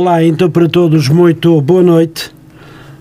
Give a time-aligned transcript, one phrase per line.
[0.00, 2.30] Olá, então para todos, muito boa noite.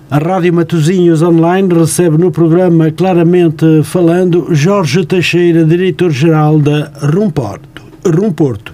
[0.09, 7.83] A Rádio Matozinhos Online recebe no programa Claramente Falando Jorge Teixeira, diretor-geral da Rumporto.
[8.03, 8.73] Rumporto.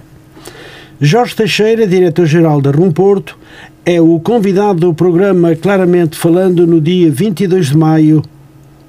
[0.98, 3.36] Jorge Teixeira, diretor-geral da Rumporto,
[3.84, 8.22] é o convidado do programa Claramente Falando no dia 22 de maio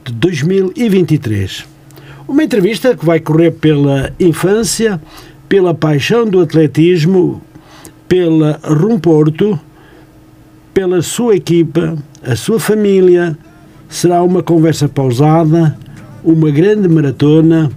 [0.05, 1.65] de 2023.
[2.25, 5.01] Uma entrevista que vai correr pela infância,
[5.49, 7.41] pela paixão do atletismo,
[8.07, 9.59] pela Rumporto,
[10.73, 13.37] pela sua equipa, a sua família.
[13.87, 15.77] Será uma conversa pausada,
[16.23, 17.71] uma grande maratona,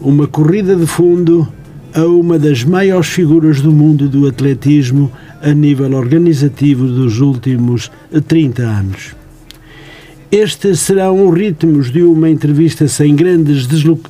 [0.00, 1.46] uma corrida de fundo
[1.94, 5.10] a uma das maiores figuras do mundo do atletismo
[5.42, 7.90] a nível organizativo dos últimos
[8.26, 9.17] 30 anos.
[10.30, 13.66] Estes serão os ritmos de uma entrevista sem grandes,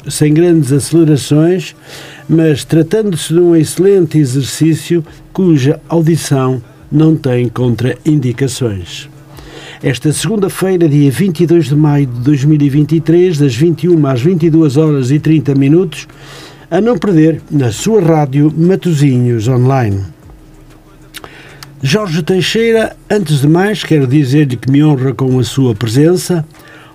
[0.08, 1.76] sem grandes acelerações,
[2.28, 9.08] mas tratando-se de um excelente exercício cuja audição não tem contraindicações.
[9.80, 15.54] Esta segunda-feira, dia 22 de maio de 2023, das 21 às 22 horas e 30
[15.54, 16.08] minutos,
[16.68, 20.17] a não perder na sua rádio Matozinhos Online.
[21.80, 26.44] Jorge Teixeira, antes de mais, quero dizer-lhe que me honra com a sua presença.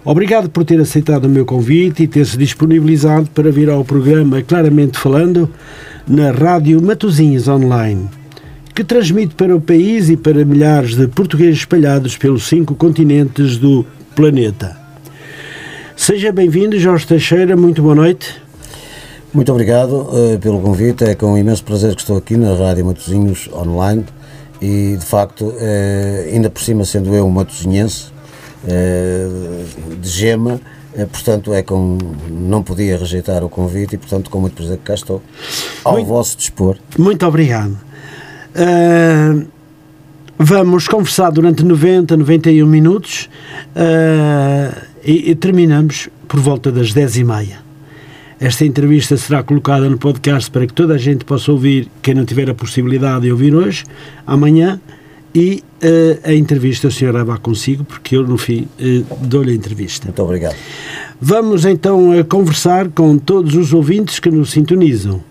[0.03, 4.99] Obrigado por ter aceitado o meu convite e ter-se disponibilizado para vir ao programa Claramente
[4.99, 5.49] Falando
[6.05, 8.09] na Rádio Matozinhos Online,
[8.75, 13.85] que transmite para o país e para milhares de portugueses espalhados pelos cinco continentes do
[14.13, 14.75] planeta.
[15.95, 18.35] Seja bem-vindo, Jorge Teixeira, muito boa noite.
[19.33, 23.49] Muito obrigado uh, pelo convite, é com imenso prazer que estou aqui na Rádio Matozinhos
[23.53, 24.03] Online
[24.63, 28.05] e de facto, eh, ainda por cima sendo eu um matosinhense
[28.65, 29.27] eh,
[29.99, 30.61] de gema,
[30.95, 31.97] eh, portanto é com
[32.29, 35.21] não podia rejeitar o convite e portanto com muito prazer que cá estou
[35.83, 36.77] ao muito, vosso dispor.
[36.97, 37.77] Muito obrigado.
[38.55, 39.45] Uh,
[40.37, 43.29] vamos conversar durante 90, 91 minutos
[43.75, 47.72] uh, e, e terminamos por volta das 10 e meia.
[48.43, 52.25] Esta entrevista será colocada no podcast para que toda a gente possa ouvir, quem não
[52.25, 53.85] tiver a possibilidade de ouvir hoje,
[54.27, 54.81] amanhã,
[55.33, 59.55] e uh, a entrevista o senhor leva consigo, porque eu, no fim, uh, dou-lhe a
[59.55, 60.07] entrevista.
[60.07, 60.57] Muito obrigado.
[61.21, 65.23] Vamos então uh, conversar com todos os ouvintes que nos sintonizam.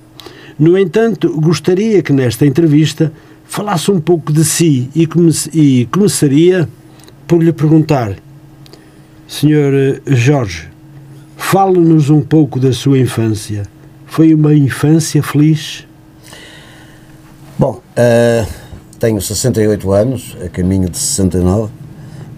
[0.58, 3.12] No entanto, gostaria que nesta entrevista
[3.44, 6.66] falasse um pouco de si e, come e começaria
[7.28, 8.16] por lhe perguntar,
[9.28, 10.71] senhor Jorge,
[11.52, 13.64] Fale-nos um pouco da sua infância.
[14.06, 15.86] Foi uma infância feliz?
[17.58, 18.48] Bom, uh,
[18.98, 21.70] tenho 68 anos, a caminho de 69,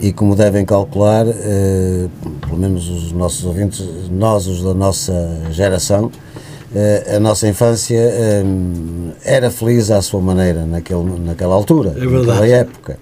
[0.00, 2.10] e como devem calcular, uh,
[2.40, 8.00] pelo menos os nossos ouvintes, nós, os da nossa geração, uh, a nossa infância
[9.24, 12.98] era feliz à sua maneira naquele, naquela altura, é naquela época.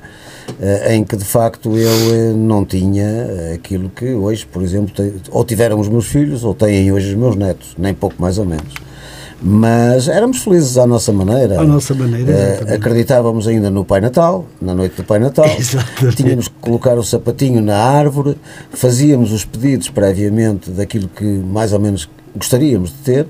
[0.60, 4.94] Eh, em que de facto eu eh, não tinha eh, aquilo que hoje, por exemplo,
[5.30, 8.44] ou tiveram os meus filhos ou têm hoje os meus netos, nem pouco mais ou
[8.44, 8.74] menos.
[9.44, 11.60] Mas éramos felizes à nossa maneira.
[11.60, 15.46] À nossa maneira, Acreditávamos ainda no Pai Natal, na noite do Pai Natal.
[15.58, 16.16] Exatamente.
[16.16, 18.36] Tínhamos que colocar o sapatinho na árvore,
[18.70, 23.26] fazíamos os pedidos previamente daquilo que mais ou menos gostaríamos de ter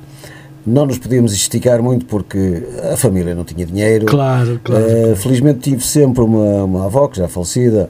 [0.67, 2.63] não nos podíamos esticar muito porque
[2.93, 4.07] a família não tinha dinheiro.
[4.07, 4.85] Claro, claro.
[4.85, 7.89] Uh, felizmente tive sempre uma, uma avó, que já falecida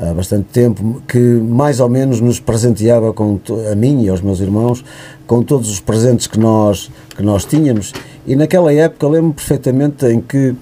[0.00, 3.40] há bastante tempo, que mais ou menos nos presenteava com
[3.70, 4.84] a mim e aos meus irmãos
[5.26, 7.92] com todos os presentes que nós, que nós tínhamos.
[8.26, 10.54] E naquela época lembro-me perfeitamente em que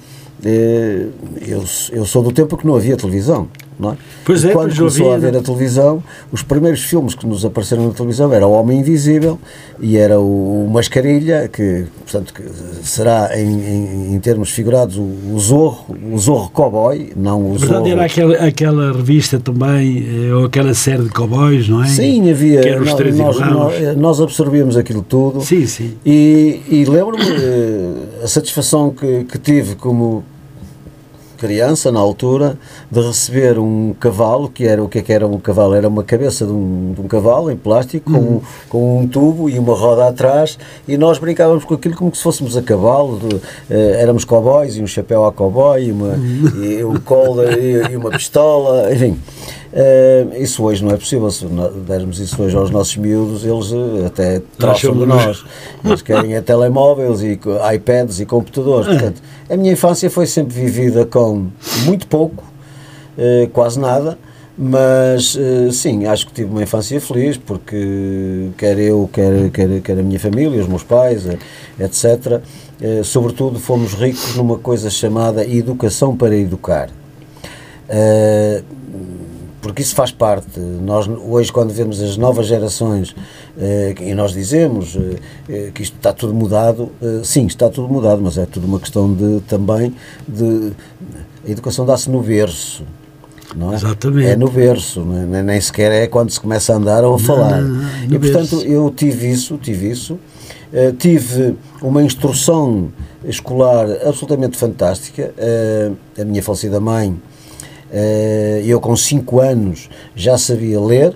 [0.45, 1.07] eh,
[1.47, 3.49] eu, eu sou do tempo que não havia televisão.
[3.79, 3.97] Não é?
[4.25, 7.93] Pois é, quando começou a ver a televisão, os primeiros filmes que nos apareceram na
[7.93, 9.39] televisão era O Homem Invisível
[9.79, 12.43] e era o, Mascarilha, que, portanto, que
[12.83, 17.87] será em, em, em, termos figurados o, o, Zorro, o Zorro Cowboy, não o Zorro.
[17.87, 21.89] era aquela, aquela revista também, eh, ou aquela série de cowboys, não é?
[21.89, 22.81] Sim, havia.
[22.81, 25.43] Nós, nós, nós, absorvíamos aquilo tudo.
[25.43, 25.95] Sim, sim.
[26.05, 30.25] E, e lembro-me eh, a satisfação que, que tive como
[31.37, 32.59] criança na altura
[32.91, 36.03] de receber um cavalo que era o que, é que era um cavalo era uma
[36.03, 38.41] cabeça de um, de um cavalo em plástico com, uhum.
[38.69, 42.57] com um tubo e uma roda atrás e nós brincávamos com aquilo como se fôssemos
[42.57, 46.65] a cavalo de, uh, éramos cowboys e um chapéu a cowboy e, uma, uhum.
[46.65, 49.19] e um colo e, e uma pistola enfim
[49.77, 51.31] Uh, isso hoje não é possível.
[51.31, 51.45] Se
[51.87, 55.45] dermos isso hoje aos nossos miúdos, eles uh, até troçam de nós.
[55.85, 57.39] Eles querem é telemóveis e
[57.75, 58.87] iPads e computadores.
[58.87, 61.49] Portanto, a minha infância foi sempre vivida com
[61.85, 62.43] muito pouco,
[63.19, 64.17] uh, quase nada,
[64.57, 65.37] Mas
[65.73, 70.19] sim, acho que tive uma infância feliz porque quer eu, quer, quer, quer a minha
[70.19, 71.27] família, os meus pais,
[71.79, 72.41] etc.,
[73.05, 76.89] sobretudo fomos ricos numa coisa chamada educação para educar
[79.67, 80.61] porque isso faz parte.
[80.61, 83.17] Nós hoje, quando vemos as novas gerações
[83.59, 85.17] eh, e nós dizemos eh,
[85.49, 86.93] eh, que isto está tudo mudado,
[87.25, 89.93] sim, está tudo mudado, mas é tudo uma questão de também
[90.27, 90.73] de
[91.45, 92.85] a educação dá-se no berço.
[93.57, 93.75] Não é?
[93.75, 94.29] Exatamente.
[94.29, 95.43] É no berço, é?
[95.43, 97.61] nem sequer é quando se começa a andar ou a falar.
[97.61, 100.15] Não, não, e portanto eu tive isso, tive isso.
[100.73, 102.93] Uh, tive uma instrução
[103.25, 105.33] escolar absolutamente fantástica.
[105.37, 107.36] Uh, a minha falecida mãe eh,
[108.65, 111.15] eu, com 5 anos, já sabia ler,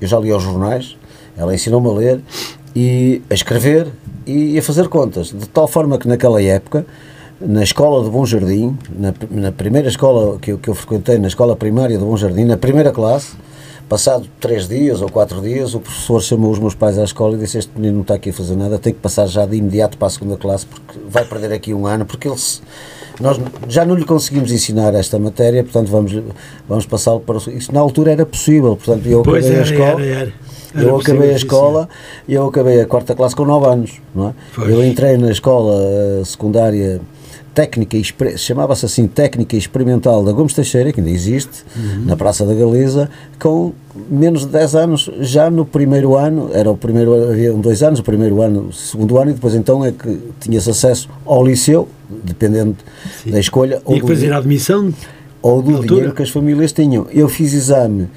[0.00, 0.96] eu já lia os jornais,
[1.36, 2.20] ela ensinou-me a ler
[2.74, 3.88] e a escrever
[4.26, 6.84] e a fazer contas, de tal forma que naquela época,
[7.40, 11.28] na escola de Bom Jardim, na, na primeira escola que eu, que eu frequentei, na
[11.28, 13.36] escola primária de Bom Jardim, na primeira classe,
[13.88, 17.38] passado três dias ou quatro dias, o professor chamou os meus pais à escola e
[17.38, 19.96] disse: Este menino não está aqui a fazer nada, tem que passar já de imediato
[19.96, 22.60] para a segunda classe, porque vai perder aqui um ano, porque ele se
[23.20, 26.12] nós já não lhe conseguimos ensinar esta matéria, portanto vamos,
[26.68, 27.36] vamos passá-lo para.
[27.52, 30.04] Isso na altura era possível, portanto eu pois acabei era, a escola.
[30.04, 30.32] Era,
[30.74, 30.88] era.
[30.88, 31.88] eu acabei a escola
[32.28, 34.34] e eu acabei a quarta classe com 9 anos, não é?
[34.58, 37.00] Eu entrei na escola uh, secundária
[37.58, 37.98] técnica,
[38.36, 42.04] chamava-se assim Técnica Experimental da Gomes Teixeira, que ainda existe, uhum.
[42.04, 43.72] na Praça da Galiza, com
[44.08, 48.04] menos de 10 anos, já no primeiro ano, era o primeiro, havia dois anos, o
[48.04, 51.88] primeiro ano, o segundo ano, e depois então é que tinha-se acesso ao liceu,
[52.22, 52.76] dependendo
[53.24, 53.32] Sim.
[53.32, 53.82] da escolha.
[53.84, 54.94] Tinha que fazer a admissão?
[55.42, 57.08] Ou do dinheiro que as famílias tinham.
[57.10, 58.08] Eu fiz exame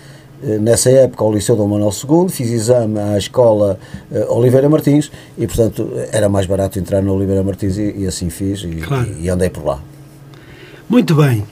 [0.60, 3.80] nessa época ao Liceu Dom Manuel II, fiz exame à escola
[4.12, 8.30] uh, Oliveira Martins e, portanto, era mais barato entrar no Oliveira Martins e, e assim
[8.30, 9.08] fiz e, claro.
[9.20, 9.80] e, e, andei por lá.
[10.90, 11.44] Muito bem.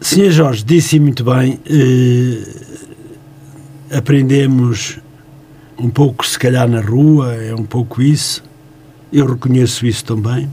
[0.00, 2.42] Senhor Jorge, disse muito bem, eh,
[3.98, 5.00] aprendemos
[5.78, 8.42] um pouco, se calhar, na rua, é um pouco isso.
[9.12, 10.48] Eu reconheço isso também.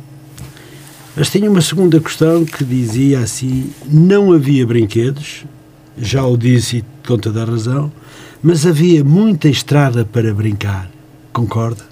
[1.16, 5.46] Mas tinha uma segunda questão que dizia assim: não havia brinquedos,
[5.98, 7.92] já o disse com toda a razão,
[8.44, 10.90] mas havia muita estrada para brincar.
[11.32, 11.84] Concorda?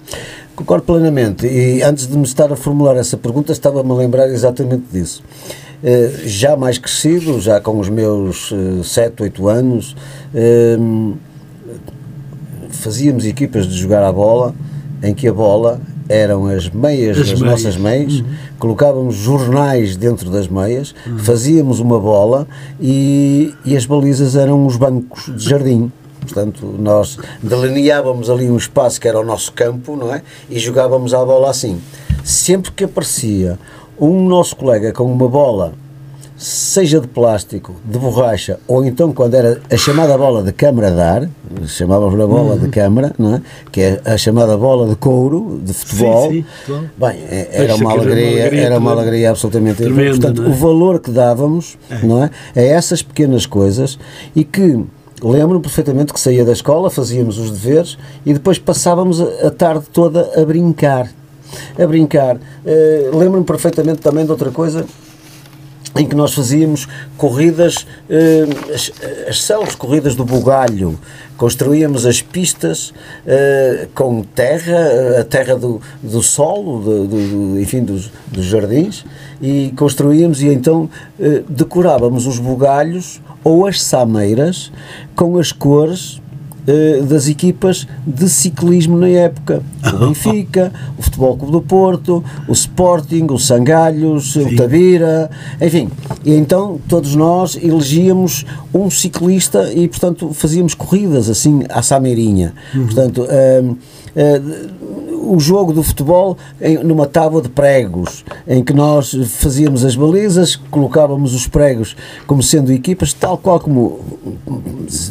[0.54, 1.46] Concordo plenamente.
[1.46, 5.22] E antes de me estar a formular essa pergunta, estava-me a lembrar exatamente disso.
[5.82, 9.96] Uh, já mais crescido, já com os meus uh, 7, 8 anos,
[10.34, 11.14] uh,
[12.70, 14.54] fazíamos equipas de jogar a bola,
[15.02, 17.62] em que a bola eram as meias as das meias.
[17.62, 18.26] nossas meias, uhum.
[18.58, 21.18] colocávamos jornais dentro das meias, uhum.
[21.18, 22.46] fazíamos uma bola
[22.80, 25.90] e, e as balizas eram os bancos de jardim.
[26.20, 30.22] Portanto, nós delineávamos ali um espaço que era o nosso campo, não é?
[30.48, 31.78] E jogávamos a bola assim.
[32.22, 33.58] Sempre que aparecia
[34.00, 35.74] um nosso colega com uma bola
[36.36, 41.28] seja de plástico, de borracha, ou então quando era a chamada bola de câmara dar,
[41.66, 42.58] chamávamos a bola uhum.
[42.58, 43.42] de câmara, não é?
[43.70, 46.88] que é a chamada bola de couro, de futebol, sim, sim.
[46.96, 50.10] bem, é, era uma, alegria, era uma alegria absolutamente tremenda.
[50.10, 50.48] Portanto, é?
[50.48, 52.04] o valor que dávamos é.
[52.04, 52.30] Não é?
[52.56, 53.98] a essas pequenas coisas
[54.34, 54.84] e que
[55.22, 57.96] lembro perfeitamente que saía da escola, fazíamos os deveres
[58.26, 61.08] e depois passávamos a, a tarde toda a brincar.
[61.78, 62.36] A brincar.
[62.36, 64.84] Uh, lembro-me perfeitamente também de outra coisa
[65.96, 68.90] em que nós fazíamos corridas, eh, as,
[69.28, 70.98] as células corridas do bugalho,
[71.36, 72.92] construíamos as pistas
[73.26, 79.04] eh, com terra, a terra do, do solo, do, do, enfim, dos, dos jardins,
[79.40, 80.88] e construíamos e então
[81.20, 84.72] eh, decorávamos os bugalhos ou as sameiras
[85.14, 86.20] com as cores
[86.66, 89.62] eh, das equipas de ciclismo na época.
[89.92, 94.54] O Benfica, o Futebol Clube do Porto, o Sporting, o Sangalhos, Sim.
[94.54, 95.30] o Tabira,
[95.60, 95.90] enfim.
[96.24, 102.54] E então todos nós elegíamos um ciclista e, portanto, fazíamos corridas assim à Sameirinha.
[102.74, 102.86] Uhum.
[102.86, 103.78] Portanto, uh,
[105.32, 110.56] o jogo do futebol em, numa tábua de pregos, em que nós fazíamos as balizas,
[110.70, 114.00] colocávamos os pregos como sendo equipas, tal qual como,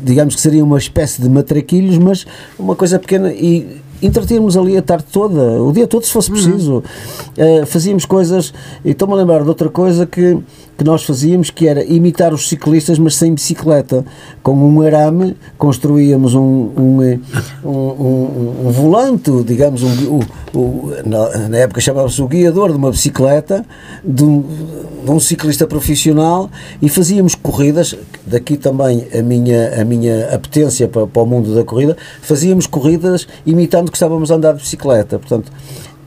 [0.04, 2.26] digamos que seria uma espécie de matraquilhos, mas
[2.58, 6.36] uma coisa pequena e entretínhamos ali a tarde toda, o dia todo se fosse uhum.
[6.36, 6.74] preciso.
[6.74, 7.62] Uhum.
[7.62, 8.54] Uh, fazíamos coisas,
[8.84, 10.38] e estou-me a lembrar de outra coisa que
[10.78, 14.04] que nós fazíamos, que era imitar os ciclistas, mas sem bicicleta.
[14.42, 17.20] Com um arame construíamos um, um,
[17.64, 20.20] um, um, um volante, digamos, um,
[21.06, 23.66] na, na, época chamava-se o guiador de uma bicicleta,
[24.04, 24.44] de um,
[25.04, 26.50] de um, ciclista profissional,
[26.82, 31.64] e fazíamos corridas, daqui também a minha, a minha apetência para, para o mundo da
[31.64, 35.20] corrida, fazíamos corridas imitando que estávamos a andar de bicicleta.
[35.20, 35.52] Portanto,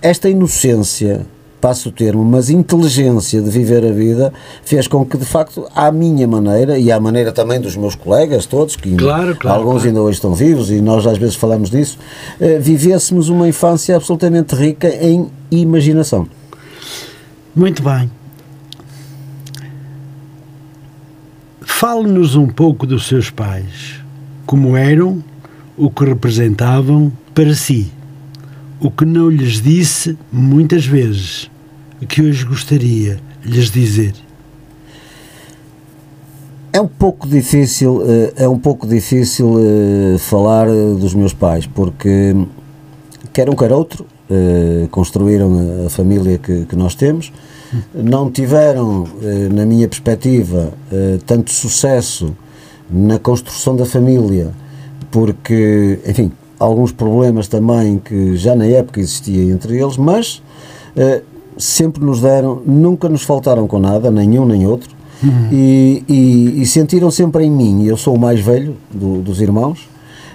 [0.03, 1.27] esta inocência
[1.67, 4.33] passo o termo, mas inteligência de viver a vida
[4.63, 8.47] fez com que, de facto, à minha maneira e à maneira também dos meus colegas
[8.47, 9.89] todos, que claro, claro, alguns claro.
[9.89, 11.99] ainda hoje estão vivos e nós às vezes falamos disso,
[12.41, 16.29] uh, vivêssemos uma infância absolutamente rica em imaginação.
[17.53, 18.09] Muito bem.
[21.63, 24.01] Fale-nos um pouco dos seus pais.
[24.47, 25.21] Como eram,
[25.77, 27.91] o que representavam para si,
[28.79, 31.51] o que não lhes disse muitas vezes,
[32.05, 34.15] que hoje gostaria lhes dizer.
[36.73, 38.03] É um pouco difícil,
[38.37, 39.55] é um pouco difícil
[40.19, 42.37] falar dos meus pais, porque
[43.33, 44.05] quer um quer outro,
[44.91, 47.33] construíram a família que, que nós temos,
[47.95, 49.09] não tiveram,
[49.55, 50.75] na minha perspectiva,
[51.27, 52.37] tanto sucesso
[52.91, 54.51] na construção da família,
[55.11, 60.43] porque, enfim, alguns problemas também que já na época existia entre eles, mas
[61.57, 64.91] sempre nos deram, nunca nos faltaram com nada, nenhum nem outro,
[65.23, 65.49] uhum.
[65.51, 69.89] e, e, e, sentiram sempre em mim, eu sou o mais velho do, dos irmãos,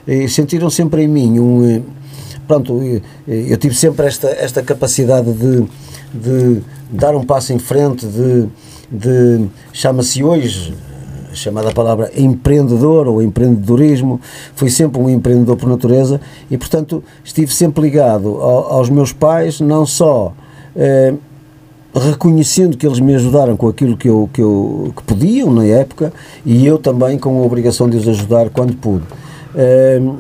[0.08, 1.84] e sentiram sempre em mim um.
[2.48, 5.64] Pronto, eu, eu tive sempre esta, esta capacidade de,
[6.14, 6.62] de
[6.92, 8.48] dar um passo em frente, de,
[8.92, 10.74] de chama-se hoje,
[11.34, 14.20] chamada palavra empreendedor ou empreendedorismo,
[14.56, 19.62] fui sempre um empreendedor por natureza e, portanto, estive sempre ligado ao, aos meus pais,
[19.62, 20.34] não só
[20.76, 21.14] eh,
[21.94, 26.14] reconhecendo que eles me ajudaram com aquilo que, eu, que, eu, que podiam na época
[26.46, 29.04] e eu também com a obrigação de os ajudar quando pude.
[29.54, 30.18] Uh,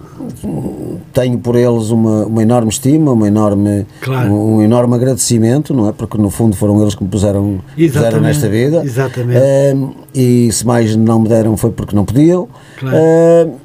[1.14, 4.30] tenho por eles uma, uma enorme estima, uma enorme, claro.
[4.30, 5.94] um, um, enorme agradecimento, não é?
[5.94, 8.84] Porque no fundo foram eles que me puseram, puseram nesta vida.
[8.84, 9.40] Exatamente.
[9.40, 12.98] Uh, e se mais não me deram foi porque não podiam, claro.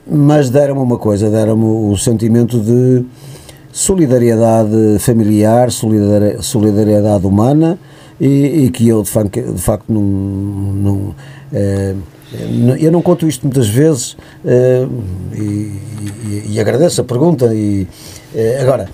[0.09, 3.05] mas deram-me uma coisa, deram-me o sentimento de
[3.76, 7.78] solidariedade familiar, solidariedade, humana
[8.18, 11.14] e, e, que eu de facto, de facto não, não
[12.80, 14.90] eu não conto isto muitas vezes uh,
[15.35, 17.54] e, e, e, agradeço a pergunta.
[17.54, 17.87] E,
[18.35, 18.88] uh, agora,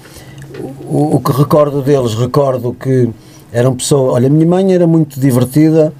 [0.84, 3.08] o, o, que recordo deles, recordo que
[3.52, 4.14] eram pessoas.
[4.14, 5.92] Olha, a minha mãe era muito divertida,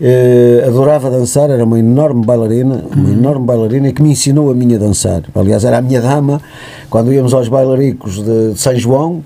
[0.00, 4.74] uh, adorava dançar, era uma enorme bailarina, uma enorme bailarina que me ensinou a mim
[4.74, 5.22] a dançar.
[5.34, 6.40] Aliás, era a minha dama
[6.90, 9.22] quando íamos aos bailaricos de, de São João.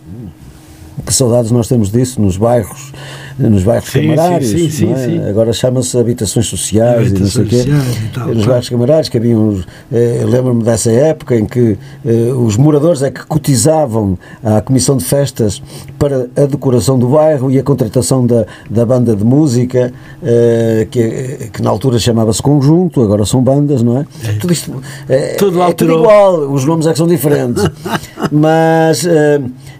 [1.06, 2.92] Que saudades nós temos disso nos bairros
[3.38, 5.28] nos bairros sim, camarários, sim, sim, é?
[5.28, 8.10] agora chama-se habitações sociais habitações e não sei o quê.
[8.12, 9.60] Tal, nos bairros camarários que haviam,
[9.92, 15.04] eh, lembro-me dessa época em que eh, os moradores é que cotizavam à comissão de
[15.04, 15.62] festas
[15.98, 21.50] para a decoração do bairro e a contratação da, da banda de música, eh, que,
[21.52, 24.06] que na altura chamava-se conjunto, agora são bandas, não é?
[24.24, 24.32] é.
[24.34, 27.64] Tudo isto é, tudo, é tudo igual, os nomes é que são diferentes.
[28.30, 29.06] Mas,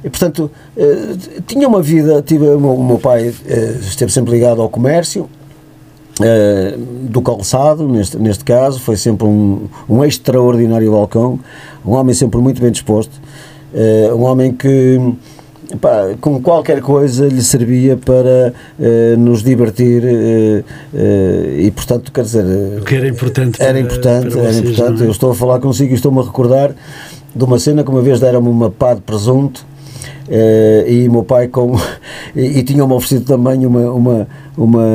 [0.02, 0.50] portanto,
[1.47, 3.32] tinha uma vida, tive, o meu, o meu pai
[3.80, 5.28] esteve sempre ligado ao comércio,
[6.21, 11.40] Uh, do calçado, neste, neste caso, foi sempre um, um extraordinário balcão,
[11.85, 13.18] um homem sempre muito bem disposto,
[13.73, 15.00] uh, um homem que
[15.80, 20.02] pá, com qualquer coisa lhe servia para uh, nos divertir
[21.59, 22.44] e portanto quer dizer
[22.78, 25.02] o que era importante era importante, para era vocês, importante.
[25.02, 25.06] É?
[25.06, 26.75] eu estou a falar consigo e estou-me a recordar
[27.35, 29.64] de uma cena que uma vez deram-me uma pá de presunto
[30.32, 31.76] Uh, e meu pai com
[32.34, 34.86] e, e tinha-me oferecido também uma, uma, uma,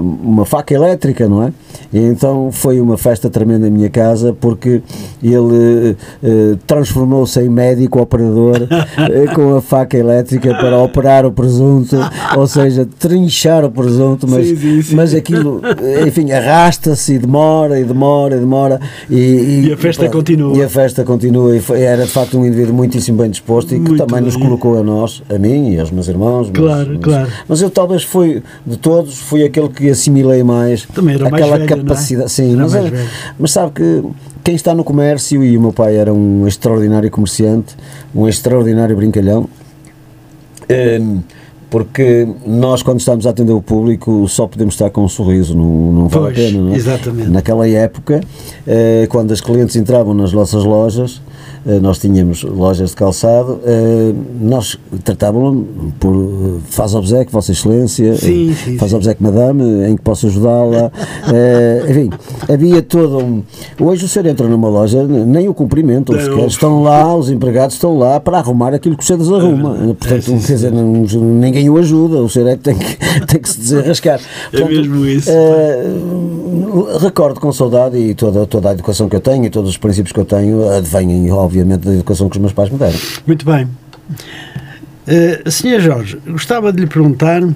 [0.00, 1.52] uma faca elétrica, não é?
[1.92, 4.82] E então foi uma festa tremenda em minha casa porque
[5.22, 11.96] ele uh, transformou-se em médico operador uh, com a faca elétrica para operar o presunto,
[12.36, 14.96] ou seja, trinchar o presunto, mas, sim, sim, sim.
[14.96, 15.62] mas aquilo,
[16.04, 20.56] enfim, arrasta-se e demora e demora e demora e, e, e a festa pronto, continua.
[20.56, 23.78] E a festa continua e foi, era de facto um indivíduo muitíssimo bem disposto e
[23.78, 24.44] que Muito também nos bem.
[24.44, 26.50] colocou a nós, a mim e aos meus irmãos.
[26.52, 27.28] Claro, mas, claro.
[27.48, 31.58] Mas eu talvez fui, de todos, fui aquele que assimilei mais Também era mais aquela
[31.58, 32.18] velho, capacidade.
[32.18, 32.28] não é?
[32.28, 33.08] Sim, Era mas, mais é- velho.
[33.38, 34.04] mas sabe que
[34.42, 37.76] quem está no comércio, e o meu pai era um extraordinário comerciante,
[38.14, 39.48] um extraordinário brincalhão,
[41.00, 41.20] hum,
[41.70, 45.64] porque nós, quando estamos a atender o público, só podemos estar com um sorriso, não,
[45.92, 46.76] não vale Pois, a pena, não é?
[46.76, 47.28] exatamente.
[47.30, 48.20] Naquela época,
[48.66, 51.22] eh, quando as clientes entravam nas nossas lojas,
[51.66, 55.64] eh, nós tínhamos lojas de calçado, eh, nós tratávamos
[56.00, 58.96] por faz obsequio, Vossa Excelência, Sim, sim, faz sim.
[58.96, 60.90] obsequio, Madame, em que posso ajudá-la.
[61.88, 62.10] enfim,
[62.52, 63.42] havia todo um.
[63.80, 65.54] Hoje o senhor entra numa loja, nem o
[66.20, 69.76] sequer estão lá, os empregados estão lá para arrumar aquilo que o senhor desarruma.
[69.76, 71.04] É, Portanto, sim, quer dizer, não-
[71.60, 74.20] ninguém o ajuda, o senhor é que tem que, tem que se desenrascar.
[74.52, 75.30] É mesmo isso.
[75.30, 75.84] eh,
[77.00, 80.12] recordo com saudade e toda, toda a educação que eu tenho e todos os princípios
[80.12, 82.98] que eu tenho advêm, obviamente, da educação que os meus pais me deram.
[83.26, 83.68] Muito bem.
[85.06, 87.54] Uh, Senhor Jorge, gostava de lhe perguntar uh,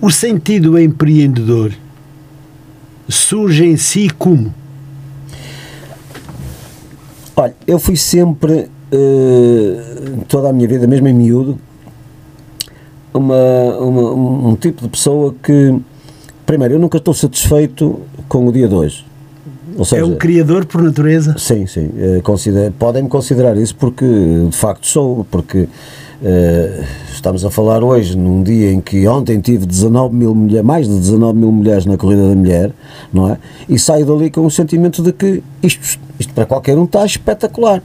[0.00, 1.72] o sentido empreendedor
[3.08, 4.54] surge em si como?
[7.34, 11.58] Olha, eu fui sempre, uh, toda a minha vida, mesmo em miúdo,
[13.12, 15.78] uma, uma, um tipo de pessoa que,
[16.46, 19.04] primeiro, eu nunca estou satisfeito com o dia de hoje.
[19.84, 21.36] Seja, é um criador por natureza?
[21.38, 21.90] Sim, sim.
[22.78, 25.68] Podem-me considerar isso porque, de facto, sou, porque
[26.20, 30.88] Uh, estamos a falar hoje num dia em que ontem tive 19 mil mulheres, mais
[30.88, 32.72] de 19 mil mulheres na corrida da mulher,
[33.12, 33.38] não é?
[33.68, 37.80] E saio dali com o sentimento de que isto, isto para qualquer um está espetacular.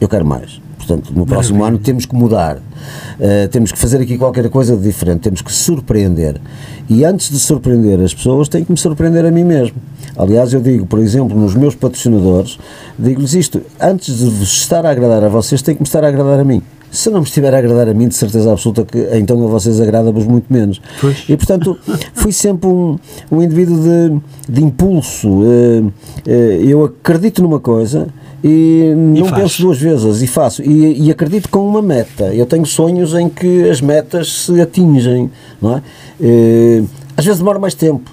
[0.00, 0.60] Eu quero mais.
[0.76, 4.82] Portanto, no próximo ano temos que mudar, uh, temos que fazer aqui qualquer coisa de
[4.82, 6.40] diferente, temos que surpreender.
[6.88, 9.76] E antes de surpreender as pessoas, tenho que me surpreender a mim mesmo.
[10.16, 12.58] Aliás, eu digo, por exemplo, nos meus patrocinadores,
[12.98, 16.08] digo-lhes isto: antes de vos estar a agradar a vocês, tem que me estar a
[16.08, 18.98] agradar a mim se não me estiver a agradar a mim, de certeza absoluta que
[19.12, 20.80] então a vocês agrada-vos muito menos.
[21.00, 21.24] Pois.
[21.28, 21.78] E portanto,
[22.14, 22.98] fui sempre um,
[23.30, 25.28] um indivíduo de, de impulso.
[25.28, 28.08] Uh, uh, eu acredito numa coisa
[28.42, 30.62] e não e penso duas vezes e faço.
[30.62, 32.32] E, e, acredito com uma meta.
[32.34, 35.30] Eu tenho sonhos em que as metas se atingem,
[35.60, 35.82] não é?
[36.20, 38.10] Uh, às vezes demora mais tempo.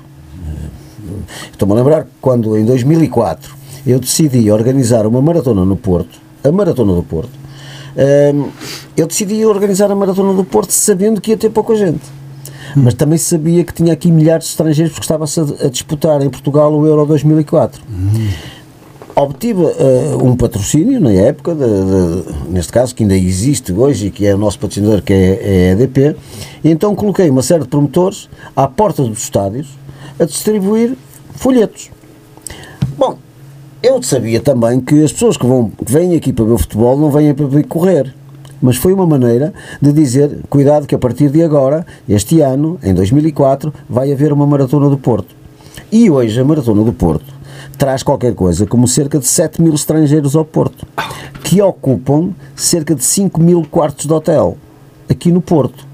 [1.51, 3.55] Estou-me a lembrar quando em 2004
[3.85, 7.31] eu decidi organizar uma maratona no Porto, a Maratona do Porto,
[8.97, 12.01] eu decidi organizar a Maratona do Porto sabendo que ia ter pouca gente.
[12.75, 16.29] Mas também sabia que tinha aqui milhares de estrangeiros porque estava-se a, a, disputar em
[16.29, 17.81] Portugal o Euro 2004.
[17.87, 18.29] Uhum.
[19.15, 24.11] Obtive uh, um patrocínio na época, de, de, neste caso, que ainda existe hoje e
[24.11, 26.17] que é o nosso patrocinador, que é, é a EDP,
[26.61, 29.69] e então coloquei uma série de promotores à porta dos estádios
[30.19, 30.97] a distribuir
[31.31, 31.89] folhetos.
[32.97, 33.17] Bom,
[33.81, 36.97] eu sabia também que as pessoas que, vão, que vêm aqui para ver o futebol
[36.99, 38.13] não vêm para ver correr.
[38.61, 42.93] Mas foi uma maneira de dizer: cuidado, que a partir de agora, este ano, em
[42.93, 45.33] 2004, vai haver uma maratona do Porto.
[45.89, 47.34] E hoje a maratona do Porto
[47.75, 50.85] traz qualquer coisa como cerca de 7 mil estrangeiros ao Porto,
[51.43, 54.57] que ocupam cerca de 5 mil quartos de hotel
[55.09, 55.85] aqui no Porto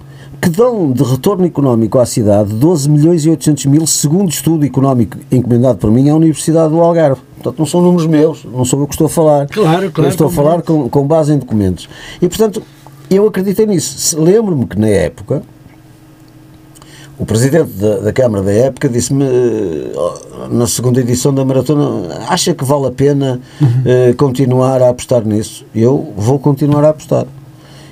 [0.41, 5.17] que dão de retorno económico à cidade 12 milhões e 800 mil, segundo estudo económico
[5.31, 7.21] encomendado por mim à Universidade do Algarve.
[7.35, 9.47] Portanto, não são números meus, não sou eu que estou a falar.
[9.47, 10.07] Claro, claro.
[10.07, 11.87] Eu estou a falar com, com base em documentos.
[12.19, 12.63] E, portanto,
[13.09, 14.19] eu acreditei nisso.
[14.19, 15.43] Lembro-me que, na época,
[17.21, 19.91] o presidente da, da Câmara da época disse-me, eh,
[20.49, 23.67] na segunda edição da maratona, acha que vale a pena uhum.
[24.09, 25.63] uh, continuar a apostar nisso?
[25.73, 27.27] Eu vou continuar a apostar.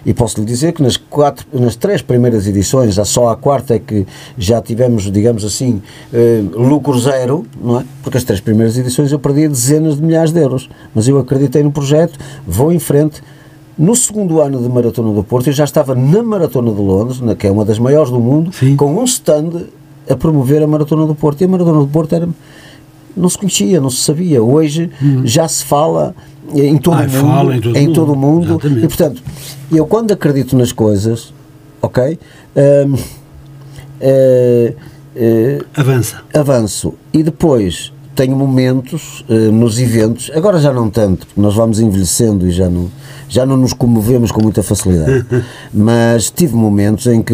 [0.03, 3.79] E posso lhe dizer que nas, quatro, nas três primeiras edições, só a quarta é
[3.79, 5.79] que já tivemos, digamos assim,
[6.11, 7.85] eh, lucro zero, não é?
[8.01, 10.67] Porque as três primeiras edições eu perdia dezenas de milhares de euros.
[10.95, 13.21] Mas eu acreditei no projeto, vou em frente.
[13.79, 17.33] No segundo ano de Maratona do Porto, eu já estava na Maratona de Londres, na,
[17.33, 18.75] que é uma das maiores do mundo, Sim.
[18.75, 19.67] com um stand
[20.09, 21.39] a promover a Maratona do Porto.
[21.39, 22.27] E a Maratona do Porto era,
[23.15, 24.43] não se conhecia, não se sabia.
[24.43, 25.21] Hoje hum.
[25.23, 26.13] já se fala
[26.53, 28.61] em todo o mundo, fala em todo, em todo o mundo.
[28.83, 29.23] E portanto,
[29.71, 31.33] eu quando acredito nas coisas,
[31.81, 32.19] ok?
[32.57, 32.97] Um, uh,
[35.15, 36.21] uh, Avança.
[36.33, 36.93] Avanço.
[37.13, 42.45] E depois tenho momentos uh, nos eventos, agora já não tanto, porque nós vamos envelhecendo
[42.45, 42.89] e já não,
[43.29, 45.25] já não nos comovemos com muita facilidade.
[45.73, 47.33] Mas tive momentos em que,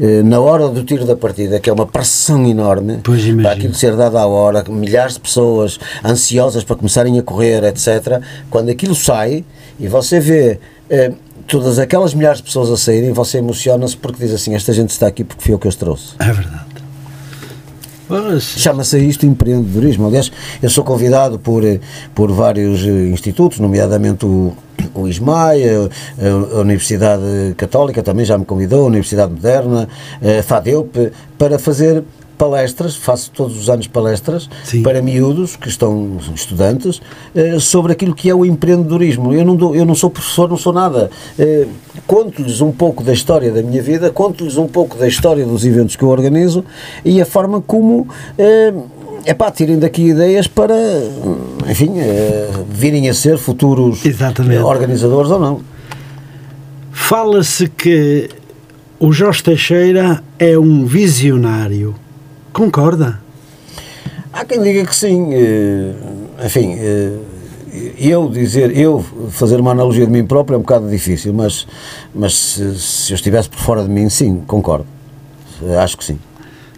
[0.00, 2.98] uh, na hora do tiro da partida, que é uma pressão enorme,
[3.42, 8.20] para aquilo ser dado à hora, milhares de pessoas ansiosas para começarem a correr, etc.,
[8.50, 9.44] quando aquilo sai
[9.78, 10.58] e você vê.
[10.90, 11.14] Uh,
[11.46, 15.06] todas aquelas milhares de pessoas a saírem, você emociona-se porque diz assim: Esta gente está
[15.06, 16.14] aqui porque foi eu que os trouxe.
[16.18, 16.68] É verdade.
[18.40, 20.06] Chama-se isto empreendedorismo.
[20.06, 21.78] Aliás, eu sou convidado por, eh,
[22.14, 24.56] por vários eh, institutos, nomeadamente o,
[24.94, 27.22] o ISMAI, a, a, Universidade
[27.56, 29.88] Católica também já me convidou, a Universidade Moderna,
[30.38, 32.04] a FADEUP, para fazer
[32.38, 34.82] palestras, faço todos os anos palestras Sim.
[34.82, 37.02] para miúdos que estão estudantes
[37.34, 39.34] eh, sobre aquilo que é o empreendedorismo.
[39.34, 41.10] Eu não, dou, eu não sou professor, não sou nada.
[41.36, 41.66] Eh,
[42.06, 45.96] conto-lhes um pouco da história da minha vida, conto-lhes um pouco da história dos eventos
[45.96, 46.64] que eu organizo
[47.04, 48.06] e a forma como.
[48.38, 48.72] é
[49.26, 50.74] eh, pá, tirem daqui ideias para,
[51.68, 51.92] enfim,
[52.68, 54.62] virem a ser futuros Exatamente.
[54.62, 55.60] organizadores ou não.
[56.90, 58.28] Fala-se que
[58.98, 61.94] o Jorge Teixeira é um visionário
[62.58, 63.20] Concorda?
[64.32, 65.32] Há quem diga que sim.
[65.32, 65.92] Eh,
[66.44, 67.18] enfim, eh,
[67.98, 71.68] eu dizer, eu fazer uma analogia de mim próprio é um bocado difícil, mas,
[72.12, 74.86] mas se, se eu estivesse por fora de mim, sim, concordo.
[75.80, 76.18] Acho que sim.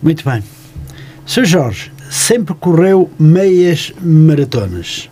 [0.02, 0.42] Muito bem.
[1.24, 1.46] Sr.
[1.46, 5.08] Jorge, sempre correu meias maratonas.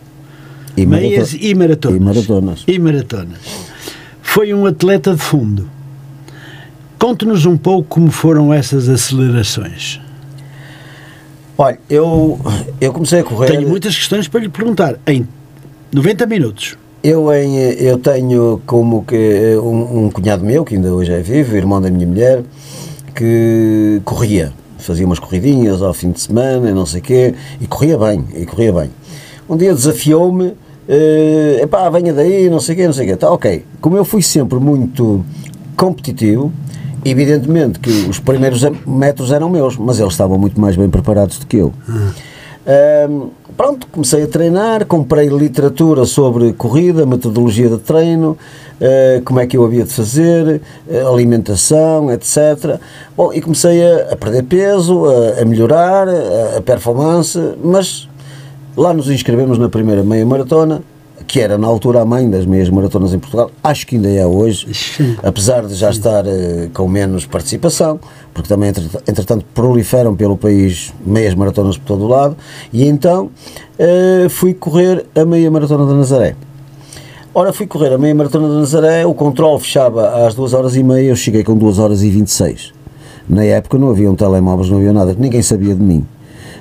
[0.75, 1.97] E meias e maratonas.
[1.97, 2.63] E maratonas.
[2.67, 3.39] E maratonas.
[4.21, 5.69] foi um atleta de fundo.
[6.99, 10.01] Conte-nos um pouco como foram essas acelerações.
[11.57, 12.37] Olha, eu,
[12.81, 13.47] eu comecei a correr.
[13.47, 15.25] Tenho muitas questões para lhe perguntar em
[15.93, 16.77] 90 minutos.
[17.01, 21.55] Eu, em, eu tenho como que um, um, cunhado meu, que ainda hoje é vivo,
[21.55, 22.43] irmão da minha mulher,
[23.15, 27.97] que corria, fazia umas corridinhas ao fim de semana, não sei o quê, e corria
[27.97, 28.89] bem, e corria bem.
[29.47, 33.15] Um dia desafiou-me, uh, epá, venha daí, não sei o quê, não sei o quê.
[33.15, 33.65] Tá, ok.
[33.81, 35.23] Como eu fui sempre muito
[35.75, 36.51] competitivo,
[37.05, 41.45] evidentemente que os primeiros metros eram meus, mas eles estavam muito mais bem preparados do
[41.45, 41.73] que eu.
[41.87, 42.11] Uhum.
[43.09, 48.37] Um, pronto, comecei a treinar, comprei literatura sobre corrida, metodologia de treino,
[48.79, 52.79] uh, como é que eu havia de fazer, uh, alimentação, etc.
[53.17, 58.07] Bom, e comecei a, a perder peso, a, a melhorar a, a performance, mas
[58.77, 60.81] lá nos inscrevemos na primeira meia maratona,
[61.29, 64.25] que era na altura a mãe das meias maratonas em Portugal, acho que ainda é
[64.25, 64.65] hoje,
[65.21, 67.99] apesar de já estar uh, com menos participação,
[68.33, 68.69] porque também
[69.07, 72.35] entretanto proliferam pelo país meias maratonas por todo o lado,
[72.73, 73.29] e então
[73.77, 76.35] uh, fui correr a meia maratona da Nazaré.
[77.31, 80.81] Ora, fui correr a meia maratona da Nazaré, o controle fechava às 2 horas e
[80.81, 82.73] meia, eu cheguei com 2 horas e 26.
[83.29, 86.03] Na época não havia um telemóveis, não havia nada, ninguém sabia de mim.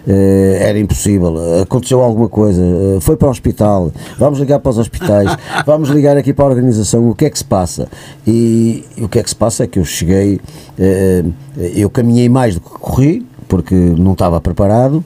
[0.09, 1.35] Uh, era impossível.
[1.61, 6.17] Aconteceu alguma coisa, uh, foi para o hospital, vamos ligar para os hospitais, vamos ligar
[6.17, 7.91] aqui para a organização, o que é que se passa?
[8.27, 11.33] E, o que é que se passa é que eu cheguei, uh,
[11.75, 15.05] eu caminhei mais do que corri, porque não estava preparado,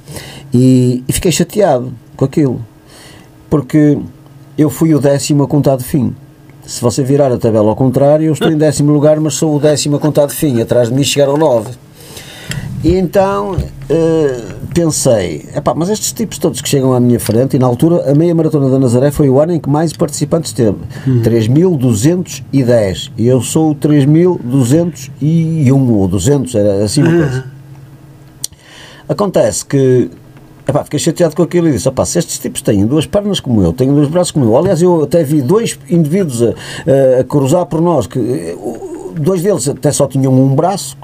[0.55, 2.61] e, e fiquei chateado com aquilo,
[3.51, 3.99] porque
[4.57, 6.15] eu fui o décimo a contar de fim.
[6.65, 9.59] Se você virar a tabela ao contrário, eu estou em décimo lugar, mas sou o
[9.59, 10.61] décimo a contar de fim.
[10.61, 11.71] Atrás de mim chegaram nove.
[12.85, 17.59] E então uh, pensei, epá, mas estes tipos todos que chegam à minha frente, e
[17.59, 20.79] na altura a meia maratona da Nazaré foi o ano em que mais participantes teve,
[21.07, 21.23] uhum.
[21.23, 27.45] 3.210, e eu sou o 3.201 ou 200, era assim uma coisa.
[29.09, 30.11] Acontece que
[30.67, 33.63] Epá, fiquei chateado com aquilo e disse: opá, se estes tipos têm duas pernas como
[33.63, 37.25] eu, têm dois braços como eu, aliás, eu até vi dois indivíduos a, a, a
[37.25, 38.57] cruzar por nós, que
[39.17, 40.97] dois deles até só tinham um braço,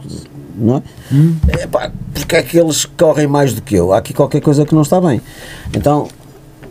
[0.59, 0.83] não é?
[1.13, 1.37] Hum.
[1.49, 3.93] é pá, porque é que eles correm mais do que eu?
[3.93, 5.21] Há aqui qualquer coisa que não está bem.
[5.75, 6.09] Então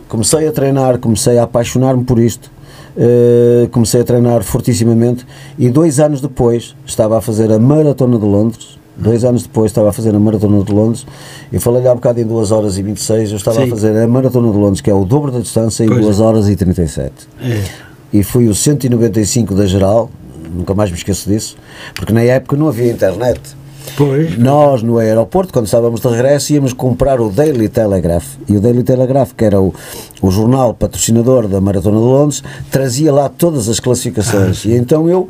[0.08, 2.50] comecei a treinar, comecei a apaixonar-me por isto.
[2.96, 5.24] Uh, comecei a treinar fortissimamente
[5.56, 9.90] e dois anos depois estava a fazer a Maratona de Londres dois anos depois estava
[9.90, 11.06] a fazer a Maratona de Londres
[11.52, 13.66] e falei-lhe há bocado em 2 horas e 26 eu estava Sim.
[13.66, 16.22] a fazer a Maratona de Londres que é o dobro da distância em 2 é.
[16.22, 17.62] horas e 37 é.
[18.12, 20.10] e fui o 195 da geral
[20.52, 21.56] nunca mais me esqueço disso
[21.94, 23.40] porque na época não havia internet
[23.96, 24.38] Pois.
[24.38, 28.36] Nós, no aeroporto, quando estávamos de regresso, íamos comprar o Daily Telegraph.
[28.48, 29.74] E o Daily Telegraph, que era o,
[30.20, 34.64] o jornal patrocinador da Maratona de Londres, trazia lá todas as classificações.
[34.64, 35.28] Ah, e então eu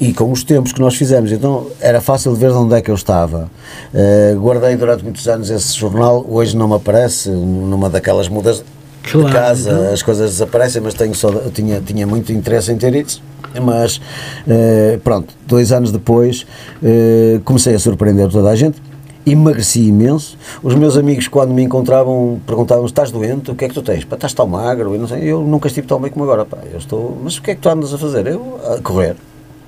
[0.00, 2.80] e com os tempos que nós fizemos, então era fácil de ver de onde é
[2.80, 3.48] que eu estava.
[3.94, 8.64] Uh, guardei durante muitos anos esse jornal, hoje não me aparece, numa daquelas mudas
[9.10, 12.94] claro, de casa, as coisas desaparecem, mas tenho só, tinha, tinha muito interesse em ter
[12.94, 13.22] isso.
[13.60, 16.46] Mas uh, pronto, dois anos depois
[16.82, 18.80] uh, comecei a surpreender toda a gente.
[19.24, 20.36] Emagreci imenso.
[20.62, 23.50] Os meus amigos, quando me encontravam, perguntavam: Estás doente?
[23.50, 24.04] O que é que tu tens?
[24.04, 24.94] Pá, estás tão magro?
[24.94, 26.44] Eu, não sei, eu nunca estive tão bem como agora.
[26.44, 28.26] Pá, eu estou, mas o que é que tu andas a fazer?
[28.26, 29.14] Eu a correr.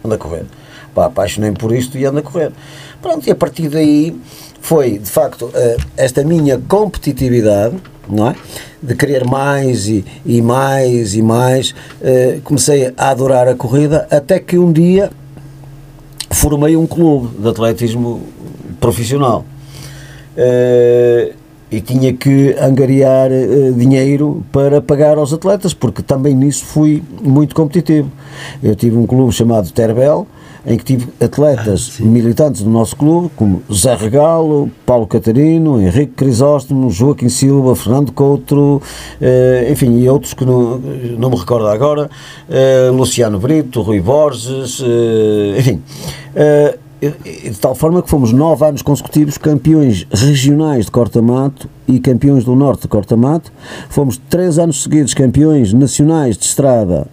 [0.03, 0.45] Ando a correr.
[0.93, 2.53] Pá, apaixonei-me por isto e ando a correr.
[3.01, 4.17] Pronto, e a partir daí
[4.61, 7.77] foi, de facto, uh, esta minha competitividade
[8.09, 8.37] não é?
[8.83, 11.71] De querer mais e, e mais e mais.
[11.71, 15.11] Uh, comecei a adorar a corrida até que um dia
[16.31, 18.23] formei um clube de atletismo
[18.81, 19.45] profissional.
[20.37, 21.33] Uh,
[21.71, 27.55] e tinha que angariar uh, dinheiro para pagar aos atletas, porque também nisso fui muito
[27.55, 28.11] competitivo.
[28.63, 30.27] Eu tive um clube chamado Terbel,
[30.67, 36.13] em que tive atletas ah, militantes do nosso clube, como Zé Regalo, Paulo Catarino, Henrique
[36.15, 38.81] Crisóstomo, Joaquim Silva, Fernando Coutro,
[39.21, 40.79] eh, enfim, e outros que não,
[41.19, 42.11] não me recordo agora,
[42.49, 45.83] eh, Luciano Brito, Rui Borges, eh, enfim.
[46.35, 46.79] Eh,
[47.11, 52.55] de tal forma que fomos nove anos consecutivos campeões regionais de corta-mato e campeões do
[52.55, 53.53] norte de corta-mato.
[53.91, 57.07] Fomos três anos seguidos campeões nacionais de estrada,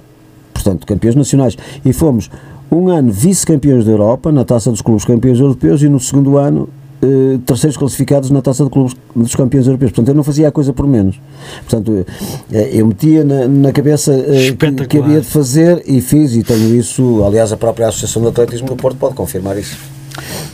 [0.53, 2.29] portanto, campeões nacionais, e fomos
[2.71, 6.69] um ano vice-campeões da Europa, na taça dos clubes campeões europeus, e no segundo ano
[7.01, 9.91] eh, terceiros classificados na taça de clubes dos campeões europeus.
[9.91, 11.19] Portanto, eu não fazia a coisa por menos.
[11.67, 12.05] Portanto,
[12.51, 16.43] eh, eu metia na, na cabeça eh, que, que, havia de fazer e fiz, e
[16.43, 17.23] tenho isso.
[17.25, 19.77] Aliás, a própria Associação de Atletismo do Porto pode confirmar isso.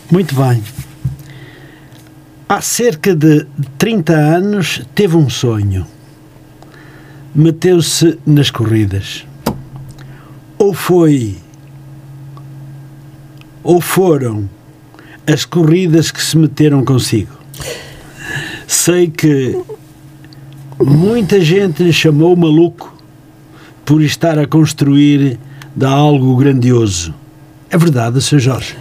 [0.10, 0.64] Muito bem.
[2.50, 3.46] Há cerca de
[3.78, 5.86] 30 anos teve um sonho.
[7.36, 9.26] Meteu-se nas corridas
[10.58, 11.36] ou foi
[13.68, 14.50] ou foram
[15.32, 17.34] as corridas que se meteram consigo?
[18.66, 19.62] Sei que
[20.80, 22.96] muita gente lhe chamou maluco
[23.84, 25.38] por estar a construir
[25.76, 27.14] de algo grandioso.
[27.70, 28.40] É verdade, Sr.
[28.40, 28.78] Jorge?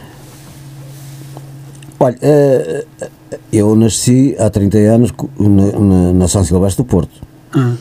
[1.99, 2.87] Olha, eh,
[3.53, 5.13] eu nasci há 30 anos
[6.15, 7.21] na, São Silvestre do Porto.
[7.53, 7.75] Ah,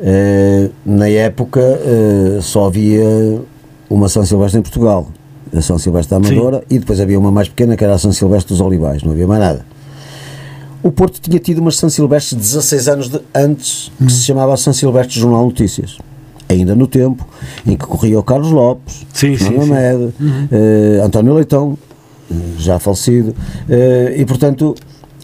[0.00, 3.42] Eh, na época eh, só havia
[3.90, 5.08] uma São Silvestre em Portugal,
[5.56, 8.12] a São Silvestre da Amadora, e depois havia uma mais pequena que era a São
[8.12, 9.66] Silvestre dos Olivais, não havia mais nada.
[10.82, 14.72] O Porto tinha tido umas São Silvestres 16 anos de- antes, que se chamava São
[14.72, 15.98] Silvestre Jornal Notícias.
[16.48, 17.26] Ainda no tempo
[17.66, 19.56] em que corria o Carlos Lopes, Sim, sim, sim.
[19.60, 20.14] Amed,
[20.50, 21.76] eh, António Leitão,
[22.30, 23.34] eh, já falecido,
[23.68, 24.74] eh, e portanto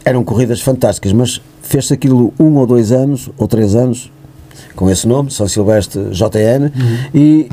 [0.05, 4.13] eram corridas fantásticas, mas fez-se aquilo um ou dois anos, ou três anos,
[4.77, 6.71] com esse nome, São Silvestre JN,
[7.15, 7.49] e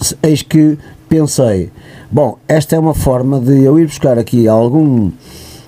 [0.00, 1.70] se- eis que pensei,
[2.14, 5.10] bom, esta é uma forma de eu ir buscar aqui algum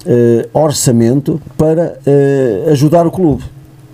[0.06, 3.42] eh, orçamento para eh, ajudar o clube.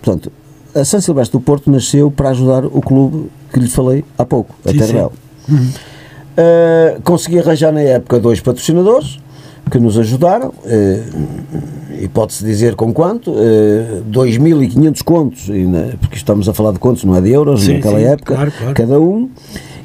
[0.03, 0.31] Portanto,
[0.75, 4.55] a São Silvestre do Porto nasceu para ajudar o clube que lhe falei há pouco,
[4.67, 4.85] a Sim, sim.
[4.85, 5.13] Terbel.
[5.49, 9.19] Uh, consegui arranjar na época dois patrocinadores
[9.71, 15.49] que nos ajudaram, uh, e pode-se dizer com quanto, uh, 2.500 contos,
[16.01, 18.53] porque estamos a falar de contos, não é de euros, Sim, naquela sim, época, claro,
[18.53, 18.75] claro.
[18.75, 19.31] cada um,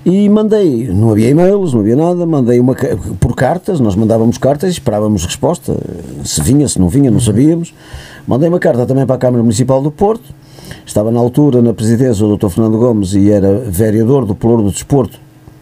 [0.09, 2.73] e mandei, não havia e-mails, não havia nada, mandei uma
[3.19, 5.75] por cartas, nós mandávamos cartas e esperávamos resposta,
[6.23, 7.73] se vinha, se não vinha, não sabíamos.
[8.25, 10.23] Mandei uma carta também para a Câmara Municipal do Porto,
[10.85, 12.47] estava na altura na presidência o Dr.
[12.47, 15.19] Fernando Gomes e era vereador do Pelouro do Desporto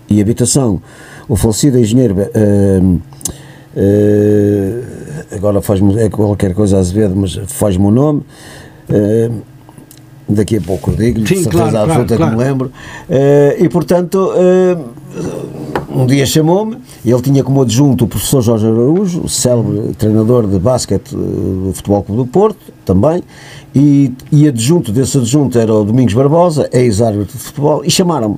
[0.08, 0.80] e Habitação,
[1.28, 2.16] o falecido engenheiro.
[2.20, 2.82] eh,
[3.76, 4.82] eh,
[5.32, 8.22] agora faz-me é qualquer coisa Azevedo, mas faz-me o nome.
[8.90, 9.32] eh,
[10.28, 12.32] daqui a pouco digo-lhe, certeza claro, claro, absoluta claro.
[12.32, 12.72] que me lembro.
[13.10, 14.78] Eh, e portanto, eh,
[15.90, 21.14] um dia chamou-me, ele tinha como adjunto o professor Jorge Araújo, célebre treinador de basquete
[21.14, 23.24] eh, do Futebol Clube do Porto, também,
[23.74, 28.38] e, e adjunto desse adjunto era o Domingos Barbosa, ex-árbitro de futebol, e chamaram-me.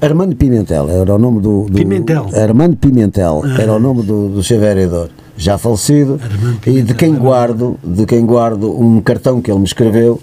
[0.00, 1.64] Armando Pimentel era o nome do.
[1.64, 2.28] do Pimentel.
[2.32, 6.20] Armando Pimentel era o nome do, do seu vereador, já falecido,
[6.64, 10.20] e de quem guardo, de quem guardo um cartão que ele me escreveu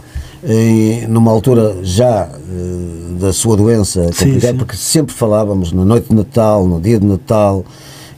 [1.08, 4.56] numa altura já eh, da sua doença Sim, sim.
[4.56, 7.66] porque sempre falávamos na noite de Natal, no dia de Natal,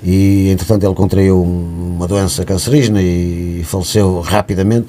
[0.04, 4.88] e entretanto ele contraiu um- uma doença cancerígena e faleceu rapidamente,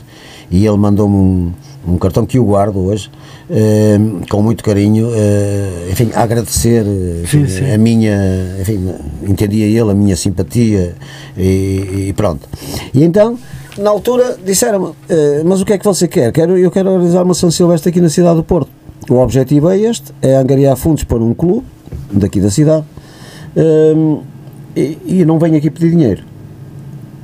[0.51, 1.53] e ele mandou-me um,
[1.87, 3.11] um cartão que eu guardo hoje,
[3.51, 3.99] eh,
[4.31, 6.85] com muito carinho, eh, enfim, a agradecer
[7.23, 7.71] enfim, sim.
[7.71, 8.93] a minha, enfim,
[9.27, 10.95] entendia ele a minha simpatia
[11.37, 12.49] e, e pronto.
[12.93, 13.39] E então,
[13.79, 16.33] na altura, disseram-me, "Eh, mas o que é que você quer?
[16.33, 18.71] quero Eu quero organizar uma São Silvestre aqui na cidade do Porto.
[19.09, 21.67] O objetivo é este, é angariar fundos para um clube
[22.13, 22.85] daqui da cidade
[23.57, 24.21] Hum,
[24.77, 26.23] e, e não venho aqui pedir dinheiro.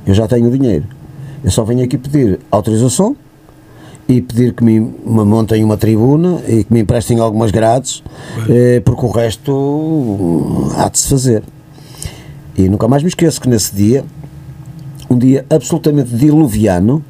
[0.05, 0.85] Eu já tenho dinheiro.
[1.43, 3.15] Eu só venho aqui pedir autorização
[4.07, 8.03] e pedir que me, me montem uma tribuna e que me emprestem algumas grades,
[8.49, 11.43] eh, porque o resto hum, há de se fazer.
[12.57, 14.03] E nunca mais me esqueço que nesse dia,
[15.09, 17.03] um dia absolutamente diluviano,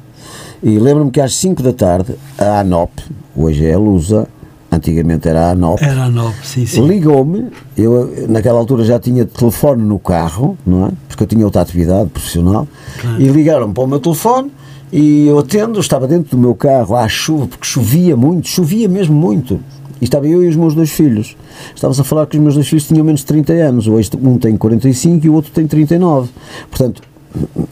[0.62, 2.90] e lembro-me que às 5 da tarde, a ANOP,
[3.36, 4.26] hoje é a Lusa,
[4.70, 6.86] antigamente era a ANOP, Era a nove, sim, sim.
[6.86, 10.90] Ligou-me, eu naquela altura já tinha telefone no carro, não é?
[11.08, 12.66] Porque eu tinha outra atividade profissional,
[13.00, 13.20] Claro.
[13.22, 14.50] e ligaram-me para o meu telefone
[14.92, 19.14] e eu atendo, estava dentro do meu carro à chuva, porque chovia muito, chovia mesmo
[19.14, 19.60] muito.
[20.00, 21.34] E estava eu e os meus dois filhos.
[21.74, 24.36] Estávamos a falar que os meus dois filhos tinham menos de 30 anos, hoje um
[24.36, 26.28] tem 45 e o outro tem 39.
[26.70, 27.00] Portanto,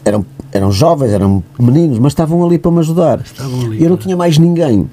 [0.03, 3.23] eram, eram jovens, eram meninos, mas estavam ali para me ajudar.
[3.39, 3.97] Ali, eu não claro.
[3.97, 4.89] tinha mais ninguém.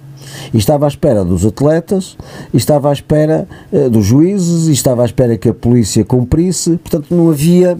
[0.53, 2.17] E estava à espera dos atletas,
[2.53, 6.77] e estava à espera eh, dos juízes, e estava à espera que a polícia cumprisse,
[6.79, 7.79] portanto não havia.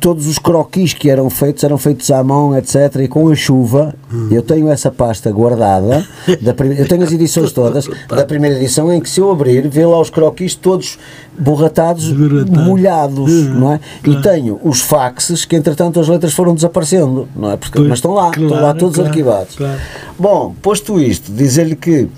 [0.00, 2.96] Todos os croquis que eram feitos eram feitos à mão, etc.
[3.02, 3.94] E com a chuva,
[4.30, 6.06] eu tenho essa pasta guardada,
[6.40, 9.84] da eu tenho as edições todas, da primeira edição, em que se eu abrir, vê
[9.84, 10.98] lá os croquis todos
[11.38, 13.80] borratados, molhados, Hum, não é?
[14.06, 17.56] E tenho os faxes que entretanto as letras foram desaparecendo, não é?
[17.56, 19.54] Porque, Pois, mas estão lá, estão lá claro, todos claro, arquivados.
[19.56, 19.78] claro.
[20.18, 22.08] Bom, posto isto, dizer-lhe que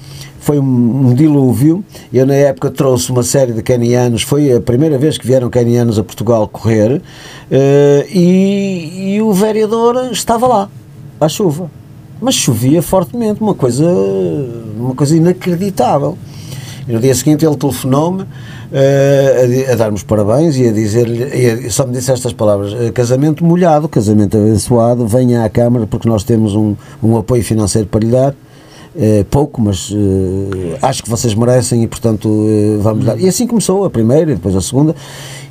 [0.49, 1.85] foi um, um dilúvio.
[2.11, 4.23] Eu, na época, trouxe uma série de canianos.
[4.23, 7.03] Foi a primeira vez que vieram canianos a Portugal correr.
[7.51, 10.71] eh, e, e o vereador estava lá,
[11.21, 11.71] à chuva.
[12.19, 13.85] Mas chovia fortemente, uma coisa,
[14.79, 16.17] uma coisa inacreditável.
[16.89, 18.25] E no dia seguinte ele telefonou-me
[18.73, 22.91] eh, a a, dar-me os parabéns e a dizer-lhe, só me disse estas palavras: eh,
[22.91, 28.01] casamento molhado, casamento abençoado, venha à Câmara porque nós temos um, um apoio financeiro para
[28.01, 28.35] lhe dar
[29.01, 33.17] É pouco, mas eh, acho que vocês merecem e, portanto, eh, vamos dar.
[33.21, 34.93] E assim começou a primeira e depois a segunda.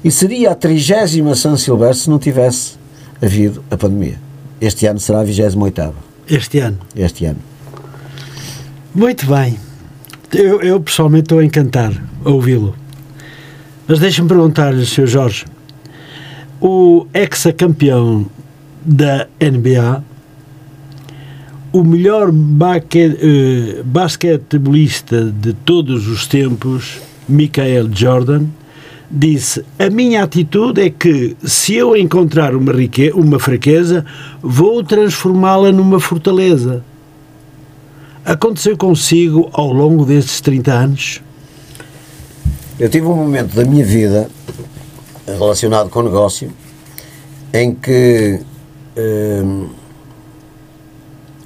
[0.03, 2.73] E seria a trigésima São Silvestre se não tivesse
[3.21, 4.19] havido a pandemia.
[4.60, 5.93] Este ano será a 28
[6.29, 6.77] Este ano.
[6.93, 7.39] Este ano.
[8.93, 9.57] Muito bem.
[10.33, 11.93] Eu, eu pessoalmente estou a encantar
[12.25, 12.75] a ouvi-lo.
[13.88, 15.07] Mas deixa-me perguntar-lhe, Sr.
[15.07, 15.45] Jorge,
[16.60, 18.25] o ex-campeão
[18.83, 20.03] da NBA,
[21.71, 28.45] o melhor uh, basquetebolista de todos os tempos, Michael Jordan,
[29.10, 34.06] disse: A minha atitude é que, se eu encontrar uma, rique uma fraqueza,
[34.41, 36.84] vou transformá-la numa fortaleza.
[38.23, 41.21] Aconteceu consigo ao longo destes 30 anos?
[42.80, 44.30] Eu tive um momento da minha vida
[45.25, 46.51] relacionado com o negócio
[47.53, 48.39] em que.
[48.97, 49.67] Hum,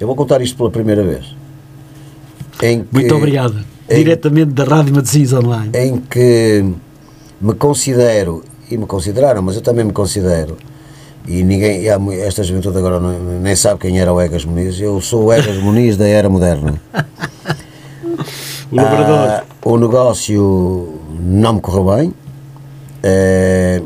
[0.02, 1.36] eu vou contar isto pela primeira vez.
[2.58, 3.64] Que, Muito obrigado.
[3.88, 5.70] Em, Diretamente da Rádio Matosinhos Online.
[5.74, 6.64] Em que
[7.40, 10.56] me considero, e me consideraram, mas eu também me considero,
[11.24, 11.86] e ninguém,
[12.20, 15.56] esta juventude agora não, nem sabe quem era o Egas Muniz, eu sou o Egas
[15.62, 16.82] Muniz da era moderna.
[18.72, 22.12] o ah, o negócio não me correu bem.
[23.04, 23.80] Ah,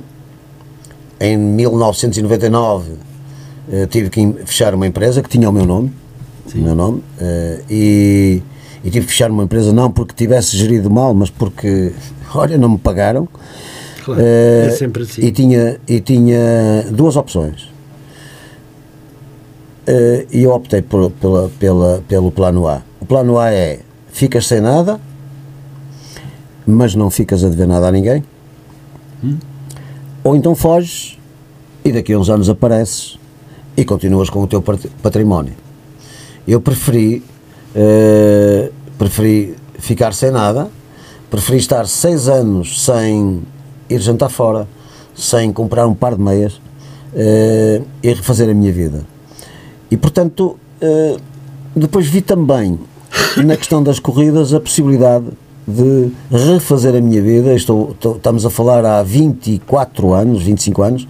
[1.20, 2.92] em 1999
[3.70, 5.92] ah, tive que fechar uma empresa que tinha o meu nome,
[6.54, 8.42] o meu nome ah, e,
[8.84, 11.92] e tive que fechar uma empresa não porque tivesse gerido mal, mas porque
[12.34, 13.28] olha, não me pagaram.
[14.04, 15.22] Claro, uh, é sempre assim.
[15.22, 17.64] E tinha, e tinha duas opções.
[19.88, 22.82] Uh, e eu optei por, pela, pela, pelo plano A.
[23.00, 25.00] O plano A é ficas sem nada,
[26.66, 28.22] mas não ficas a dever nada a ninguém.
[29.22, 29.38] Hum?
[30.22, 31.18] Ou então foges
[31.84, 33.18] e daqui a uns anos apareces
[33.76, 34.62] e continuas com o teu
[35.02, 35.54] património.
[36.46, 37.22] Eu preferi,
[37.74, 40.70] uh, preferi ficar sem nada
[41.30, 43.42] Preferi estar seis anos sem
[43.90, 44.68] ir jantar fora,
[45.14, 49.04] sem comprar um par de meias uh, e refazer a minha vida.
[49.90, 51.20] E portanto, uh,
[51.74, 52.78] depois vi também
[53.44, 55.26] na questão das corridas a possibilidade
[55.66, 57.52] de refazer a minha vida.
[57.54, 61.08] Estou, estou estamos a falar há 24 anos, 25 anos,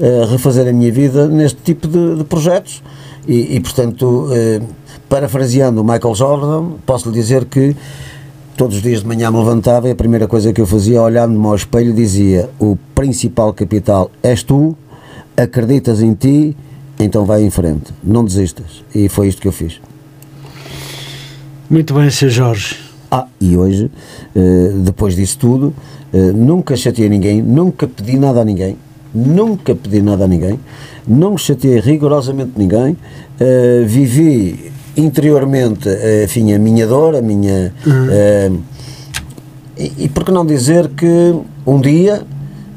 [0.00, 2.82] uh, refazer a minha vida neste tipo de, de projetos.
[3.26, 4.28] E, e portanto,
[5.08, 7.74] parafraseando o Michael Jordan, posso lhe dizer que
[8.56, 11.46] todos os dias de manhã me levantava e a primeira coisa que eu fazia, olhando-me
[11.46, 14.76] ao espelho, dizia: O principal capital és tu,
[15.36, 16.56] acreditas em ti,
[16.98, 18.84] então vai em frente, não desistas.
[18.94, 19.80] E foi isto que eu fiz.
[21.68, 22.28] Muito bem, Sr.
[22.28, 22.76] Jorge.
[23.10, 23.90] Ah, e hoje,
[24.34, 25.74] eh, depois disso tudo,
[26.12, 28.76] eh, nunca chateei ninguém, nunca pedi nada a ninguém,
[29.14, 30.58] nunca pedi nada a ninguém,
[31.06, 32.96] não chateei rigorosamente ninguém,
[33.38, 37.74] eh, vivi interiormente, eh, enfim, a minha dor, a minha.
[37.86, 38.06] Uhum.
[38.06, 38.62] Uh,
[39.76, 41.34] e, e por que não dizer que
[41.66, 42.22] um dia,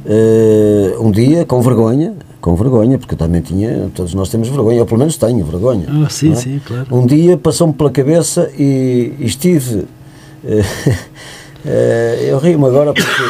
[0.06, 4.80] uh, um dia, com vergonha, com vergonha, porque eu também tinha, todos nós temos vergonha,
[4.80, 5.86] eu pelo menos tenho vergonha.
[5.88, 6.36] Ah, sim, é?
[6.36, 6.88] sim, claro.
[6.92, 9.86] Um dia passou-me pela cabeça e, e estive.
[12.28, 13.24] eu rio-me agora porque,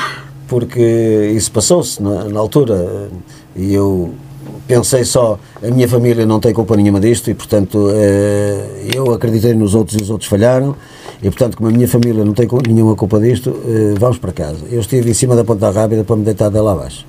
[0.48, 3.10] porque isso passou-se na, na altura
[3.56, 4.14] e eu
[4.68, 9.54] pensei só, a minha família não tem culpa nenhuma disto e, portanto, eh, eu acreditei
[9.54, 10.76] nos outros e os outros falharam
[11.24, 14.66] e, portanto, como a minha família não tem nenhuma culpa disto, eh, vamos para casa.
[14.70, 17.06] Eu estive em cima da ponta rápida para me deitar dela abaixo.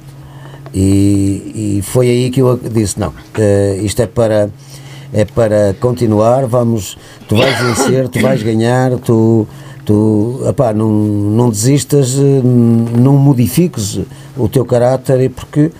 [0.72, 4.50] E, e foi aí que eu disse, não, eh, isto é para
[5.12, 9.48] é para continuar, vamos, tu vais vencer, tu vais ganhar, tu,
[9.84, 10.40] tu
[10.76, 14.00] não, não desistas, não modifiques
[14.36, 15.72] o teu caráter, porque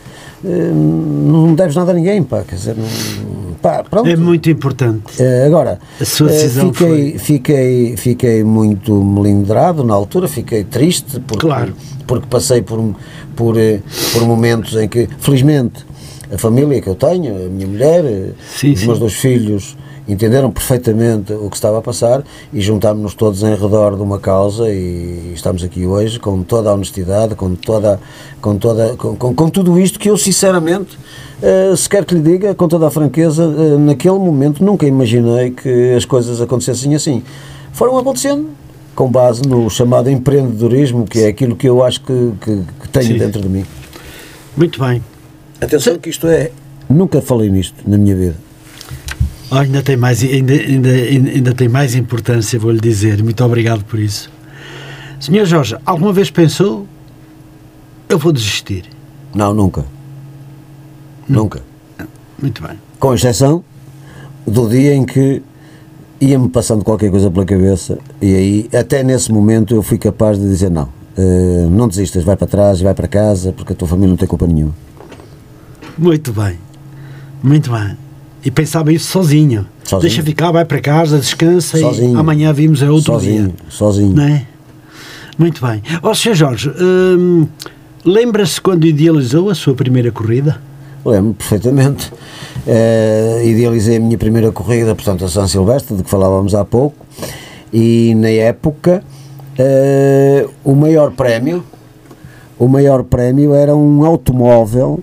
[0.42, 5.20] não deves nada a ninguém, pá, quer dizer, não, pá, É muito importante.
[5.20, 7.18] Uh, agora, a sua decisão uh, fiquei, foi...
[7.18, 11.74] fiquei, fiquei muito melindrado na altura, fiquei triste porque, claro.
[12.06, 12.94] porque passei por,
[13.34, 13.56] por,
[14.12, 15.84] por momentos em que, felizmente,
[16.32, 18.04] a família que eu tenho, a minha mulher,
[18.54, 18.86] sim, os sim.
[18.86, 19.76] meus dois filhos,
[20.08, 24.70] entenderam perfeitamente o que estava a passar e juntámos-nos todos em redor de uma causa
[24.70, 28.00] e estamos aqui hoje com toda a honestidade, com toda,
[28.40, 30.96] com toda, com, com, com tudo isto que eu sinceramente,
[31.42, 35.50] uh, se quer que lhe diga, com toda a franqueza, uh, naquele momento nunca imaginei
[35.50, 37.22] que as coisas acontecessem assim.
[37.72, 38.48] Foram acontecendo
[38.94, 43.12] com base no chamado empreendedorismo, que é aquilo que eu acho que, que, que tenho
[43.12, 43.18] Sim.
[43.18, 43.64] dentro de mim.
[44.56, 45.00] Muito bem.
[45.60, 46.00] Atenção Sim.
[46.00, 46.50] que isto é,
[46.88, 48.47] nunca falei nisto na minha vida.
[49.50, 53.22] Ainda, tem mais, ainda, ainda, ainda tem mais importância, vou-lhe dizer.
[53.22, 54.30] Muito obrigado por isso.
[55.18, 56.86] Senhor Jorge, alguma vez pensou
[58.08, 58.84] eu vou desistir?
[59.34, 59.84] Não, nunca.
[61.28, 61.62] Nunca.
[62.40, 62.78] Muito bem.
[62.98, 63.62] Com exceção
[64.46, 65.42] do dia em que
[66.18, 70.48] ia-me passando qualquer coisa pela cabeça e aí, até nesse momento, eu fui capaz de
[70.48, 70.88] dizer não,
[71.18, 74.26] uh, não desistas, vai para trás, vai para casa, porque a tua família não tem
[74.26, 74.74] culpa nenhuma.
[75.98, 76.58] Muito bem,
[77.42, 77.96] muito bem.
[78.44, 79.66] E pensava isso sozinho.
[79.84, 80.00] Sozinho.
[80.02, 82.16] Deixa ficar, vai para casa, descansa Sozinho.
[82.16, 83.54] e amanhã vimos é outro sozinho, dia.
[83.68, 84.14] sozinho.
[84.14, 84.46] Não é?
[85.36, 85.82] Muito bem.
[86.02, 86.34] Ó, Sr.
[86.34, 87.46] Jorge, hum,
[88.04, 90.60] lembra-se quando idealizou a sua primeira corrida?
[91.04, 92.12] Lembro perfeitamente.
[92.66, 97.06] Eh, idealizei a minha primeira corrida, portanto, a São Silvestre, de que falávamos há pouco,
[97.72, 99.02] e na época
[99.56, 101.64] eh, o maior prémio,
[102.58, 105.00] o maior prémio era um automóvel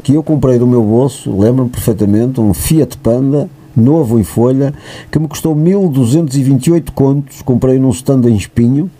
[0.00, 4.74] que eu comprei do meu bolso, lembro-me perfeitamente, um Fiat Panda novo em folha,
[5.10, 8.90] que me custou 1228 contos, comprei num stand em Espinho,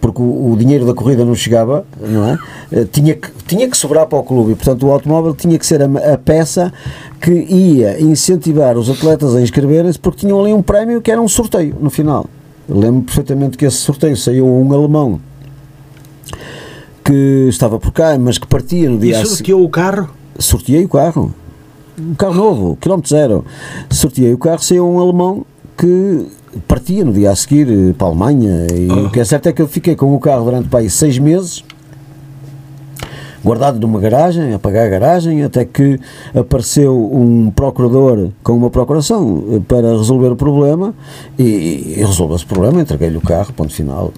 [0.00, 2.38] porque o, o dinheiro da corrida não chegava, não é?
[2.70, 5.66] Eh, Tinha que, tinha que sobrar para o clube e, portanto, o automóvel tinha que
[5.66, 6.72] ser a, a peça
[7.20, 11.28] que ia incentivar os atletas a inscreverem-se, porque tinham ali um prémio que era um
[11.28, 12.26] sorteio no final.
[12.68, 15.20] Lembro perfeitamente que esse sorteio saiu um alemão
[17.02, 20.10] que estava por cá, mas que partia no dia a E seguir sorteou o carro?
[20.38, 21.34] Sorteei o carro.
[21.98, 23.44] Um carro novo, quilómetro zero.
[23.90, 26.26] Sorteei o carro, saiu um alemão que
[26.66, 28.66] partia no dia a seguir eh, para a Alemanha.
[28.72, 30.90] E o que é certo é que eu fiquei com o carro durante para aí
[30.90, 31.64] seis meses,
[33.44, 36.00] guardado numa garagem, a pagar a garagem, até que
[36.34, 40.94] apareceu um procurador com uma procuração eh, para resolver o problema
[41.38, 44.12] e, e resolveu esse problema, entreguei-lhe o carro, ponto final.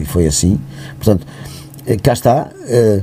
[0.00, 0.58] E foi assim.
[0.96, 1.26] Portanto,
[1.86, 2.50] eh, cá está.
[2.66, 3.02] eh,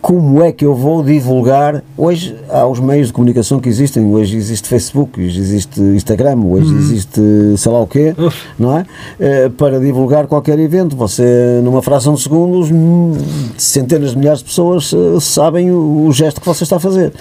[0.00, 1.82] como é que eu vou divulgar?
[1.96, 4.04] Hoje há os meios de comunicação que existem.
[4.06, 7.20] Hoje existe Facebook, hoje existe Instagram, hoje existe
[7.56, 8.46] sei lá o quê, Uf.
[8.58, 8.86] não é?
[9.18, 10.96] Eh, Para divulgar qualquer evento.
[10.96, 13.12] Você, numa fração de segundos, hum,
[13.58, 17.12] centenas de milhares de pessoas eh, sabem o, o gesto que você está a fazer.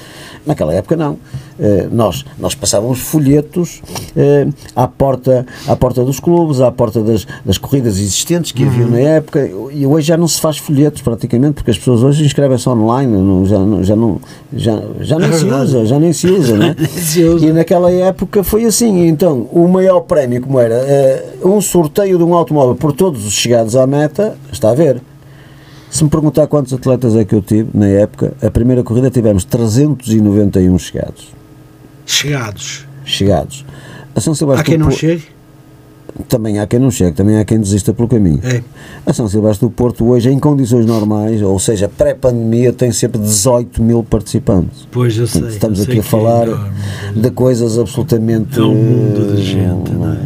[0.46, 1.18] Naquela época, não.
[1.62, 3.82] Eh, Nós, nós passávamos folhetos
[4.16, 8.86] eh, à, porta, à porta dos clubes, à porta das, das corridas existentes que havia
[8.88, 12.70] na época, e hoje já não se faz folhetos praticamente, porque as pessoas hoje inscrevem-se
[12.70, 14.22] online, não- já, não- já, não,
[14.54, 16.76] já, já nem É se usa, já nem se usa, né?
[16.96, 17.46] Se usa.
[17.46, 19.08] E naquela época foi assim.
[19.08, 23.34] Então, o maior prémio, como era eh, um sorteio de um automóvel por todos os
[23.34, 25.02] chegados à meta, está a ver.
[25.92, 29.44] Se me perguntar quantos atletas é que eu tive na época, a primeira corrida tivemos
[29.44, 31.38] 391 chegados.
[32.12, 32.86] Chegados.
[33.06, 33.66] Chegados.
[34.16, 35.24] A São Há Silvestre quem do não Porto- chegue?
[36.28, 38.40] também há quem não chegue, também há quem desista pelo caminho.
[38.44, 38.62] É.
[39.06, 43.82] A São Silvestre do Porto hoje, em condições normais, ou seja, pré-pandemia, tem sempre 18
[43.82, 44.88] mil participantes.
[44.92, 45.48] Pois eu sei.
[45.48, 46.72] Estamos eu aqui sei a é falar enorme.
[47.16, 48.60] de coisas absolutamente.
[48.60, 50.18] É um mundo de gente, não é?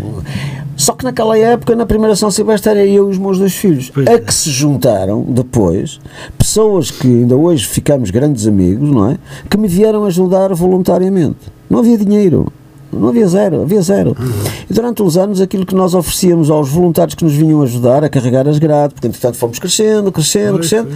[0.75, 3.91] Só que naquela época, na primeira São Silvestre, era eu e os meus dois filhos.
[3.93, 4.17] Pois a é.
[4.19, 5.99] que se juntaram depois
[6.37, 9.17] pessoas que ainda hoje ficamos grandes amigos, não é?
[9.49, 11.37] Que me vieram ajudar voluntariamente.
[11.73, 12.53] Não havia dinheiro.
[12.91, 14.09] Não havia zero, havia zero.
[14.09, 14.43] Uhum.
[14.69, 18.09] E durante uns anos aquilo que nós oferecíamos aos voluntários que nos vinham ajudar a
[18.09, 20.91] carregar as grades, porque entretanto fomos crescendo, crescendo, crescendo,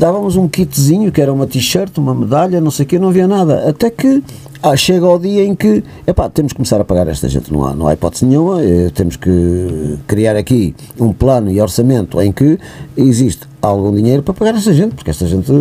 [0.00, 3.28] dávamos um kitzinho que era uma t-shirt, uma medalha, não sei o quê, não havia
[3.28, 3.68] nada.
[3.68, 4.22] Até que
[4.62, 7.66] ah, chega ao dia em que epá, temos que começar a pagar esta gente, não
[7.66, 12.32] há, não há hipótese nenhuma, eh, temos que criar aqui um plano e orçamento em
[12.32, 12.58] que
[12.96, 15.52] existe algum dinheiro para pagar esta gente, porque esta gente,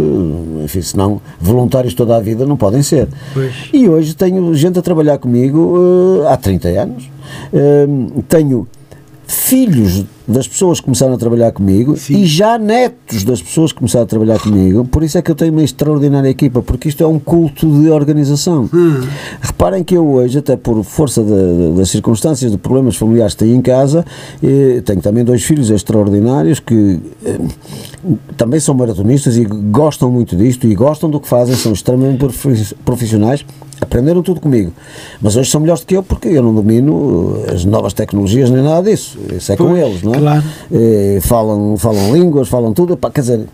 [0.63, 3.09] enfim, senão voluntários toda a vida não podem ser.
[3.33, 3.53] Pois.
[3.73, 7.09] E hoje tenho gente a trabalhar comigo eh, há 30 anos,
[7.53, 7.87] Eh,
[8.27, 8.67] tenho
[9.31, 12.17] filhos das pessoas que começaram a trabalhar comigo Sim.
[12.17, 15.35] e já netos das pessoas que começaram a trabalhar comigo, por isso é que eu
[15.35, 18.69] tenho uma extraordinária equipa, porque isto é um culto de organização.
[18.73, 19.01] Hum.
[19.41, 23.55] Reparem que eu hoje, até por força da- das circunstâncias, de problemas familiares que tenho
[23.55, 24.03] em casa,
[24.85, 27.39] tenho também dois filhos extraordinários que eh,
[28.37, 32.75] também são maratonistas e gostam muito disto e gostam do que fazem, são extremamente profi-
[32.85, 33.45] profissionais,
[33.81, 34.71] aprenderam tudo comigo.
[35.21, 38.63] Mas hoje são melhores do que eu porque eu não domino as novas tecnologias nem
[38.63, 39.17] nada disso.
[39.35, 40.19] Isso é com Pois, eles, não é?
[40.19, 40.43] claro.
[40.71, 43.45] Eh, falam, falam línguas, falam tudo, pá, quer dizer,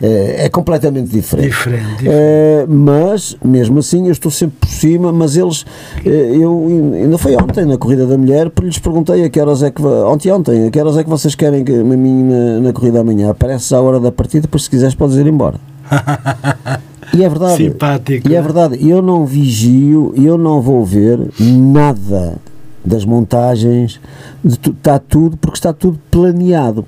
[0.00, 1.48] eh, é completamente diferente.
[1.48, 2.08] Diferente, diferente.
[2.08, 5.64] Eh, mas, mesmo assim, eu estou sempre por cima, mas eles,
[6.04, 9.62] eh, eu ainda foi ontem na Corrida da Mulher, porque lhes perguntei a que horas
[9.62, 12.60] é que, ontem, ontem, a que horas é que vocês querem que, a mim na,
[12.60, 15.56] na Corrida amanhã, aparece à hora da partida, depois se quiseres podes ir embora.
[17.14, 17.56] E é verdade.
[17.64, 18.28] Simpático.
[18.28, 22.36] E é verdade, eu não vigio, eu não vou ver nada
[22.84, 24.00] das montagens,
[24.44, 26.84] está tudo, porque está tudo planeado.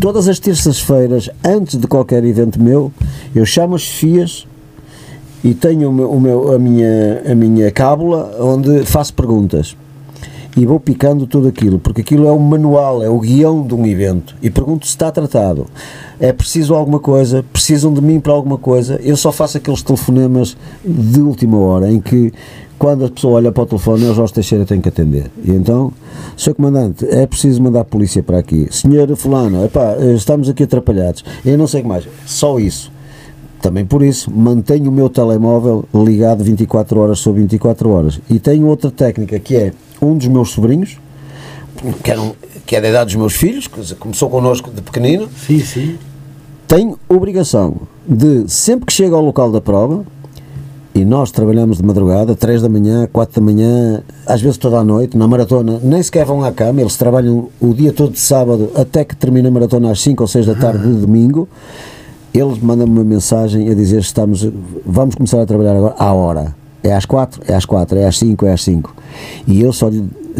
[0.00, 2.92] Todas as terças-feiras, antes de qualquer evento meu,
[3.34, 4.46] eu chamo as FIAs
[5.42, 9.76] e tenho o meu, o meu- a, minha, a minha cábula onde faço perguntas.
[10.54, 13.86] E vou picando tudo aquilo, porque aquilo é o manual, é o guião de um
[13.86, 14.36] evento.
[14.42, 15.66] E pergunto se está tratado.
[16.20, 19.00] É preciso alguma coisa, precisam de mim para alguma coisa.
[19.02, 22.32] Eu só faço aqueles telefonemas de última hora em que
[22.82, 25.30] quando a pessoa olha para o telefone, é o Jorge Teixeira tem que atender.
[25.44, 25.92] E então,
[26.36, 26.54] Sr.
[26.54, 28.66] Comandante, é preciso mandar a polícia para aqui.
[28.72, 31.24] Senhor Fulano, epá, estamos aqui atrapalhados.
[31.46, 32.08] Eu não sei o que mais.
[32.26, 32.90] Só isso.
[33.60, 38.20] Também por isso, mantenho o meu telemóvel ligado 24 horas sobre 24 horas.
[38.28, 39.72] E tenho outra técnica que é
[40.02, 40.98] um dos meus sobrinhos,
[42.02, 42.34] que, eram,
[42.66, 45.28] que é da idade dos meus filhos, que começou connosco de pequenino.
[45.46, 45.98] Sim, sim.
[46.66, 47.76] Tenho obrigação
[48.06, 50.04] de, sempre que chega ao local da prova,
[50.94, 54.84] e nós trabalhamos de madrugada, 3 da manhã, 4 da manhã, às vezes toda a
[54.84, 58.70] noite, na maratona, nem sequer vão à cama, eles trabalham o dia todo de sábado
[58.74, 61.48] até que termina a maratona às 5 ou 6 da tarde de domingo.
[62.34, 64.46] Eles mandam-me uma mensagem a dizer estamos,
[64.84, 66.61] vamos começar a trabalhar agora à hora.
[66.82, 68.94] É às 4, é às 4, é às 5, é às 5.
[69.46, 69.90] E eu só,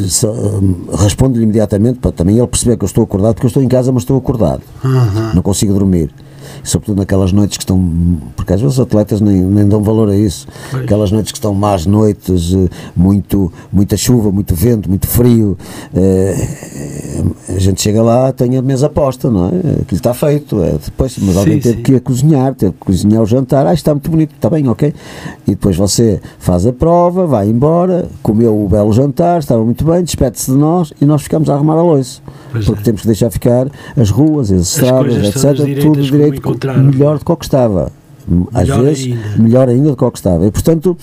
[0.09, 3.63] só hum, respondo-lhe imediatamente para também ele perceber que eu estou acordado, porque eu estou
[3.63, 4.63] em casa, mas estou acordado.
[4.85, 5.35] Uhum.
[5.35, 6.11] Não consigo dormir
[6.63, 7.81] sobretudo naquelas noites que estão,
[8.37, 10.85] porque às vezes os atletas nem, nem dão valor a isso, Pois.
[10.85, 15.57] aquelas noites que estão más noites, eh, muito, muita chuva, muito vento, muito frio,
[15.95, 16.35] eh,
[17.49, 19.83] a gente chega lá, tem a mesa posta, não é?
[19.83, 21.83] Aquilo está feito, é, depois, mas alguém Sim, teve sim.
[21.83, 24.69] que ir a cozinhar, teve que cozinhar o jantar, ah, está muito bonito, está bem,
[24.69, 24.93] ok?
[25.47, 30.03] E depois você faz a prova, vai embora, comeu o belo jantar, estava muito bem,
[30.03, 32.21] despede-se de nós e nós ficamos a arrumar a loiça.
[32.51, 32.85] Pois Porque é.
[32.85, 35.65] temos que deixar ficar as ruas, as estradas, etc.
[35.65, 36.03] direitas Tudo
[36.33, 36.83] direito, encontraram.
[36.85, 37.93] melhor do que o que estava.
[38.55, 39.43] Às Melhor vezes, ainda.
[39.43, 40.47] melhor ainda do que o que estava.
[40.47, 40.97] E, portanto,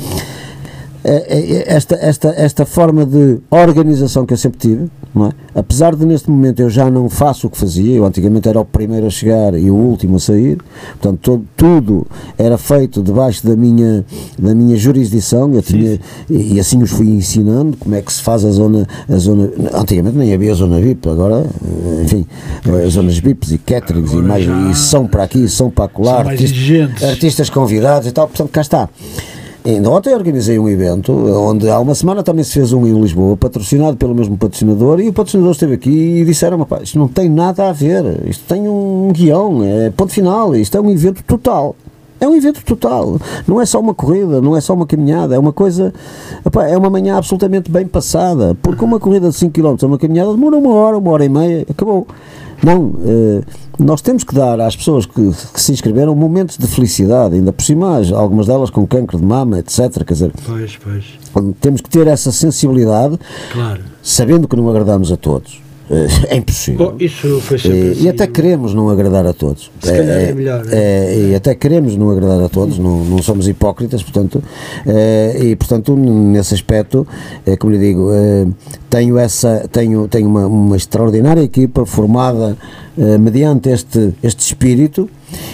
[1.03, 4.83] esta, esta, esta forma de organização que eu sempre tive,
[5.17, 5.29] é?
[5.59, 8.65] apesar de neste momento eu já não faço o que fazia, eu antigamente era o
[8.65, 10.57] primeiro a chegar e o último a sair,
[10.99, 14.05] portanto todo, tudo era feito debaixo da minha,
[14.37, 18.21] da minha jurisdição, eu tinha, e, e assim os fui ensinando como é que se
[18.21, 22.25] faz a zona, a zona antigamente nem havia zona VIP, agora, eh, enfim,
[22.85, 26.27] as zonas VIPs e caterings e, mais, já- e são para aqui, são para mais
[26.27, 26.57] artistas-
[27.03, 28.89] artistas convidados e tal, portanto cá está.
[29.69, 33.37] Ainda ontem organizei um evento onde há uma semana também se fez um em Lisboa,
[33.37, 37.29] patrocinado pelo mesmo patrocinador, e o patrocinador esteve aqui e disseram: pá, isto não tem
[37.29, 41.75] nada a ver, isto tem um guião, é ponto final, isto é um evento total.
[42.19, 43.17] É um evento total,
[43.47, 45.93] não é só uma corrida, não é só uma caminhada, é uma coisa,
[46.45, 50.33] epá, é uma manhã absolutamente bem passada, porque uma corrida de 5 km uma caminhada
[50.33, 52.05] demora uma hora, uma hora e meia, acabou.
[52.61, 53.41] Não, eh,
[53.79, 57.63] nós temos que dar às pessoas que, que se inscreveram momentos de felicidade, ainda por
[57.63, 60.03] cima, as- algumas delas com cancro de mama, etc.
[60.05, 61.05] Quer dizer, Pois, pois.
[61.61, 63.17] temos que ter essa sensibilidade,
[63.53, 63.81] Claro.
[64.03, 65.61] sabendo que não agradamos a todos.
[66.29, 66.91] É impossível.
[66.91, 68.03] Bom, isso foi sempre E, assim.
[68.03, 69.71] e até queremos não agradar a todos.
[69.81, 73.47] Se calhar é melhor, é, e até queremos não agradar a todos, não, não somos
[73.47, 74.43] hipócritas, portanto,
[74.85, 77.07] eh, e portanto, nesse aspecto,
[77.45, 78.45] eh, como lhe digo, eh,
[78.89, 82.55] tenho, essa, tenho, tenho uma, uma extraordinária equipa formada
[83.19, 85.09] mediante este, este espírito.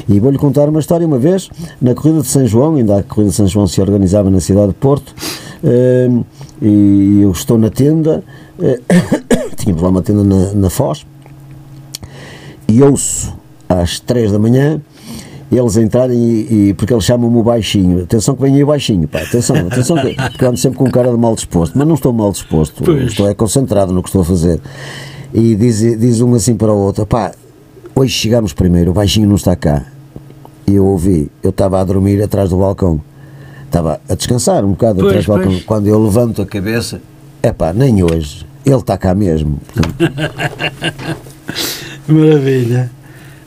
[0.10, 1.50] E vou-lhe contar uma história uma vez,
[1.82, 4.70] na Corrida de São João, ainda a Corrida de São João se organizava na cidade
[4.70, 5.14] de Porto,
[6.62, 8.24] e eu estou na tenda,
[9.66, 11.06] tínhamos lá uma tenda na, na Foz,
[12.68, 13.34] e ouço
[13.68, 14.82] às 3 da manhã
[15.52, 18.04] eles entrarem e, e- porque eles chamam-me o baixinho.
[18.04, 20.90] Atenção que vem aí o baixinho, pá, atenção, atenção, que, porque eu ando sempre com
[20.90, 23.12] cara de mal disposto, mas não estou mal disposto, Pois.
[23.12, 24.60] estou é concentrado no que estou a fazer.
[25.34, 27.32] E diz, diz um assim para o outro, pá,
[27.96, 29.84] hoje chegamos primeiro, o baixinho não está cá.
[30.68, 33.00] E eu ouvi, eu estava a dormir atrás do balcão,
[33.66, 35.52] estava a descansar um bocado Pois, atrás do balcão.
[35.52, 35.64] pois.
[35.64, 37.00] Quando eu levanto a cabeça,
[37.44, 39.60] é pá, nem hoje, ele está cá mesmo.
[42.08, 42.92] Maravilha.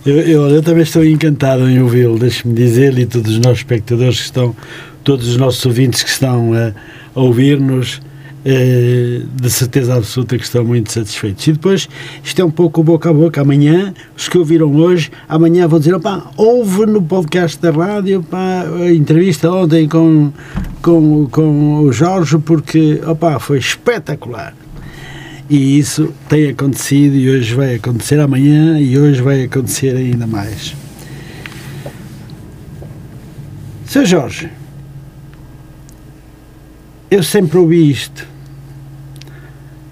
[0.06, 4.18] Eu, eu, eu também estou encantado em ouvi-lo, deixe-me dizer-lhe e todos os nossos espectadores
[4.18, 4.56] que estão,
[5.04, 6.72] todos os nossos ouvintes que estão a,
[7.14, 8.00] a ouvir-nos,
[8.44, 11.46] eh, de certeza absoluta que estão muito satisfeitos.
[11.46, 11.88] E depois,
[12.22, 13.40] isto é um pouco boca a boca.
[13.40, 18.64] Amanhã, os que ouviram hoje, amanhã vão dizer: opá, houve no podcast da rádio pá,
[18.80, 20.32] a entrevista ontem com,
[20.80, 24.54] com, com o Jorge, porque opá, foi espetacular.
[25.48, 30.76] E isso tem acontecido e hoje vai acontecer amanhã e hoje vai acontecer ainda mais.
[33.86, 34.50] Seu Jorge,
[37.10, 38.26] eu sempre ouvi isto.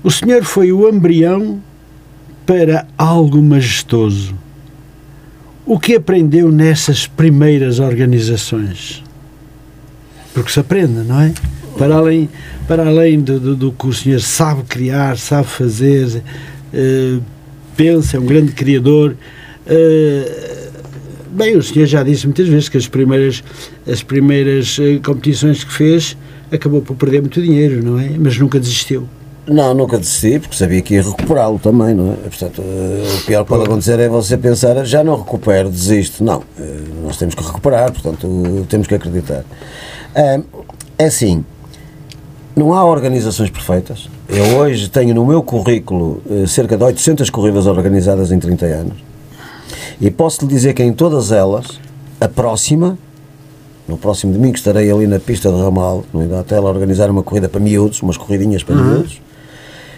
[0.05, 1.63] O senhor foi o embrião
[2.45, 4.35] para algo majestoso.
[5.65, 9.03] O que aprendeu nessas primeiras organizações?
[10.35, 11.33] Porque se aprende, não é?
[11.79, 12.29] Para além,
[12.67, 16.23] para além do, do, do que o senhor sabe criar, sabe fazer,
[16.73, 17.19] eh,
[17.77, 19.15] pensa, é um grande criador.
[19.67, 20.69] eh,
[21.31, 23.45] bem, o senhor já disse muitas vezes que as primeiras,
[23.87, 26.17] as primeiras eh, competições que fez
[26.51, 28.11] acabou por perder muito dinheiro, não é?
[28.19, 29.07] Mas nunca desistiu.
[29.47, 32.17] Não, nunca desisti, porque sabia que ia recuperá-lo também, não é?
[32.17, 36.25] Portanto, o pior que pode acontecer é você pensar, já não recupero, desisto.
[36.25, 36.43] Não,
[37.05, 39.45] nós temos que recuperar, portanto, temos que acreditar.
[40.99, 41.45] É assim,
[42.57, 44.09] não há organizações perfeitas.
[44.27, 48.97] Eu hoje tenho no meu currículo eh, cerca de 800 corridas organizadas em 30 anos.
[50.01, 51.79] E posso lhe dizer que em todas elas,
[52.19, 52.99] a próxima,
[53.87, 57.47] no próximo domingo estarei ali na pista de Ramal, no Idatel, a organizar uma corrida
[57.47, 59.21] para miúdos, umas corridinhas para miúdos.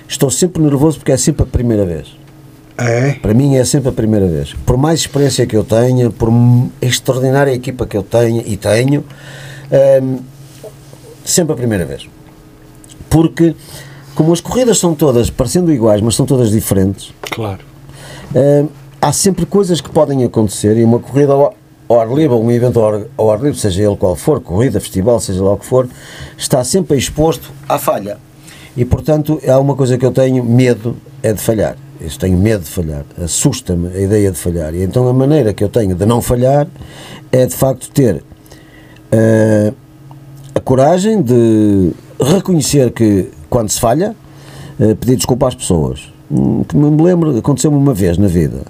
[0.09, 2.09] Estou sempre nervoso porque é sempre a primeira vez.
[2.77, 3.13] É?
[3.13, 4.55] Para mim é sempre a primeira vez.
[4.67, 6.29] Por mais experiência que eu tenha, por
[6.83, 9.05] extraordinária equipa que eu tenha e tenho,
[10.03, 10.19] hum,
[11.25, 12.09] sempre a primeira vez.
[13.11, 13.55] Porque,
[14.15, 17.61] como as corridas são todas parecendo iguais, mas são todas diferentes, Claro.
[18.35, 18.69] hum,
[19.01, 21.55] há sempre coisas que podem acontecer e uma corrida ao,
[21.89, 24.41] ao ar livre, ou um evento ao ar, ao ar livre, seja ele qual for,
[24.41, 25.89] corrida, festival, seja lá o que for,
[26.37, 28.19] está sempre exposto à falha.
[28.77, 31.77] E portanto, há uma coisa que eu tenho medo é de falhar.
[32.01, 34.73] Eu tenho medo de falhar, assusta-me a ideia de falhar.
[34.73, 36.69] E então a maneira que eu tenho de não falhar
[37.33, 38.23] é de facto ter
[39.11, 39.73] eh,
[40.55, 41.91] a coragem de
[42.21, 44.15] reconhecer que quando se falha,
[44.81, 46.13] eh, pedir desculpa às pessoas.
[46.31, 48.63] Hum, Que me lembro, aconteceu-me uma vez na vida,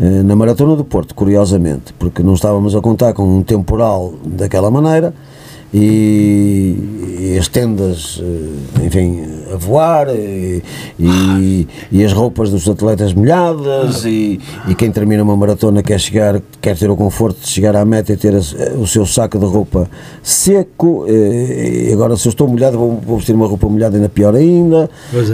[0.00, 4.70] eh, na Maratona do Porto, curiosamente, porque não estávamos a contar com um temporal daquela
[4.70, 5.14] maneira
[5.74, 6.76] e,
[7.34, 10.62] e as tendas, eh, enfim, a voar e,
[10.98, 16.40] e, e as roupas dos atletas molhadas e, e quem termina uma maratona quer chegar,
[16.60, 19.44] quer ter o conforto de chegar à meta e ter as- o seu saco de
[19.44, 19.88] roupa
[20.22, 24.08] seco eh, e agora se eu estou molhado vou, vou vestir uma roupa molhada ainda
[24.08, 24.88] pior ainda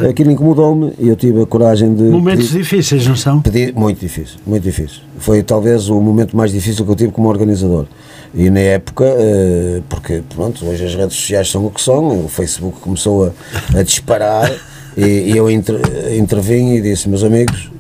[0.05, 0.09] é.
[0.09, 3.41] aquilo incomodou-me e eu tive a coragem de Momentos pedir- difíceis, não são?
[3.41, 5.01] Pedi, muito difícil, muito difícil.
[5.19, 7.87] Foi talvez o momento mais difícil que eu tive como organizador.
[8.35, 12.29] E na época, eh, porque pronto, hoje as redes sociais são o que são, o
[12.29, 14.51] Facebook começou a, a disparar
[14.97, 15.81] e, e eu inter,
[16.17, 17.71] intervim e disse, meus amigos,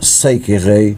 [0.00, 0.96] sei que errei,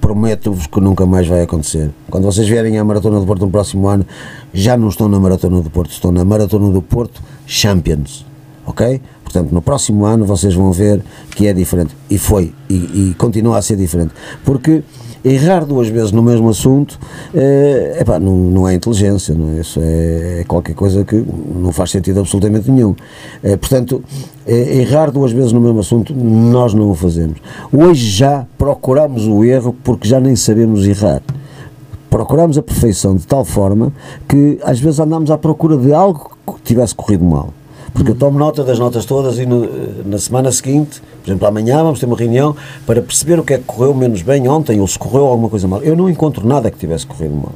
[0.00, 1.90] prometo-vos que nunca mais vai acontecer.
[2.10, 4.06] Quando vocês vierem à Maratona do Porto no próximo ano,
[4.52, 8.26] já não estão na Maratona do Porto, estão na Maratona do Porto Champions.
[8.66, 9.00] Ok?
[9.24, 11.94] Portanto, no próximo ano vocês vão ver que é diferente.
[12.10, 14.12] E foi, e, e continua a ser diferente.
[14.44, 14.82] Porque
[15.24, 16.98] errar duas vezes no mesmo assunto
[17.34, 19.60] eh, epá, não, não é inteligência, não é?
[19.60, 22.94] Isso é, é qualquer coisa que não faz sentido absolutamente nenhum.
[23.42, 24.02] Eh, portanto,
[24.46, 27.38] eh, errar duas vezes no mesmo assunto, nós não o fazemos.
[27.72, 31.22] Hoje já procuramos o erro porque já nem sabemos errar
[32.10, 33.92] procuramos a perfeição de tal forma
[34.26, 37.52] que às vezes andamos à procura de algo que tivesse corrido mal.
[37.92, 39.68] Porque eu tomo nota das notas todas e no-
[40.04, 42.54] na semana seguinte, por exemplo, amanhã vamos ter uma reunião
[42.86, 45.66] para perceber o que é que correu menos bem ontem ou se correu alguma coisa
[45.66, 45.82] mal.
[45.82, 47.52] Eu não encontro nada que tivesse corrido mal.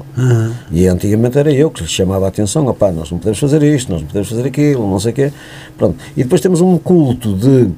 [0.70, 3.92] E antigamente era eu que lhe chamava a atenção: opá, nós não podemos fazer isto,
[3.92, 5.32] nós não podemos fazer aquilo, não sei o quê.
[5.78, 5.96] Pronto.
[6.16, 7.68] E depois temos um culto de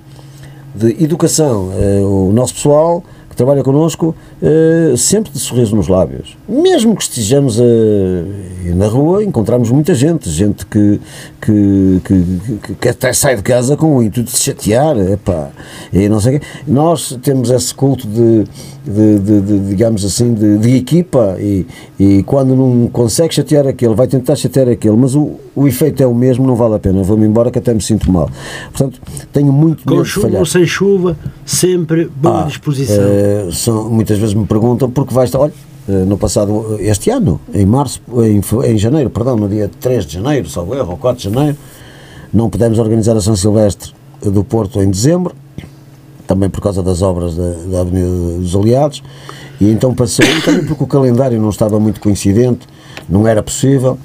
[0.77, 1.71] de educação.
[1.73, 3.05] Eh, o nosso pessoal
[3.35, 6.37] que trabalha connosco eh, sempre de sorriso nos lábios.
[6.49, 11.01] Mesmo que estejamos eh, na rua, encontramos muita gente, gente que,
[11.43, 15.51] que, que, que- até sai de casa com o intuito de chatear, epá,
[15.93, 16.47] e não sei quê.
[16.67, 18.45] Nós temos esse culto de,
[18.87, 21.67] de, de- de, digamos assim, de equipa e,
[21.99, 26.07] e quando não consegue chatear aquele, vai tentar chatear aquele, mas o, o efeito é
[26.07, 27.03] o mesmo, não vale a pena.
[27.03, 28.29] Vou-me embora que até me sinto mal.
[28.73, 29.01] Portanto,
[29.33, 30.41] tenho muito Com medo de chuva falhar.
[30.41, 32.97] ou sem chuva, sempre boa Ah, disposição.
[33.05, 35.53] eh, são, muitas vezes me perguntam porque vai estar, olha,
[35.89, 38.41] eh, no passado, eh, este ano, em março, em,
[38.73, 41.57] em janeiro, perdão, no dia 3 de janeiro, salvo erro, ou 4 de janeiro,
[42.33, 43.93] não pudemos organizar a São Silvestre
[44.23, 45.35] do Porto em dezembro,
[46.27, 49.03] também por causa das obras da, da Avenida dos Aliados,
[49.61, 52.67] e então passou, e também porque o calendário não estava muito coincidente,
[53.09, 53.99] não era possível,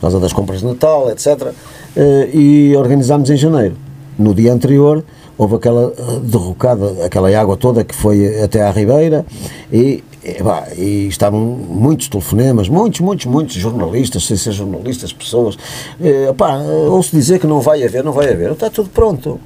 [0.00, 1.52] por causa das compras de Natal, etc.
[1.94, 3.76] eh, E organizámos em janeiro.
[4.18, 5.04] No dia anterior
[5.36, 9.26] houve aquela eh, derrocada, aquela água toda que foi até à Ribeira
[9.70, 15.56] e, e, pá, e estavam muitos telefonemas, muitos, muitos, muitos jornalistas, sem ser jornalistas, pessoas.
[16.00, 16.56] Eh, pá,
[16.88, 18.52] ouço dizer que não vai haver, não vai haver.
[18.52, 19.38] Está tudo pronto.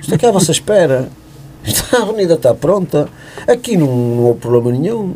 [0.00, 1.08] Isto aqui é a vossa espera.
[1.64, 3.08] Está- A avenida está pronta.
[3.46, 5.14] Aqui não, não houve problema nenhum.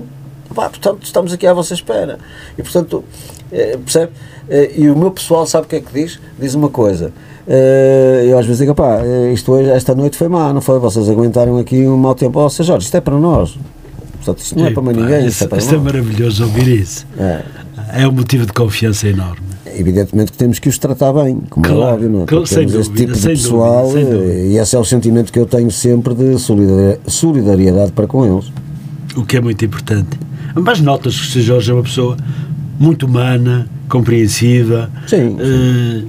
[0.54, 2.18] Pá, portanto, estamos aqui à vossa espera.
[2.56, 3.04] E, portanto,
[3.52, 4.12] eh, percebe?
[4.48, 6.18] Eh, e o meu pessoal sabe o que é que diz?
[6.40, 7.12] Diz uma coisa.
[7.46, 10.78] Eh, eu às vezes digo, pá, eh, isto hoje, esta noite foi má, não foi?
[10.78, 12.38] Vocês aguentaram aqui um mau tempo.
[12.40, 12.64] Ó, Sr.
[12.64, 13.56] Jorge, isto é para nós.
[14.16, 17.06] Portanto, isto não é para mais ninguém, isto é para é maravilhoso ouvir isso.
[17.18, 17.42] É.
[18.02, 19.46] É um motivo de confiança enorme.
[19.74, 22.26] Evidentemente que temos que os tratar bem, como Claro, é óbvio, não é?
[22.26, 24.34] claro, temos dúvida, tipo de pessoal dúvida, eh, dúvida.
[24.34, 28.52] e esse é o sentimento que eu tenho sempre de solidari- solidariedade para com eles.
[29.16, 30.18] o que é muito importante.
[30.54, 31.40] Mas notas que o Sr.
[31.46, 32.16] Jorge é uma pessoa
[32.78, 36.04] muito humana, compreensiva, Sim, eh,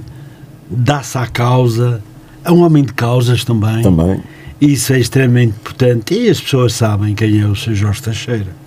[0.70, 2.02] dá-se à causa,
[2.44, 3.82] é um homem de causas também.
[3.82, 4.22] Também.
[4.60, 7.74] Isso é extremamente importante e as pessoas sabem quem é o Sr.
[7.74, 8.60] Jorge Teixeira.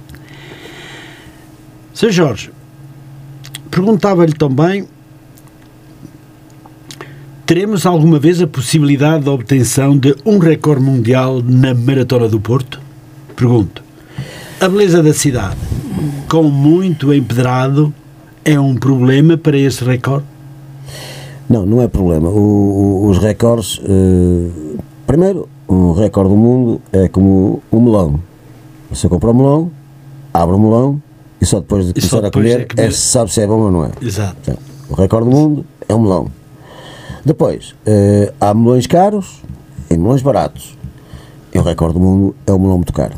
[1.94, 2.12] Sr.
[2.12, 2.52] Jorge,
[3.70, 4.88] perguntava-lhe também
[7.46, 12.80] Teremos alguma vez a possibilidade da obtenção de um recorde mundial na Maratona do Porto?
[13.36, 13.84] Pergunto.
[14.62, 15.58] A beleza da cidade,
[16.34, 17.94] com muito empedrado,
[18.44, 20.26] é um problema para esse recorde?
[21.48, 22.28] Não, não é problema.
[22.28, 28.20] O, o, os recordes, uh, primeiro, um recorde do mundo é como um melão.
[28.90, 29.72] Você compra um melão,
[30.34, 31.02] abre o um melão
[31.40, 33.60] e só depois de começar a comer é, comer é, se sabe se é bom
[33.60, 33.92] ou não é.
[34.02, 34.36] Exato.
[34.42, 34.58] Então,
[34.90, 36.32] o recorde do mundo é um melão.
[37.24, 39.44] Depois, uh, há melões caros
[39.88, 40.76] e melões baratos.
[41.54, 43.14] E o recorde do mundo é um melão muito caro.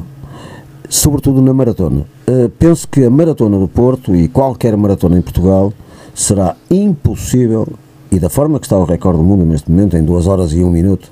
[0.96, 2.06] Sobretudo na maratona.
[2.26, 5.74] Uh, penso que a maratona do Porto e qualquer maratona em Portugal
[6.14, 7.68] será impossível,
[8.10, 10.64] e da forma que está o recorde do mundo neste momento, em 2 horas e
[10.64, 11.12] 1 um minuto,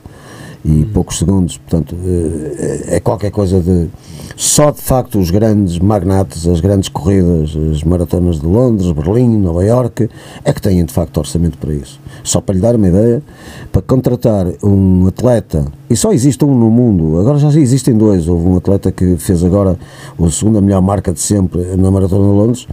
[0.66, 3.90] e poucos segundos, portanto, eh, é qualquer coisa de.
[4.36, 9.64] Só de facto os grandes magnates, as grandes corridas, as maratonas de Londres, Berlim, Nova
[9.64, 10.10] Iorque,
[10.44, 12.00] é que têm de facto orçamento para isso.
[12.24, 13.22] Só para lhe dar uma ideia,
[13.72, 18.28] para contratar um atleta, e só existe um no mundo, agora já existem dois.
[18.28, 19.78] Houve um atleta que fez agora
[20.20, 22.68] a segunda melhor marca de sempre na Maratona de Londres,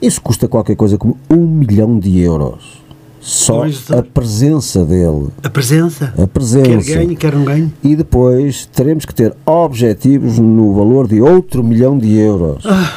[0.00, 2.83] isso custa qualquer coisa como um milhão de euros.
[3.24, 5.28] Só a presença dele.
[5.42, 6.12] A presença?
[6.22, 6.92] A presença.
[6.92, 7.72] Quer ganho, quer não ganho.
[7.82, 12.62] E depois teremos que ter objetivos no valor de outro milhão de euros.
[12.66, 12.92] Ah.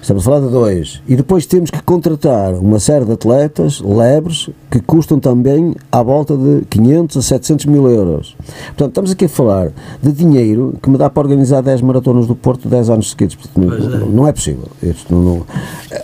[0.00, 1.02] Estamos a falar de dois.
[1.08, 6.36] E depois temos que contratar uma série de atletas lebres que custam também à volta
[6.36, 8.36] de 500 a 700 mil euros.
[8.66, 9.72] Portanto, estamos aqui a falar
[10.02, 13.34] de dinheiro que me dá para organizar 10 maratonas do Porto 10 anos seguidos.
[13.34, 14.10] Portanto, não, é.
[14.10, 14.68] não, é possível.
[15.08, 15.46] Não, não,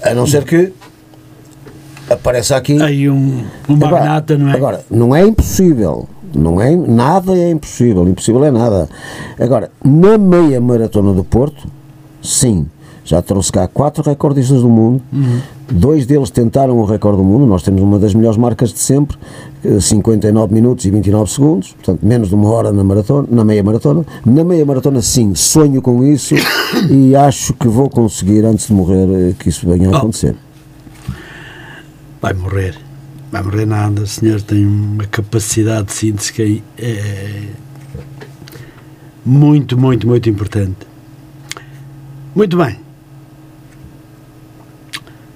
[0.03, 0.73] a não ser que
[2.11, 2.81] aparece aqui.
[2.83, 4.55] Aí um, um magnata, não é?
[4.55, 6.09] Agora, não é impossível.
[6.35, 8.89] Não é, nada é impossível, impossível é nada.
[9.39, 11.67] Agora, na meia maratona do Porto,
[12.23, 12.69] sim,
[13.05, 15.41] já trouxe cá quatro recordistas do mundo, uhum.
[15.69, 19.19] dois deles tentaram o recorde do mundo, nós temos uma das melhores marcas de sempre,
[19.81, 24.05] 59 minutos e 29 segundos, portanto menos de uma hora na maratona, na meia maratona.
[24.25, 26.37] Na meia maratona sim, sonho com isso
[26.89, 29.97] e acho que vou conseguir antes de morrer eh, que isso venha a oh.
[29.97, 30.37] acontecer.
[30.39, 30.50] Oh
[32.21, 32.77] vai morrer.
[33.31, 34.03] Vai morrer nada.
[34.03, 37.43] O senhor tem uma capacidade de síntese que é
[39.25, 40.87] muito, muito, muito importante.
[42.35, 42.79] Muito bem.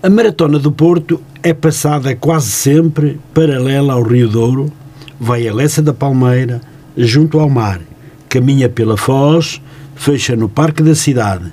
[0.03, 4.73] A maratona do Porto é passada quase sempre paralela ao Rio Douro,
[5.19, 6.61] vai a Lessa da Palmeira,
[6.97, 7.81] junto ao mar,
[8.29, 9.63] caminha pela Foz,
[9.95, 11.51] fecha no Parque da Cidade.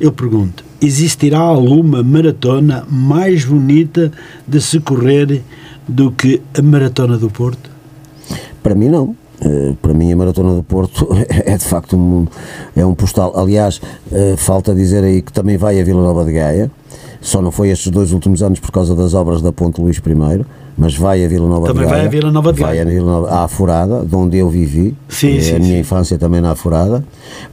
[0.00, 4.12] Eu pergunto, existirá alguma maratona mais bonita
[4.46, 5.42] de se correr
[5.88, 7.70] do que a Maratona do Porto?
[8.62, 9.16] Para mim, não.
[9.44, 12.26] Uh, para mim a Maratona do Porto é de facto um,
[12.76, 13.36] é um postal.
[13.36, 13.80] Aliás,
[14.10, 16.70] uh, falta dizer aí que também vai a Vila Nova de Gaia,
[17.24, 20.44] só não foi estes dois últimos anos por causa das obras da Ponte Luís I,
[20.76, 21.96] mas vai a Vila Nova também de Gaia.
[22.02, 22.84] vai a Vila Nova de Gaia.
[22.84, 25.80] Vai a Vila Nova, à Furada, de onde eu vivi, sim, sim, a minha sim.
[25.80, 27.02] infância também na Furada,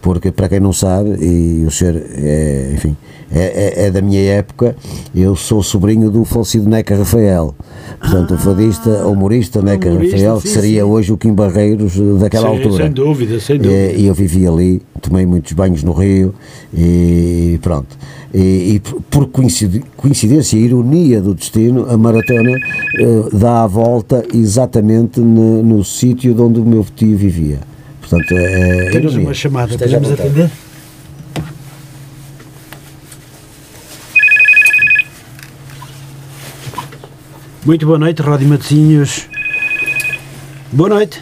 [0.01, 2.97] porque para quem não sabe, e o senhor, é, enfim,
[3.31, 3.39] é,
[3.83, 4.75] é, é, da minha época,
[5.15, 7.55] eu sou sobrinho do falecido Neca Rafael,
[8.01, 10.89] portanto, ah, o fadista, humorista Neca humorista, Rafael, que seria sim.
[10.89, 12.83] hoje o Kim Barreiros daquela altura.
[12.83, 13.93] Sem dúvida, sem dúvida.
[13.93, 16.33] E eu vivi ali, tomei muitos banhos no Rio
[16.73, 17.97] e pronto.
[18.33, 18.79] E, e
[19.09, 22.51] por coincidência e ironia do destino, a maratona
[22.99, 27.59] uh, dá a volta exatamente no, no sítio onde o meu tio vivia.
[27.99, 28.89] Portanto, é.
[28.91, 29.27] Temos ironia.
[29.27, 30.49] uma chamada, Esteja podemos atender?
[37.63, 39.27] Muito boa noite, Rádio Matosinhos.
[40.71, 41.21] Boa noite.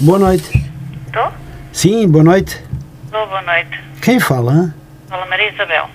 [0.00, 0.70] Boa noite.
[1.08, 1.47] Estou?
[1.78, 2.60] Sim, boa noite.
[3.04, 3.70] Estou, boa noite.
[4.02, 4.52] Quem fala?
[4.52, 4.74] Hein?
[5.08, 5.88] Fala Maria Isabel.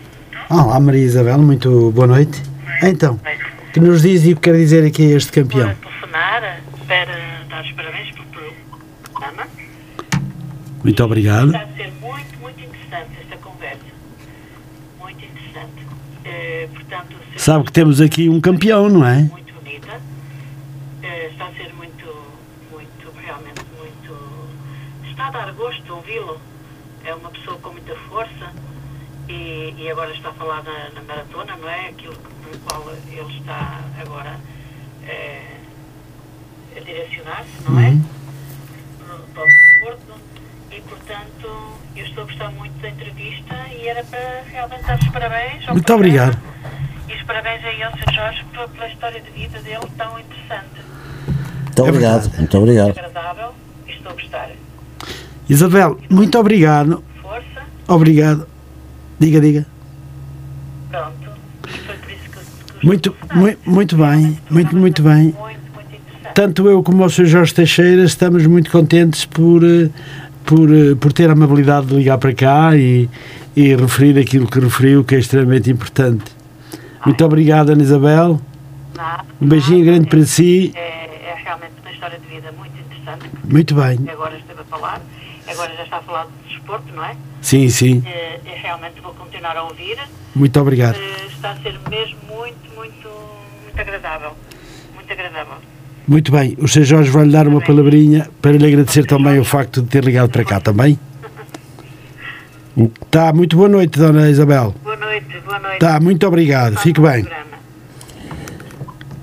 [0.49, 2.41] Olá, Maria Isabel, muito boa noite.
[2.81, 3.19] Então,
[3.67, 5.67] o que nos diz e o que quer dizer aqui este campeão?
[5.67, 7.05] Vou telefonar para
[7.49, 8.25] dar os parabéns pelo
[9.11, 9.43] programa.
[10.81, 11.47] Muito obrigado.
[11.47, 13.84] Está a ser muito, muito interessante esta conversa.
[15.01, 15.86] Muito interessante.
[16.23, 19.23] Eh, portanto, Sabe que temos aqui um campeão, não é?
[19.23, 19.99] Muito bonita.
[21.03, 22.05] Eh, está a ser muito,
[22.71, 24.34] muito, realmente muito.
[25.09, 26.39] Está a dar gosto de ouvi-lo.
[27.05, 28.51] É uma pessoa com muita força
[29.64, 31.89] e, e agora está a falar na, na, maratona, não é?
[31.89, 34.39] Aquilo no qual ele está agora
[35.07, 35.57] eh,
[36.76, 37.89] a direcionar-se, não é?
[37.89, 38.03] Uhum.
[39.34, 40.22] Para o Porto.
[40.72, 45.07] E, portanto, eu estou a gostar muito da entrevista e era para realmente dar os
[45.09, 45.68] parabéns.
[45.68, 46.38] Muito obrigado.
[47.07, 48.14] E os parabéns a ele.
[48.14, 50.82] Jorge, pela história de vida dele tão interessante.
[51.64, 52.89] Muito obrigado, é muito obrigado.
[52.89, 53.53] agradável
[53.88, 54.51] estou a gostar.
[55.49, 57.03] Isabel, muito obrigado.
[57.22, 57.64] Força.
[57.88, 58.53] Obrigado.
[59.24, 59.65] Diga, diga.
[60.91, 61.13] Pronto.
[61.86, 65.34] Foi por isso que, que Muito, muito, muito bem, muito, muito bem.
[66.36, 67.26] Tanto eu como o Sr.
[67.26, 69.89] Jorge Teixeira estamos muito contentes por, eh,
[70.45, 73.09] por, eh, por ter a amabilidade de ligar para cá e,
[73.55, 76.26] e referir aquilo que referiu, que é extremamente importante.
[77.05, 78.41] Muito obrigado, Ana Isabel.
[79.39, 80.74] Um beijinho grande para si.
[80.76, 83.30] É, é realmente uma história de vida muito interessante.
[83.49, 83.99] Muito bem.
[84.11, 85.01] Agora esteve a falar.
[85.54, 87.16] Agora já está a falar de desporto, não é?
[87.41, 88.04] Sim, sim.
[88.06, 89.97] É realmente vou continuar a ouvir.
[90.36, 90.95] Muito obrigado.
[90.95, 93.10] Eh, está a ser mesmo muito, muito,
[93.64, 94.32] muito agradável.
[94.95, 95.56] Muito agradável.
[96.08, 96.58] Muito bem.
[96.60, 96.84] O Sr.
[96.84, 100.43] Jorge vai-lhe dar uma palavrinha para lhe agradecer também o facto de ter ligado para
[100.43, 100.99] cá também.
[103.12, 104.74] Tá, muito boa noite, Dona Isabel.
[104.84, 105.78] Boa noite, boa noite.
[105.78, 106.76] Tá, muito obrigado.
[106.80, 107.24] Fique bem.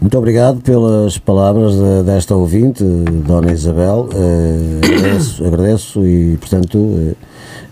[0.00, 4.08] Muito obrigado pelas palavras de- desta ouvinte, Dona Isabel.
[4.14, 7.14] Eh, agradeço, agradeço e, portanto, eh,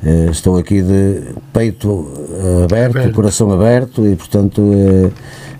[0.05, 1.23] eh, estou aqui de
[1.55, 2.07] peito
[2.65, 3.15] aberto, Aberto.
[3.15, 4.63] coração aberto e, portanto,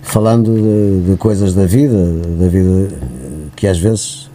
[0.03, 1.97] falando de, de coisas da vida,
[2.39, 2.89] da vida
[3.55, 4.28] que às vezes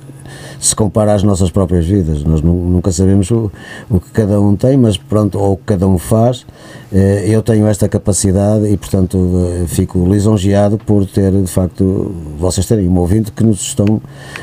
[0.67, 2.23] se compara às nossas próprias vidas.
[2.25, 3.51] Nós nu- nunca sabemos o,
[3.91, 6.47] o que cada um tem, mas pronto, ou o que cada um faz.
[6.93, 9.19] Eh, Eu tenho esta capacidade e, portanto,
[9.63, 14.01] eh, fico lisonjeado por ter, de facto, vocês terem um ouvinte que nos estão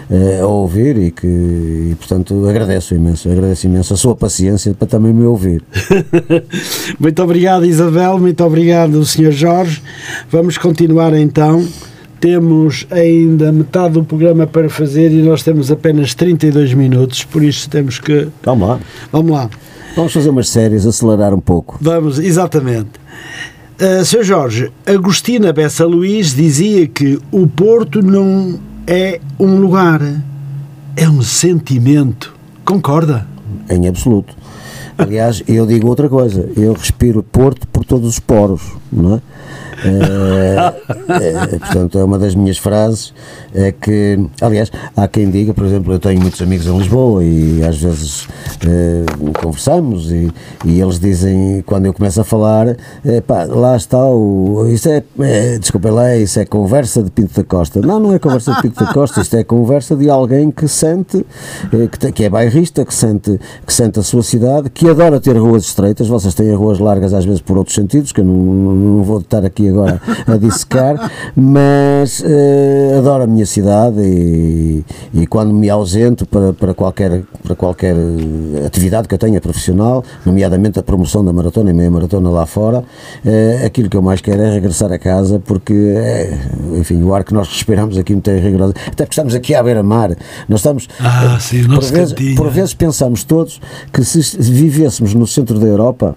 [0.10, 4.88] eh, a ouvir e que, e, portanto, agradeço imenso, agradeço imenso a sua paciência para
[4.88, 5.64] também me ouvir.
[7.00, 8.20] Muito obrigado, Isabel.
[8.20, 9.32] Muito obrigado, Sr.
[9.32, 9.82] Jorge.
[10.30, 11.66] Vamos continuar então.
[12.22, 17.70] Temos ainda metade do programa para fazer e nós temos apenas 32 minutos, por isso
[17.70, 18.30] temos que.
[18.44, 18.80] Calma lá.
[19.12, 19.50] Vamos lá.
[19.96, 21.78] Vamos fazer umas séries, acelerar um pouco.
[21.82, 22.92] Vamos, exatamente.
[23.82, 24.24] Uh, Sr.
[24.24, 30.00] Jorge, Agostina Bessa Luís dizia que o Porto não é um lugar,
[30.96, 32.34] é um sentimento.
[32.64, 33.28] Concorda?
[33.68, 34.36] Em absoluto.
[34.98, 38.62] Aliás, eu digo outra coisa, eu respiro Porto por todos os poros,
[38.92, 39.22] não é?
[39.84, 43.14] Eh, portanto, é uma das minhas frases
[43.54, 47.64] é que, aliás, há quem diga, por exemplo, eu tenho muitos amigos em Lisboa e
[47.64, 48.28] às vezes
[48.66, 49.06] eh,
[49.42, 50.32] conversamos e,
[50.66, 52.78] e eles dizem, quando eu começo a falar,
[53.26, 54.68] pá, lá está o.
[54.70, 57.82] Isso é, é, desculpem lá, isso é conversa de Pinto da Costa.
[57.82, 61.26] Não, não é conversa de Pinto da Costa, isto é conversa de alguém que sente,
[62.00, 65.64] que, que é bairrista, que sente, que sente a sua cidade, que adora ter ruas
[65.64, 66.08] estreitas.
[66.08, 69.44] Vocês têm ruas largas às vezes por outros sentidos, que eu não, não vou estar
[69.44, 76.26] aqui agora a dissecar, mas eh, adoro a minha cidade e, e quando me ausento
[76.26, 81.34] para, para, qualquer, para qualquer eh, atividade que eu tenha profissional, nomeadamente a promoção da
[81.34, 82.84] maratona e meia maratona lá fora,
[83.26, 86.38] eh, aquilo que eu mais quero é regressar a casa porque, é,
[86.78, 88.74] enfim, o ar que nós respiramos aqui não tem rigoroso.
[88.88, 90.16] Até porque estamos aqui à beira-mar.
[90.48, 90.88] Nós estamos.
[91.00, 93.60] Ah, sim, o por vezes, por vezes pensamos todos
[93.92, 96.16] que se vivêssemos no centro da Europa,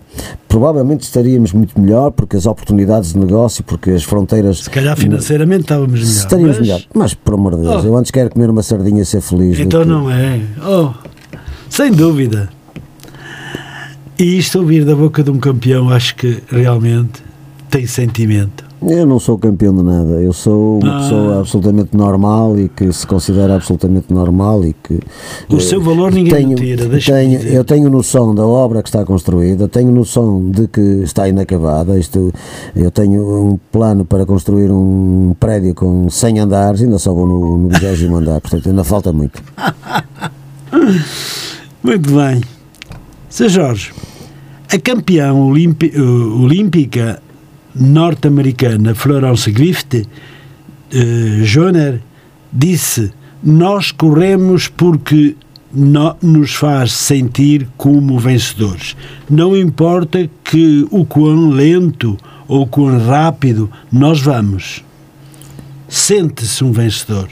[0.49, 4.61] provavelmente estaríamos muito melhor, porque as oportunidades de negócio, porque as fronteiras.
[4.64, 6.07] Se calhar financeiramente estávamos melhor.
[6.16, 6.82] Estaríamos mas- melhor.
[6.95, 7.86] Mas, por amor de Deus, Oh.
[7.86, 9.59] eu antes quero comer uma sardinha e ser feliz.
[9.59, 10.40] Então que- não é.
[10.66, 10.90] Oh,
[11.68, 12.49] sem dúvida.
[14.18, 17.22] E isto ouvir da boca de um campeão, acho que realmente
[17.68, 18.64] tem sentimento.
[18.87, 21.01] Eu não sou campeão de nada, eu sou uma Ah.
[21.01, 25.01] pessoa absolutamente normal e que se considera absolutamente normal e que
[25.49, 29.05] O eh, seu valor ninguém tenho, tira, tenho, eu tenho noção da obra que está
[29.05, 31.99] construída, tenho noção de que está inacabada.
[31.99, 32.32] Isto,
[32.76, 37.57] eu tenho um plano para construir um prédio com 100 andares, ainda só vou no,
[37.57, 39.43] no 20 andar, portanto ainda falta muito.
[41.82, 42.41] Muito bem.
[43.28, 43.49] Sr.
[43.49, 43.93] Jorge,
[44.72, 47.22] a campeã eh, olímpica
[47.75, 50.07] norte-americana Florence Griffith
[50.93, 52.01] eh, Joner
[52.53, 53.11] disse:
[53.43, 55.37] Nós corremos porque
[55.72, 58.97] no- nos faz sentir como vencedores.
[59.29, 62.16] Não importa que o quão lento
[62.47, 64.85] ou quão rápido nós vamos.
[65.89, 67.29] Sente-se um vencedor.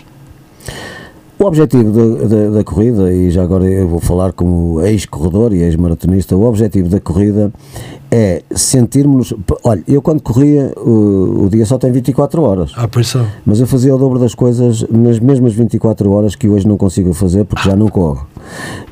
[1.39, 5.63] O objetivo da, da, da corrida, e já agora eu vou falar como ex-corredor e
[5.63, 7.53] ex-maratonista, o objetivo da corrida
[8.13, 9.33] é sentirmos.
[9.65, 12.73] Olha, eu quando corria, o, o dia só tem 24 horas.
[12.77, 13.25] Ah, pois só.
[13.47, 17.15] Mas eu fazia o dobro das coisas nas mesmas 24 horas que hoje não consigo
[17.15, 18.27] fazer porque já não corro.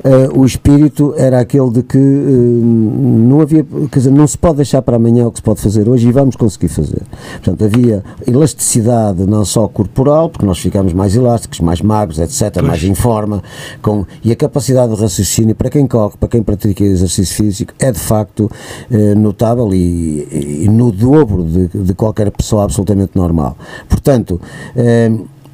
[0.03, 4.55] Eh, o espírito era aquele de que eh, não havia, quer dizer, não se pode
[4.55, 7.03] deixar para amanhã o que se pode fazer hoje e vamos conseguir fazer.
[7.33, 12.83] Portanto, havia elasticidade não só corporal, porque nós ficamos mais elásticos, mais magros, etc., mais
[12.83, 13.43] em forma,
[13.83, 17.91] com, e a capacidade de raciocínio para quem corre, para quem pratica exercício físico, é
[17.91, 18.49] de facto
[18.89, 23.57] eh, notável e, e no dobro de, de qualquer pessoa absolutamente normal.
[23.87, 24.39] Portanto,
[24.75, 25.11] eh,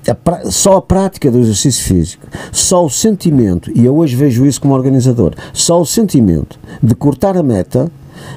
[0.08, 4.62] a só a prática do exercício físico, só o sentimento, e eu hoje vejo isso
[4.62, 7.92] como organizador, só o sentimento de cortar a meta,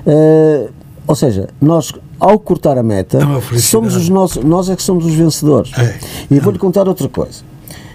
[0.07, 0.69] eh,
[1.07, 5.07] ou seja, nós ao cortar a meta, É somos os nossos, nós é que somos
[5.07, 5.73] os vencedores.
[5.79, 5.99] É.
[6.31, 7.43] E vou-lhe contar outra coisa.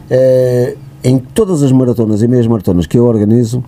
[0.09, 0.76] Eh,
[1.06, 3.64] em todas as maratonas e meias maratonas que eu organizo,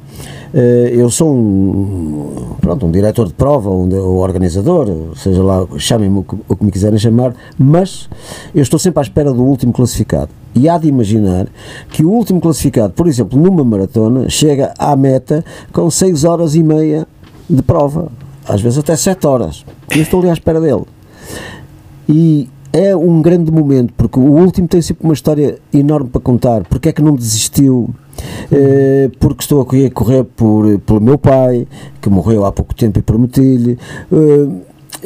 [0.52, 6.26] eh, eu sou um, pronto, um diretor de prova, um, um organizador, seja lá, chamem-me
[6.48, 8.10] o que me quiserem chamar, mas
[8.56, 10.32] eu estou sempre à espera do último classificado.
[10.56, 11.46] E há de imaginar
[11.92, 16.64] que o último classificado, por exemplo, numa maratona, chega à meta com 6 horas e
[16.64, 17.08] meia
[17.48, 18.12] de prova,
[18.48, 19.64] às vezes até 7 horas.
[19.94, 20.86] E eu estou ali à espera dele.
[22.10, 26.64] E é um grande momento, porque o último tem sempre uma história enorme para contar.
[26.64, 27.90] Porque é que não desistiu?
[28.52, 31.68] Eh, porque estou a correr, por, pelo meu pai,
[32.02, 33.78] que morreu há pouco tempo e prometi-lhe.
[34.12, 34.48] Eh,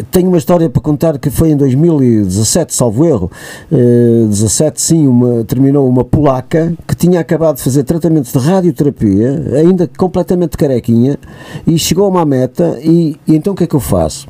[0.10, 3.32] tenho uma história para contar que foi em 2017, salvo erro.
[3.72, 9.44] Eh, 17, sim, uma, terminou uma polaca que tinha acabado de fazer tratamentos de radioterapia,
[9.58, 11.18] ainda completamente carequinha,
[11.66, 12.78] e chegou a uma meta.
[12.82, 14.28] E, e então o que é que eu faço?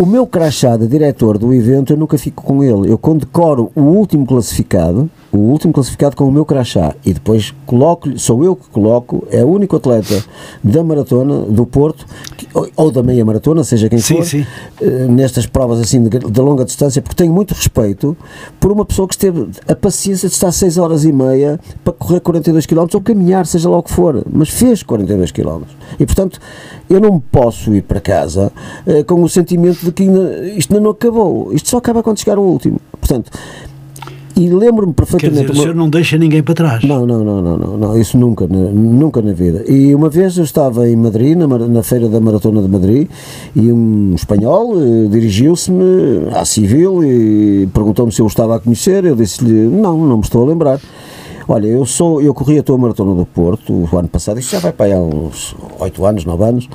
[0.00, 2.90] O meu crachá de diretor do evento eu nunca fico com ele.
[2.90, 8.18] Eu condecoro o último classificado, o último classificado com o meu crachá e depois coloco
[8.18, 10.24] sou eu que coloco, é o único atleta
[10.64, 14.46] da maratona do Porto que- ou, ou da meia maratona, seja quem Sim, for, sim.
[14.80, 18.16] eh, nestas provas assim de, de longa distância, porque tenho muito respeito
[18.58, 22.20] por uma pessoa que esteve a paciência de estar 6 horas e meia para correr
[22.20, 25.60] 42 km ou caminhar, seja lá o que for, mas fez 42 km.
[25.98, 26.40] E portanto,
[26.90, 28.52] eu não posso ir para casa
[28.84, 31.52] eh, com o sentimento de que ainda, isto ainda não acabou.
[31.52, 32.80] Isto só acaba quando chegar o último.
[32.98, 33.30] Portanto,
[34.36, 35.40] e lembro-me Quer perfeitamente.
[35.42, 36.82] dizer, o senhor não deixa ninguém para trás.
[36.82, 39.64] não, não, não, não, não, não, isso nunca, nunca na vida.
[39.70, 43.08] E uma vez eu estava em Madrid, na, na feira da Maratona de Madrid,
[43.54, 49.04] e um espanhol eh, dirigiu-se-me à civil e perguntou-me se eu o estava a conhecer.
[49.04, 50.80] Eu disse-lhe, não, não me estou a lembrar.
[51.52, 54.60] Olha, eu sou, eu corri a tua maratona do Porto o ano passado, isto já
[54.60, 56.68] vai para aí há uns 8 anos, 9 anos.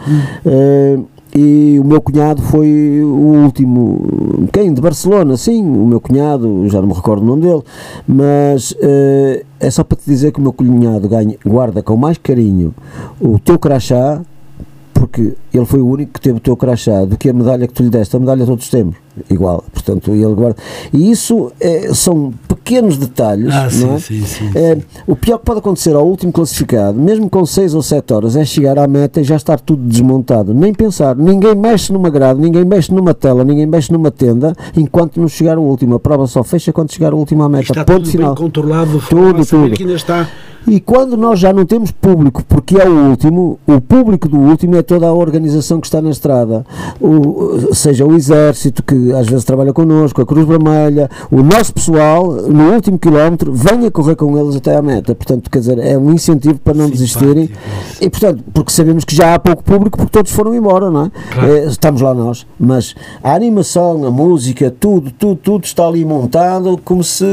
[0.46, 1.00] eh,
[1.34, 4.74] e o meu cunhado foi o último, quem?
[4.74, 7.64] De Barcelona, sim, o meu cunhado, já não me recordo o nome dele,
[8.06, 12.18] mas eh, é só para te dizer que o meu cunhado ganha, guarda com mais
[12.18, 12.76] carinho
[13.22, 14.22] o teu crachá,
[14.94, 17.74] porque ele foi o único que teve o teu crachá, do que a medalha que
[17.74, 18.98] tu lhe deste, a medalha todos temos,
[19.30, 20.58] igual, portanto, ele guarda.
[20.94, 24.00] E isso eh, são pequenos detalhes, Ah, sim, não é?
[24.00, 27.82] sim, sim, Eh, o pior que pode acontecer ao último classificado, mesmo com 6 ou
[27.82, 30.54] 7 horas, é chegar à meta e já estar tudo desmontado.
[30.54, 35.20] Nem pensar, ninguém mexe numa grade, ninguém mexe numa tela, ninguém mexe numa tenda enquanto
[35.20, 35.96] não chegar o último.
[35.96, 37.72] A prova só fecha quando chegar o último à meta.
[37.72, 38.34] Está Ponto tudo final.
[38.36, 39.72] bem controlado, Tudo, tudo.
[39.76, 40.28] que ainda está.
[40.68, 44.76] E quando nós já não temos público, porque é o último, o público do último
[44.76, 46.66] é toda a organização que está na estrada,
[47.00, 52.32] o, seja o Exército, que às vezes trabalha connosco, a Cruz Vermelha, o nosso pessoal,
[52.32, 55.14] no último quilómetro, venha correr com eles até à meta.
[55.14, 57.50] Portanto, quer dizer, é um incentivo para não desistirem.
[58.02, 61.12] E, portanto, porque sabemos que já há pouco público, porque todos foram embora, não é?
[61.34, 61.56] Claro.
[61.56, 62.46] Eh, estamos lá nós.
[62.60, 67.26] Mas a animação, a música, tudo, tudo, tudo está ali montado como se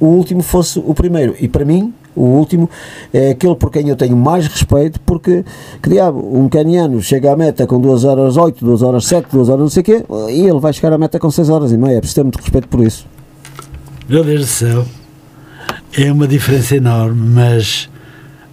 [0.00, 1.34] o último fosse o primeiro.
[1.38, 2.68] E para mim, o último
[3.12, 5.44] é aquele por quem eu tenho mais respeito, porque,
[5.82, 9.48] que diabo, um caniano chega à meta com 2 horas 8, 2 horas 7, 2
[9.48, 11.76] horas não sei o quê, e ele vai chegar à meta com 6 horas e
[11.76, 11.96] meia.
[11.96, 13.06] É preciso ter muito respeito por isso.
[14.08, 14.84] Meu Deus do céu,
[15.96, 17.88] é uma diferença enorme, mas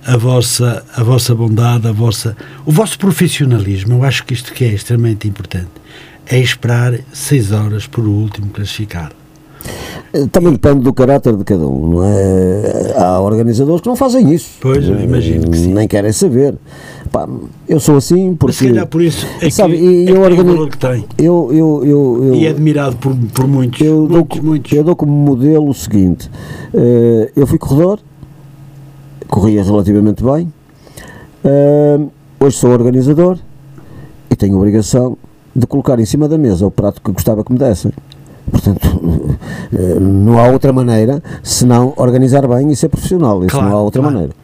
[0.05, 4.63] a vossa, a vossa bondade, a vossa, o vosso profissionalismo, eu acho que isto que
[4.63, 5.69] é extremamente importante,
[6.25, 9.16] é esperar seis horas por o último classificado.
[10.13, 12.93] Eh, Também depende do caráter de cada um, não é?
[12.97, 14.57] Há organizadores que não fazem isso.
[14.61, 15.74] Pois, eu imagino que sim.
[15.74, 16.55] Nem querem saber.
[17.11, 17.28] Pá,
[17.68, 18.47] eu sou assim porque.
[18.47, 20.78] Mas se calhar por isso é que, Sabe, é que eu tem o valor que
[20.78, 21.05] tem.
[21.18, 24.72] Eu, eu, eu, eu, E é admirado por, por muitos, eu, dou, muitos, muitos.
[24.72, 26.30] eu dou como modelo o seguinte:
[26.74, 27.99] eh, eu fui corredor,
[29.28, 30.51] corria relativamente bem,
[31.43, 31.99] eh,
[32.39, 33.38] hoje sou organizador
[34.30, 35.18] e tenho a obrigação
[35.55, 37.91] de colocar em cima da mesa o prato que gostava que me dessem.
[38.49, 39.37] Portanto,
[39.73, 43.43] eh, não há outra maneira senão organizar bem e ser profissional.
[43.43, 44.15] Isso Claro, não há outra claro.
[44.15, 44.35] maneira.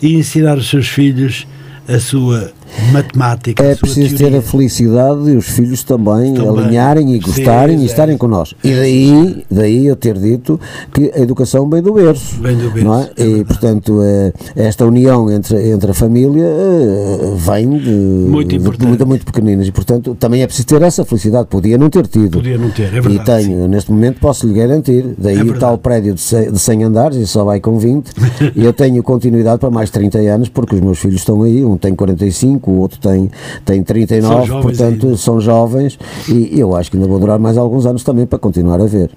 [0.00, 1.46] E ensinar os seus filhos
[1.88, 2.50] a sua
[2.92, 4.38] matemática, É preciso ter teoria.
[4.38, 6.64] a felicidade e os filhos também, Também.
[6.64, 7.84] alinharem e Sim, gostarem e é.
[7.86, 8.58] estarem connosco.
[8.64, 10.60] E daí, daí eu ter dito
[10.92, 12.40] que a educação vem do berço.
[12.40, 13.10] Vem do berço, Não é?
[13.16, 18.58] é e portanto, eh, esta união entre, entre a família eh, vem de Muito de-
[18.78, 21.48] de muito, muito pequeninas e portanto também é preciso ter essa felicidade.
[21.48, 22.32] Podia não ter tido.
[22.38, 23.44] Podia não ter, é e verdade.
[23.46, 25.14] tenho, neste momento posso lhe garantir.
[25.18, 28.10] Daí É o tal prédio de 100, de 100 andares e só vai com 20.
[28.54, 31.64] e eu tenho continuidade para mais 30 anos porque os meus filhos estão aí.
[31.64, 33.30] Um tem 45, o outro tem,
[33.64, 34.46] tem 39.
[34.46, 35.16] São portanto, ainda.
[35.16, 35.98] são jovens
[36.28, 39.10] e eu acho que ainda vou durar mais alguns anos também para continuar a ver.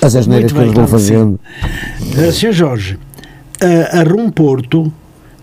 [0.00, 0.90] As asneiras que eles vão sim.
[0.90, 1.40] fazendo.
[2.00, 2.52] Uh, Sr.
[2.52, 2.98] Jorge,
[3.60, 4.92] a, a Rum Porto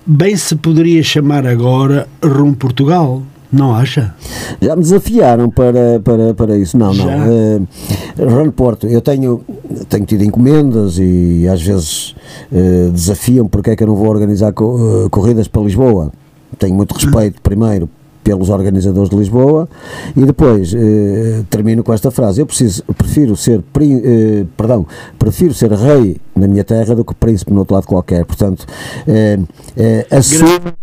[0.05, 3.21] bem se poderia chamar agora Rum Portugal.
[3.51, 4.13] Não acha?
[4.61, 6.77] Já me desafiaram para, para, para isso.
[6.77, 7.05] Não, Já?
[7.05, 7.63] não.
[7.63, 9.41] Uh, Run Porto, eu tenho,
[9.89, 12.15] tenho tido encomendas e às vezes
[12.51, 16.11] uh, desafiam porque é que eu não vou organizar co uh, corridas para Lisboa.
[16.57, 17.89] Tenho muito respeito, primeiro,
[18.23, 19.67] pelos organizadores de Lisboa
[20.15, 22.41] e depois eh, termino com esta frase.
[22.41, 24.85] Eu preciso prefiro ser eh, perdão
[25.17, 28.25] prefiro ser rei na minha terra do que príncipe no outro lado qualquer.
[28.25, 28.65] Portanto
[29.07, 29.39] eh,
[29.75, 30.73] eh, assumo,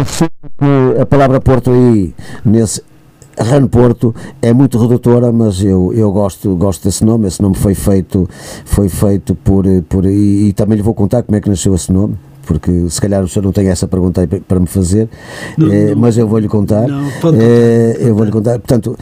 [0.00, 2.14] assumo a palavra Porto aí
[2.44, 2.82] nesse
[3.38, 7.28] Rano Porto é muito redutora, mas eu, eu gosto, gosto desse nome.
[7.28, 8.26] Esse nome foi feito,
[8.64, 11.92] foi feito por, por e, e também lhe vou contar como é que nasceu esse
[11.92, 15.08] nome porque se calhar o senhor não tem essa pergunta aí para me fazer,
[15.58, 16.88] não, eh, não, mas eu vou-lhe contar.
[16.88, 18.58] Não, pode eh, eu vou-lhe contar.
[18.58, 18.96] Portanto,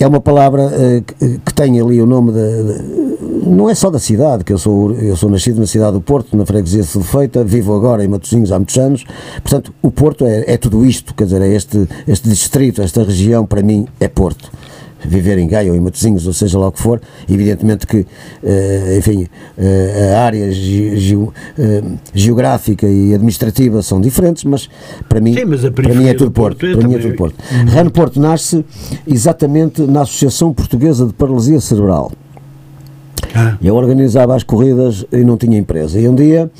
[0.00, 3.06] é uma palavra eh, que, que, tem ali o nome de,
[3.46, 6.36] não é só da cidade, que eu sou, eu sou nascido na cidade do Porto,
[6.36, 9.04] na freguesia de Feita, vivo agora em Matosinhos há muitos anos,
[9.42, 13.46] portanto, o Porto é, é tudo isto, quer dizer, é este, este distrito, esta região,
[13.46, 14.50] para mim, é Porto
[15.06, 18.98] viver em Gaia ou em Matosinhos, ou seja lá o que for, evidentemente que, uh,
[18.98, 19.26] enfim,
[19.58, 21.32] uh, a área ge ge uh,
[22.14, 24.68] geográfica e administrativa são diferentes, mas
[25.08, 26.58] para mim, Sim, para mim é tudo Porto.
[26.58, 27.36] Porto é para mim é tudo Porto.
[27.68, 28.64] Rano Porto nasce
[29.06, 32.12] exatamente na Associação Portuguesa de Paralisia Cerebral.
[33.34, 33.56] Ah.
[33.62, 35.98] Eu organizava as corridas e não tinha empresa.
[36.00, 36.50] E um dia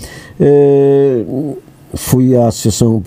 [1.96, 3.02] fui à associação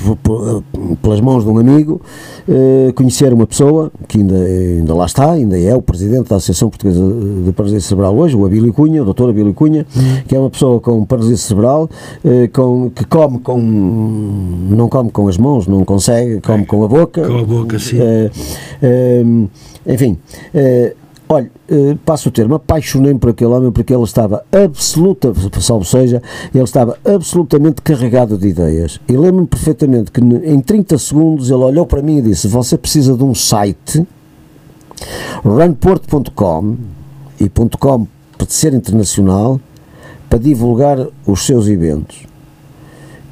[1.01, 2.01] pelas mãos de um amigo
[2.47, 6.69] eh, conhecer uma pessoa que ainda, ainda lá está, ainda é o presidente da Associação
[6.69, 7.01] Portuguesa
[7.45, 10.21] de Paralisia Cerebral hoje, o Abílio Cunha, o doutor Abílio Cunha, uhum.
[10.27, 11.89] que é uma pessoa com paralisia cerebral,
[12.23, 16.87] eh, com, que come com não come com as mãos, não consegue, come com a
[16.87, 17.27] boca.
[17.27, 17.97] Com a boca, sim.
[18.81, 19.23] Eh,
[19.85, 20.17] enfim,
[21.31, 26.23] Olha, eh, passo o termo, apaixonei-me por aquele homem porque ele estava absoluta, salvo seja,
[26.51, 28.99] ele estava absolutamente carregado de ideias.
[29.07, 33.15] E lembro-me perfeitamente que em 30 segundos ele olhou para mim e disse: Você precisa
[33.15, 34.03] de um site,
[35.45, 36.77] runporto.com
[37.39, 39.61] e .com para ser internacional,
[40.27, 42.23] para divulgar os seus eventos.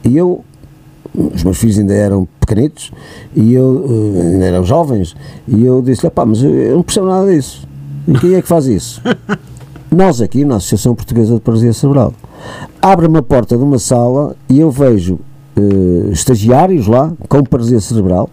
[0.03, 0.45] E eu
[1.15, 2.91] os meus filhos ainda eram pequenitos
[3.35, 5.15] e eu eh, ainda eram jovens
[5.47, 7.67] e eu disse pá, mas eu não percebo nada disso
[8.07, 9.01] e quem é que faz isso?
[9.91, 12.13] Nós aqui, na Associação Portuguesa de Paralisia Cerebral.
[12.81, 15.19] Abre-me a porta de uma sala e eu vejo
[15.57, 18.29] uh, estagiários lá com paralisia cerebral,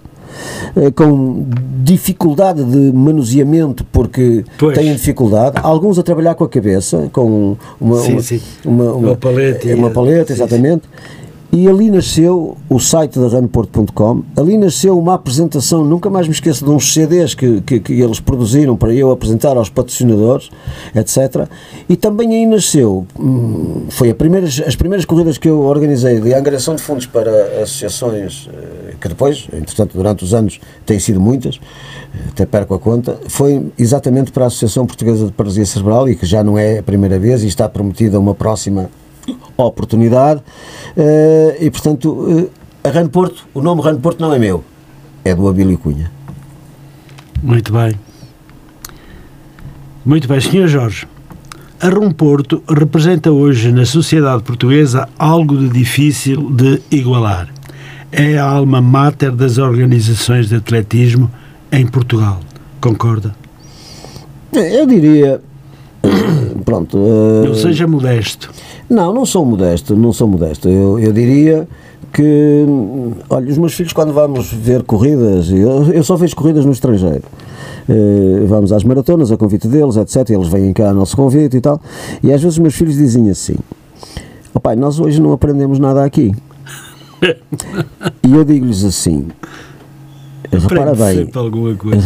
[0.77, 1.47] uh, com
[1.83, 4.77] dificuldade de manuseamento porque pois.
[4.77, 8.41] têm dificuldade, alguns a trabalhar com a cabeça, com uma, sim, uma, sim.
[8.65, 10.83] uma, uma, uma paleta, uma paleta exatamente.
[11.57, 16.65] E ali nasceu o site da runport.com, ali nasceu uma apresentação, nunca mais me esqueço
[16.65, 20.51] de uns CDs que, que, que, eles produziram para eu apresentar aos patrocinadores,
[20.97, 21.49] etc.
[21.89, 26.35] E também aí nasceu, hum, foi a primeiras, as primeiras corridas que eu organizei de
[26.35, 31.61] angariação de fundos para associações, eh, que depois, entretanto, durante os anos têm sido muitas,
[32.31, 36.27] até perco a conta, foi exatamente para a Associação Portuguesa de Paralisia Cerebral e que
[36.27, 38.91] já não é a primeira vez e está prometida uma próxima
[39.57, 42.51] oportunidade uh, e, portanto, uh,
[42.83, 44.65] a Rano Porto, o nome Rano Porto não é meu,
[45.25, 46.11] é do Abílio Cunha.
[47.43, 47.95] Muito bem.
[50.05, 50.69] Muito bem, Sr.
[50.69, 51.07] Jorge.
[51.81, 57.49] A Rum Porto representa hoje na sociedade portuguesa algo de difícil de igualar.
[58.11, 61.31] É a alma máter das organizações de atletismo
[61.71, 62.41] em Portugal.
[62.81, 63.35] Concorda?
[64.53, 65.43] Eu diria.
[66.65, 66.97] Pronto.
[66.97, 67.49] Uh...
[67.49, 68.51] Não seja modesto.
[68.89, 70.69] Não, não sou modesto, não sou modesto.
[70.69, 71.67] Eu, eu diria
[72.13, 72.65] que,
[73.29, 77.25] olha, os meus filhos quando vamos ver corridas, eu, eu só vejo corridas no estrangeiro.
[77.89, 80.31] Uh, vamos às maratonas, a convite deles, etc.
[80.31, 81.81] Eles vêm cá ao nosso convite e tal.
[82.23, 83.57] E às vezes os meus filhos dizem assim:
[84.55, 86.35] oh, pai, nós hoje não aprendemos nada aqui.
[88.23, 89.27] e eu digo-lhes assim:
[90.51, 91.29] repara bem,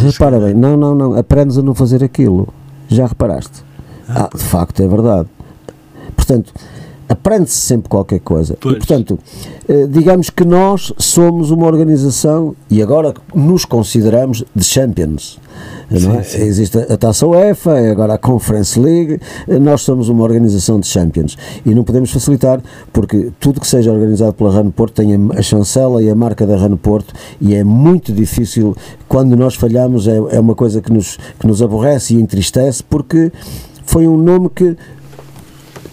[0.06, 2.48] repara bem, não, não, não, aprendes a não fazer aquilo.
[2.88, 3.62] Já reparaste?
[4.08, 5.28] Ah, ah de facto, é verdade.
[6.28, 6.52] Portanto,
[7.08, 8.54] aprende-se sempre qualquer coisa.
[8.60, 8.74] Pois.
[8.74, 9.18] E, portanto,
[9.66, 15.40] eh, digamos que nós somos uma organização e agora nos consideramos de champions.
[15.90, 16.22] Sim, é?
[16.22, 16.42] sim.
[16.42, 19.18] Existe a taça UEFA, é agora a Conference League,
[19.48, 22.60] eh, nós somos uma organização de champions e não podemos facilitar
[22.92, 26.58] porque tudo que seja organizado pela Rano Porto tem a chancela e a marca da
[26.58, 28.76] Rano Porto e é muito difícil,
[29.08, 33.32] quando nós falhamos é, é uma coisa que nos, que nos aborrece e entristece porque
[33.86, 34.76] foi um nome que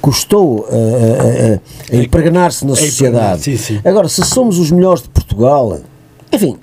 [0.06, 3.42] custou a, a, a, a impregnar-se na sociedade.
[3.42, 3.80] Sim, sim.
[3.84, 5.80] Agora, se somos os melhores de Portugal,
[6.32, 6.58] enfim,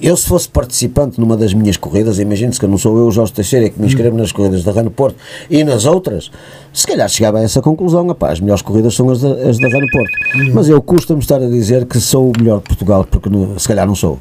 [0.00, 3.32] eu se fosse participante numa das minhas corridas, imagine-se que não sou eu, o Jorge
[3.32, 5.16] Teixeira, que me inscrevo nas corridas da Rano Porto
[5.50, 6.30] e nas outras,
[6.72, 9.68] se calhar chegava a essa conclusão, apá, as melhores corridas são as da, as da
[9.68, 10.12] Rano Porto.
[10.54, 13.28] Mas eu custa-me estar a dizer que sou o melhor de Portugal, porque
[13.58, 14.16] se calhar não sou.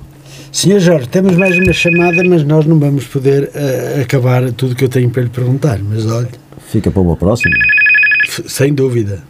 [0.52, 4.86] Senhor Jorge, temos mais uma chamada, mas nós não vamos poder uh, acabar tudo que
[4.86, 5.78] eu tenho para lhe perguntar.
[5.80, 6.30] Mas olha.
[6.68, 7.56] Fica para uma próxima.
[8.48, 9.24] Sem dúvida.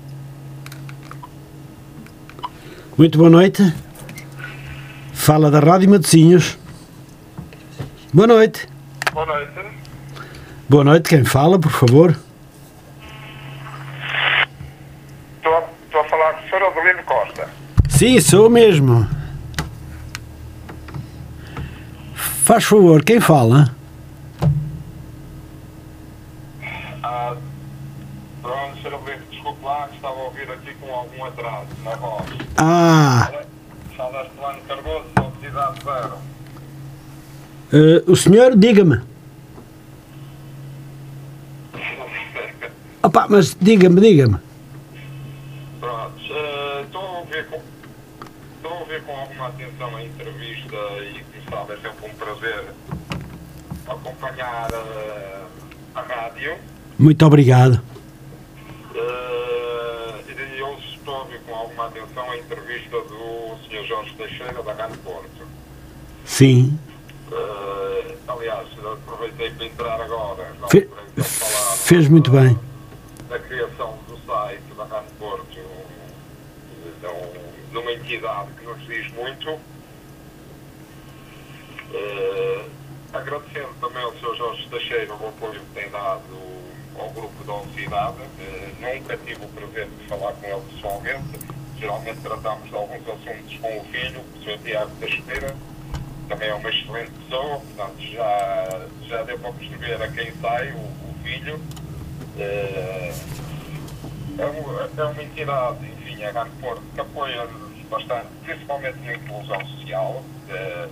[2.98, 3.74] Muito boa noite.
[5.14, 6.58] Fala da Rádio Matosinhos.
[8.14, 8.68] Boa noite.
[9.14, 9.52] Boa noite.
[10.70, 12.16] Boa noite, quem fala, por favor?
[15.38, 16.64] Estou a, estou a falar com o Sr.
[16.64, 17.50] Adelino Costa.
[17.90, 19.08] Sim, sou mesmo.
[22.16, 23.76] Faz favor, quem fala?
[27.04, 27.36] Ah,
[28.42, 28.94] pronto, Sr.
[28.94, 30.50] Adelino, desculpe lá que estava a ouvir
[31.22, 32.26] algum atraso na voz.
[32.58, 33.32] Ah,
[33.96, 35.06] Fala Plano Cardoso,
[35.40, 36.18] cidade zero.
[37.74, 39.02] uh, o senhor, diga-me.
[43.04, 44.38] Opa, mas diga-me, diga-me.
[45.80, 47.62] Pronto, eh, estou a ouvir com...
[48.56, 52.66] Estou a ouvir com alguma atenção a entrevista e, como sabe, é sempre um prazer
[53.88, 55.42] acompanhar eh,
[55.96, 56.58] a rádio.
[57.00, 57.82] Muito obrigado.
[58.94, 59.42] Eh,
[60.54, 63.84] e eu estou a ouvir com alguma atenção a entrevista do Sr.
[63.88, 65.48] Jorge Teixeira da Rádio Porto.
[66.26, 66.78] Sim.
[67.32, 70.54] Eh, aliás, aproveitei para entrar agora.
[70.60, 70.88] na Fe-
[71.24, 72.58] falava fez muito bem.
[73.30, 75.60] Da criação do site da Rádio Porto, de,
[77.08, 79.60] um- de uma entidade que nos diz muito.
[81.94, 82.66] Eh,
[83.14, 84.36] agradecendo também ao Sr.
[84.38, 86.22] Jorge Teixeira o apoio que tem dado
[86.98, 88.18] ao grupo da Universidade.
[88.40, 91.40] Eh, nunca tive o prazer de falar com ele pessoalmente.
[91.82, 94.60] Geralmente tratamos de alguns assuntos com o filho, o Sr.
[94.64, 95.56] Tiago Teixeira.
[96.30, 100.78] Também é uma excelente pessoa, portanto já, já deu para perceber a quem sai o,
[100.78, 101.60] o filho.
[102.38, 103.14] Eh,
[104.38, 109.66] é, uma, é uma entidade, enfim, a Rádio Porto, que apoia-nos bastante, principalmente na inclusão
[109.66, 110.88] social, eh,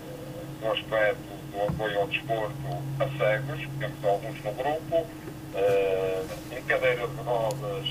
[0.59, 1.21] no aspecto
[1.51, 2.53] do apoio ao desporto
[2.99, 5.05] a cegos, temos alguns no grupo,
[5.53, 6.23] eh,
[6.57, 7.85] em cadeira de rodas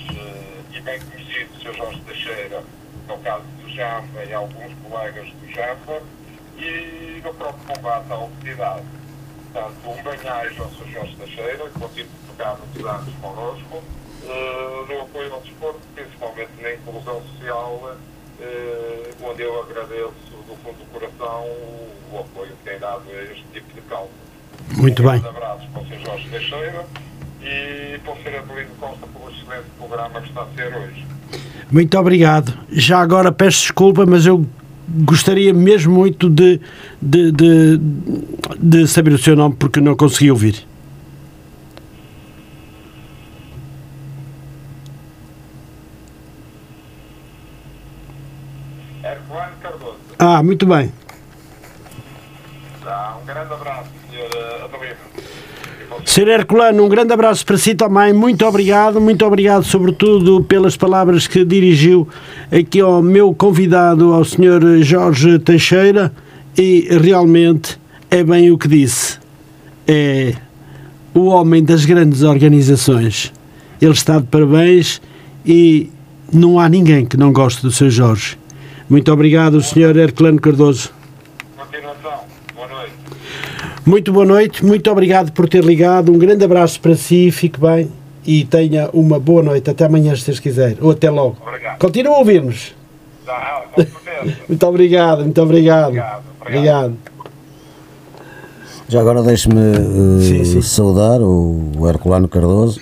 [0.73, 1.73] e bem conhecido o Sr.
[1.77, 2.61] Jorge Teixeira,
[3.09, 6.01] no caso do Jamba e alguns colegas do Jamba,
[6.57, 8.85] e no próprio combate à obesidade.
[9.51, 10.91] Portanto, um bem-aja ao Sr.
[10.91, 13.83] Jorge Teixeira, que continua a tocar muitos anos connosco,
[14.23, 17.97] eh, no apoio ao desporto, principalmente na inclusão social,
[18.39, 20.13] eh, onde eu agradeço
[20.47, 21.45] do fundo do coração
[22.11, 24.09] o apoio que tem dado a este tipo de causa.
[24.77, 25.19] Muito bem.
[25.19, 25.99] Um abraço para o Sr.
[25.99, 26.85] Jorge Teixeira
[27.41, 28.37] e para o Sr.
[28.37, 31.05] Adelino Costa pelo excelente programa que está a ser hoje.
[31.71, 32.53] Muito obrigado.
[32.71, 34.45] Já agora peço desculpa, mas eu
[34.87, 36.59] gostaria mesmo muito de,
[37.01, 37.79] de, de,
[38.57, 40.67] de saber o seu nome porque não consegui ouvir.
[49.61, 49.97] Cardoso.
[50.17, 50.91] Ah, muito bem.
[52.83, 54.63] Tá, um grande abraço, Sr.
[54.63, 54.97] Adelino.
[55.81, 56.27] E para o Sr.
[56.27, 58.11] Herculano, um grande abraço para si também.
[58.13, 62.07] Muito obrigado, muito obrigado, sobretudo, pelas palavras que dirigiu
[62.51, 64.81] aqui ao meu convidado, ao Sr.
[64.81, 66.11] Jorge Teixeira.
[66.57, 67.79] E realmente
[68.09, 69.19] é bem o que disse.
[69.87, 70.33] É
[71.13, 73.31] o homem das grandes organizações.
[73.79, 74.99] Ele está de parabéns
[75.45, 75.91] e
[76.33, 77.91] não há ninguém que não goste do Sr.
[77.91, 78.37] Jorge.
[78.89, 79.95] Muito obrigado, Sr.
[79.95, 80.89] Herculano Cardoso.
[83.85, 86.11] Muito boa noite, muito obrigado por ter ligado.
[86.11, 87.89] Um grande abraço para si, fique bem
[88.25, 89.69] e tenha uma boa noite.
[89.69, 90.77] Até amanhã, se Deus quiser.
[90.81, 91.37] Ou até logo.
[91.45, 91.79] Obrigado.
[91.79, 92.75] Continua a ouvir-nos.
[94.47, 95.87] Muito obrigado, muito obrigado.
[95.89, 96.93] Obrigado, Obrigado.
[98.87, 100.61] Já agora deixe-me sim.
[100.61, 102.81] saudar o, o Herculano Cardoso,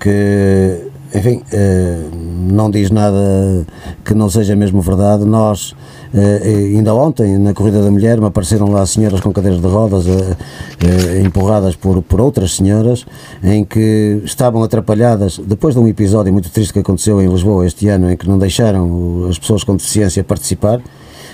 [0.00, 2.04] que, enfim, eh,
[2.50, 3.66] não diz nada
[4.04, 5.24] que não seja mesmo verdade.
[5.24, 5.74] Nós,
[6.14, 10.06] eh, ainda ontem, na Corrida da Mulher, me apareceram lá senhoras com cadeiras de rodas
[10.06, 10.36] eh,
[10.84, 13.06] eh, empurradas por, por outras senhoras,
[13.42, 17.88] em que estavam atrapalhadas, depois de um episódio muito triste que aconteceu em Lisboa este
[17.88, 20.80] ano, em que não deixaram as pessoas com deficiência participar.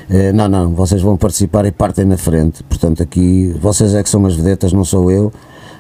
[0.08, 2.62] Eh, não, não, vocês vão participar e partem na frente.
[2.62, 5.32] Portanto, aqui vocês é que são as vedetas, não sou eu.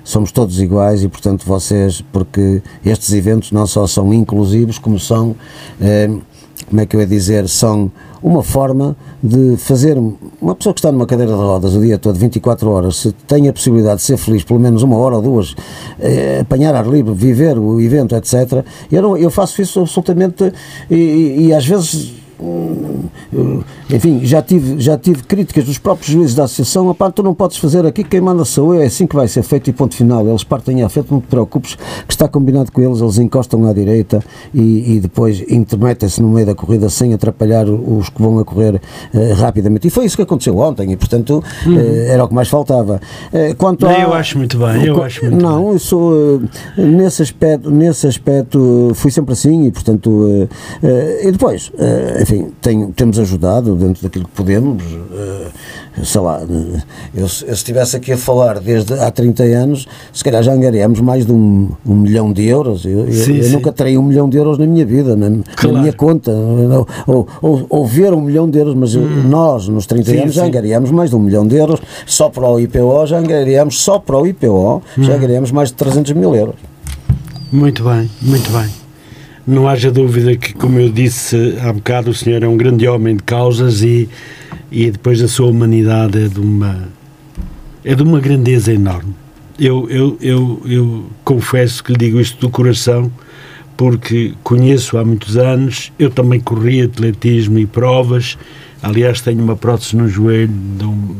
[0.06, 5.34] Somos todos iguais e, portanto, vocês, porque estes eventos não só são inclusivos, como são,
[5.80, 6.08] eh,
[6.68, 7.90] como é que eu ia dizer, são
[8.22, 9.98] uma forma de fazer
[10.40, 13.48] uma pessoa que está numa cadeira de rodas o dia todo, 24 horas, se tem
[13.48, 15.56] a possibilidade de ser feliz pelo menos uma hora ou duas,
[15.98, 18.64] eh, apanhar ar livre, viver o evento, etc.
[18.92, 20.52] Eu, não, eu faço isso absolutamente
[20.88, 22.12] e, e- e às vezes
[23.90, 27.56] enfim, já tive, já tive críticas dos próprios juízes da associação, opá, tu não podes
[27.56, 30.26] fazer aqui, quem manda sou eu, é assim que vai ser feito e ponto final.
[30.26, 31.74] Eles partem à frente, não te preocupes,
[32.06, 34.22] que está combinado com eles, eles encostam à direita
[34.54, 38.74] e, e depois intermetem-se no meio da corrida sem atrapalhar os que vão a correr
[38.74, 39.86] uh, rapidamente.
[39.86, 41.76] E foi isso que aconteceu ontem e, portanto, uhum.
[41.76, 43.00] uh, era o que mais faltava.
[43.32, 45.72] Uh, quanto a, eu acho muito bem, eu acho muito Não, bem.
[45.72, 46.42] eu sou,
[46.76, 50.48] nesse aspecto, nesse aspecto, fui sempre assim e, portanto,
[51.22, 51.72] e depois,
[52.26, 54.82] enfim, tenho, temos ajudado dentro daquilo que podemos,
[56.02, 56.80] sei lá, eu,
[57.22, 61.24] eu, se estivesse aqui a falar desde há 30 anos, se calhar já angariamos mais
[61.24, 62.84] de um, um milhão de euros.
[62.84, 65.76] Eu, sim, eu, eu nunca terei um milhão de euros na minha vida, na, claro.
[65.76, 66.32] na minha conta,
[67.06, 69.06] ou, ou, ou, ver um milhão de euros, mas hum.
[69.28, 70.40] nós, nos 30 sim, anos, sim.
[70.40, 74.00] já angariamos mais de um milhão de euros, só para o IPO, já angariamos, só
[74.00, 75.02] para o IPO, hum.
[75.02, 76.56] já angariamos mais de 300 mil euros.
[77.52, 78.85] Muito bem, muito bem.
[79.46, 83.14] Não haja dúvida que, como eu disse há bocado, o senhor é um grande homem
[83.14, 84.08] de causas e,
[84.72, 86.88] e depois a sua humanidade é de uma,
[87.84, 89.14] é de uma grandeza enorme.
[89.56, 93.10] Eu, eu, eu, eu confesso que lhe digo isto do coração,
[93.76, 98.36] porque conheço há muitos anos, eu também corri atletismo e provas,
[98.82, 101.14] aliás tenho uma prótese no joelho de, um,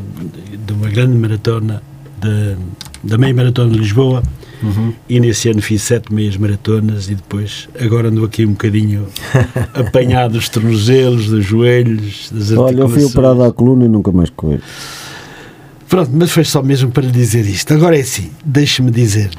[0.65, 1.81] de uma grande maratona,
[2.19, 2.57] de,
[3.03, 4.21] da meia maratona de Lisboa,
[4.61, 4.93] Uhum.
[5.07, 9.07] E nesse ano fiz sete meias maratonas e depois agora ando aqui um bocadinho
[9.73, 14.29] apanhado dos tornozelos, dos joelhos, das Olha, eu fui operado à coluna e nunca mais
[14.29, 14.59] corri.
[15.87, 17.73] Pronto, mas foi só mesmo para lhe dizer isto.
[17.73, 19.37] Agora é assim, deixe-me dizer-lhe.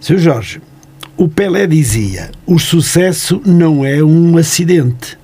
[0.00, 0.18] Sr.
[0.18, 0.60] Jorge,
[1.16, 5.18] o Pelé dizia: o sucesso não é um acidente,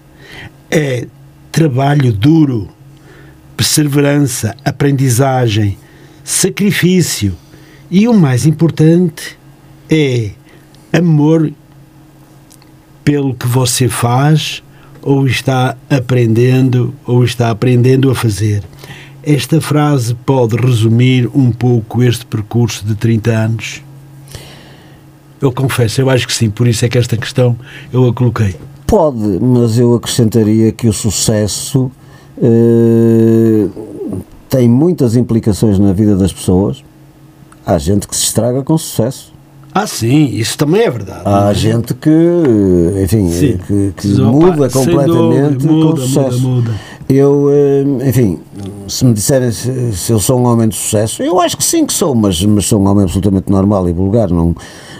[0.70, 1.06] é
[1.50, 2.68] trabalho duro,
[3.56, 5.78] perseverança, aprendizagem,
[6.22, 7.34] sacrifício
[7.90, 9.38] e o mais importante
[9.88, 10.30] é
[10.92, 11.52] amor
[13.04, 14.62] pelo que você faz
[15.02, 18.64] ou está aprendendo ou está aprendendo a fazer.
[19.22, 23.82] Esta frase pode resumir um pouco este percurso de 30 anos?
[25.40, 27.56] Eu confesso, eu acho que sim, por isso é que esta questão
[27.92, 28.56] eu a coloquei.
[28.86, 31.90] Pode, mas eu acrescentaria que o sucesso
[32.42, 33.68] eh,
[34.48, 36.82] tem muitas implicações na vida das pessoas
[37.66, 39.34] Há gente que se estraga com sucesso.
[39.74, 41.20] Ah, sim, isso também é verdade.
[41.24, 42.10] Há gente que,
[43.02, 43.58] enfim, sim.
[43.58, 46.40] que, que muda completamente muda, com sucesso.
[46.40, 46.80] Muda, muda.
[47.08, 48.38] Eu, eh, enfim,
[48.88, 51.84] se me disserem se, se, eu sou um homem de sucesso, eu acho que sim
[51.84, 54.30] que sou, mas, mas sou um homem absolutamente normal e vulgar.
[54.30, 54.54] Não,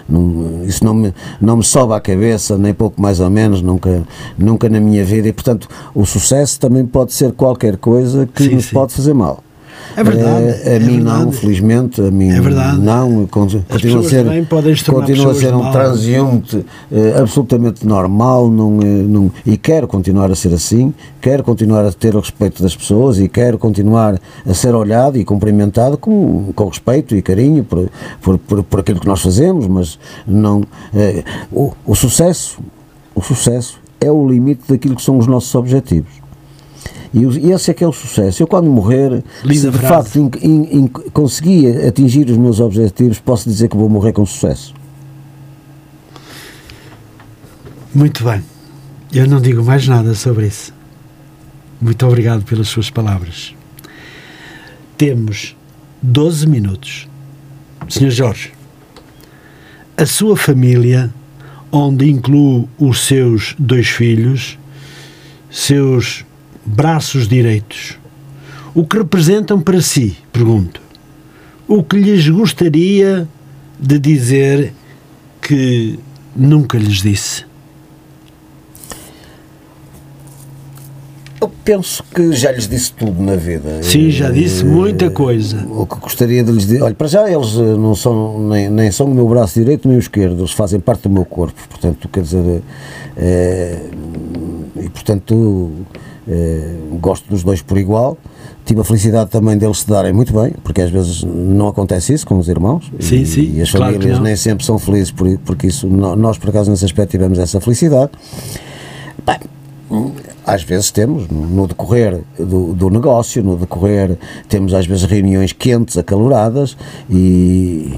[0.08, 4.02] não, isso não me, não me sobe à cabeça, nem pouco mais ou menos, nunca,
[4.36, 5.26] nunca na minha vida.
[5.28, 8.74] E, portanto, o sucesso também pode ser qualquer coisa que sim, nos sim.
[8.74, 9.42] pode fazer mal.
[9.96, 10.46] É verdade.
[10.46, 11.24] É, a é mim verdade.
[11.24, 12.78] não, felizmente, a mim é verdade.
[12.78, 13.26] não.
[13.26, 14.46] Continua a ser,
[14.84, 20.34] continua a ser um transeunte uh, absolutamente normal não, uh, não, e quero continuar a
[20.34, 24.74] ser assim, quero continuar a ter o respeito das pessoas e quero continuar a ser
[24.74, 27.88] olhado e cumprimentado com, com respeito e carinho por,
[28.20, 30.60] por, por, por aquilo que nós fazemos, mas não.
[30.60, 32.58] Uh, o, o sucesso,
[33.14, 36.25] o sucesso é o limite daquilo que são os nossos objetivos.
[37.16, 38.42] E esse é que é o sucesso.
[38.42, 43.48] Eu, quando morrer, se de facto in, in, in, conseguir atingir os meus objetivos, posso
[43.48, 44.74] dizer que vou morrer com sucesso.
[47.94, 48.42] Muito bem.
[49.10, 50.74] Eu não digo mais nada sobre isso.
[51.80, 53.54] Muito obrigado pelas suas palavras.
[54.98, 55.56] Temos
[56.02, 57.08] 12 minutos.
[57.88, 58.10] Sr.
[58.10, 58.52] Jorge,
[59.96, 61.10] a sua família,
[61.72, 64.58] onde inclui os seus dois filhos,
[65.50, 66.26] seus
[66.66, 67.98] braços direitos.
[68.74, 70.18] O que representam para si?
[70.32, 70.80] Pergunto.
[71.66, 73.26] O que lhes gostaria
[73.78, 74.72] de dizer
[75.40, 75.98] que
[76.34, 77.44] nunca lhes disse?
[81.40, 83.82] Eu penso que já lhes disse tudo na vida.
[83.82, 85.66] Sim, já disse muita coisa.
[85.70, 86.82] O que gostaria de lhes dizer.
[86.82, 89.96] Olha, para já eles eh, não são nem, nem são o meu braço direito nem
[89.96, 91.60] o esquerdo, eles fazem parte do meu corpo.
[91.68, 92.62] Portanto, quer dizer.
[93.16, 93.80] É,
[94.76, 95.72] e portanto
[96.28, 98.18] eh, gosto dos dois por igual.
[98.64, 102.26] Tive a felicidade também deles se darem muito bem, porque às vezes não acontece isso
[102.26, 102.90] com os irmãos.
[102.98, 103.52] Sim, e, sim.
[103.54, 106.84] E as claro famílias nem sempre são felizes por, porque isso, nós por acaso nesse
[106.84, 108.10] aspecto tivemos essa felicidade.
[109.24, 109.38] Bem,
[110.46, 114.16] às vezes temos, no decorrer do, do, negócio, no decorrer,
[114.48, 116.76] temos às vezes reuniões quentes, acaloradas
[117.10, 117.92] e.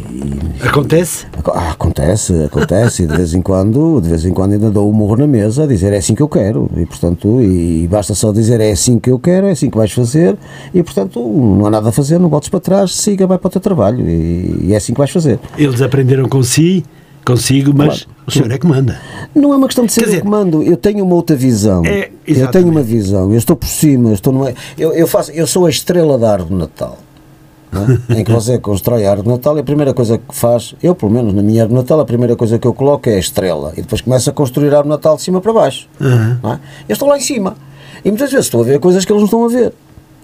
[0.62, 1.27] e acontece?
[1.53, 4.93] Ah, acontece, acontece, e de vez em quando, de vez em quando ainda dou um
[4.95, 8.15] morro na mesa a dizer é assim que eu quero, e portanto, e, e basta
[8.15, 10.35] só dizer é assim que eu quero, é assim que vais fazer,
[10.73, 13.51] e portanto, não há nada a fazer, não voltes para trás, siga, vai para o
[13.51, 15.39] teu trabalho, e, e é assim que vais fazer.
[15.59, 16.83] Eles aprenderam com si
[17.29, 18.21] consigo, mas claro.
[18.27, 18.99] o senhor é que manda.
[19.35, 21.85] Não é uma questão de ser dizer, comando, eu tenho uma outra visão.
[21.85, 25.31] É, eu tenho uma visão, eu estou por cima, eu, estou numa, eu, eu, faço,
[25.33, 26.99] eu sou a estrela da árvore de Natal.
[27.71, 28.17] É?
[28.21, 30.95] em que você constrói a árvore de Natal e a primeira coisa que faz, eu
[30.95, 33.19] pelo menos na minha árvore de Natal, a primeira coisa que eu coloco é a
[33.19, 35.87] estrela e depois começo a construir a árvore de Natal de cima para baixo.
[36.01, 36.51] Uhum.
[36.51, 36.59] É?
[36.89, 37.57] Eu estou lá em cima
[38.03, 39.75] e muitas vezes estou a ver coisas que eles não estão a ver.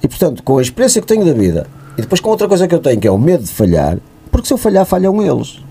[0.02, 1.66] E portanto, com a experiência que tenho da vida
[1.98, 3.98] e depois com outra coisa que eu tenho que é o medo de falhar,
[4.30, 5.63] porque se eu falhar, falham eles.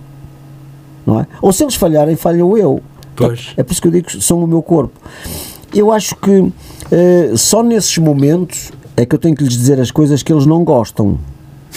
[1.06, 1.28] Não é?
[1.42, 2.82] Ou se eles falharem, falham eu.
[3.16, 3.54] Pois.
[3.58, 5.00] É por isso que eu digo que são o meu corpo.
[5.74, 9.92] Eu acho que uh, só nesses momentos é que eu tenho que lhes dizer as
[9.92, 11.18] coisas que eles não gostam.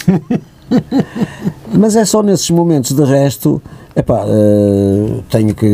[1.72, 3.62] Mas é só nesses momentos, de resto,
[3.96, 5.66] epá, uh, tenho que,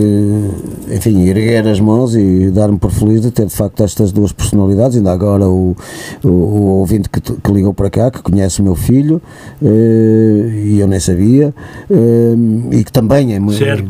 [0.90, 4.96] enfim, erguer as mãos e dar-me por feliz de ter de facto estas duas personalidades.
[4.96, 5.76] Ainda agora o,
[6.22, 9.20] o, o ouvinte que, que, ligou para cá, que conhece o meu filho,
[9.60, 11.52] uh, e eu nem sabia,
[11.90, 13.58] uh, e que também é muito.
[13.58, 13.82] Ser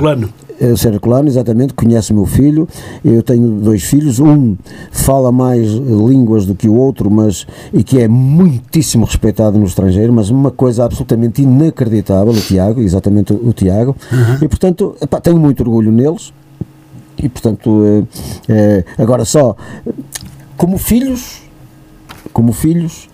[0.62, 0.72] plano.
[0.72, 2.68] É, Sercolano, exatamente, conhece o meu filho.
[3.04, 4.56] Eu tenho dois filhos, um
[4.90, 10.12] fala mais línguas do que o outro, mas e que é muitíssimo respeitado no estrangeiro,
[10.12, 13.96] mas uma coisa absolutamente inacreditável, o Tiago, exatamente o, Tiago.
[14.12, 14.36] Uhum.
[14.42, 16.32] E portanto, epá, tenho muito orgulho neles.
[17.18, 17.82] E portanto,
[18.48, 19.56] é, é, agora só
[20.56, 21.42] como filhos,
[22.32, 23.08] como filhos,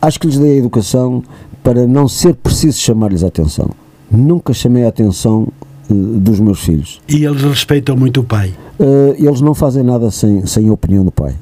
[0.00, 1.22] acho que lhes dei a educação
[1.62, 3.70] para não ser preciso chamar-lhes a atenção.
[4.10, 5.48] Nunca chamei a atenção
[5.88, 7.00] dos meus filhos.
[7.08, 8.54] E eles respeitam muito o pai?
[8.78, 11.34] Uh, eles não fazem nada sem, sem a opinião do pai.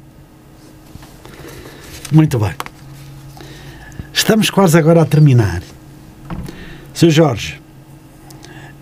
[2.11, 2.53] Muito bem.
[4.13, 5.61] Estamos quase agora a terminar.
[6.93, 7.09] Sr.
[7.09, 7.61] Jorge,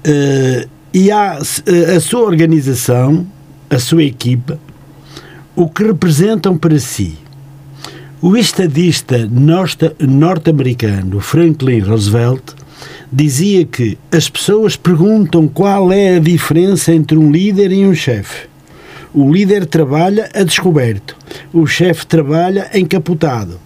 [0.05, 3.25] uh, e há a sua organização,
[3.67, 4.59] a sua equipa,
[5.55, 7.17] o que representam para si
[8.21, 9.27] o estadista
[9.99, 12.53] norte-americano Franklin Roosevelt
[13.11, 18.47] dizia que as pessoas perguntam qual é a diferença entre um líder e um chefe.
[19.13, 21.15] O líder trabalha a descoberto,
[21.53, 23.59] o chefe trabalha encapotado.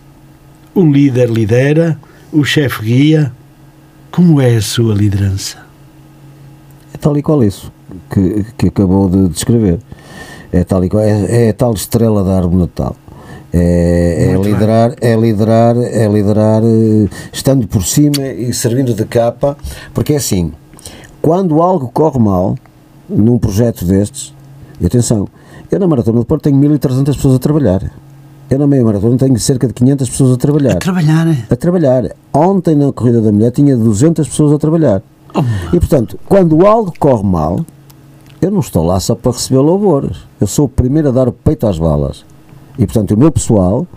[0.75, 1.97] O líder lidera,
[2.31, 3.31] o chefe guia.
[4.11, 5.57] Como é a sua liderança?
[6.93, 7.71] É tal e qual isso
[8.11, 9.79] que, que acabou de descrever.
[10.51, 12.95] É tal e qual, é, é tal estrela da árvore natal
[13.53, 19.57] é, é liderar, é liderar, é liderar eh, estando por cima e servindo de capa,
[19.93, 20.51] porque é assim,
[21.21, 22.57] quando algo corre mal
[23.09, 24.33] num projeto destes,
[24.79, 25.27] e atenção,
[25.71, 27.91] eu na Maratona do Porto tenho 1300 pessoas a trabalhar.
[28.49, 30.77] Eu na meia maratona tenho cerca de 500 pessoas a trabalhar.
[30.77, 31.45] A trabalhar, é?
[31.49, 32.15] A trabalhar.
[32.33, 35.01] Ontem na Corrida da Mulher tinha 200 pessoas a trabalhar.
[35.35, 35.41] Oh.
[35.75, 37.65] E portanto, quando algo corre mal,
[38.41, 40.17] eu não estou lá só para receber louvores.
[40.39, 42.23] Eu sou o primeiro a dar o peito às balas.
[42.77, 43.87] E portanto o meu pessoal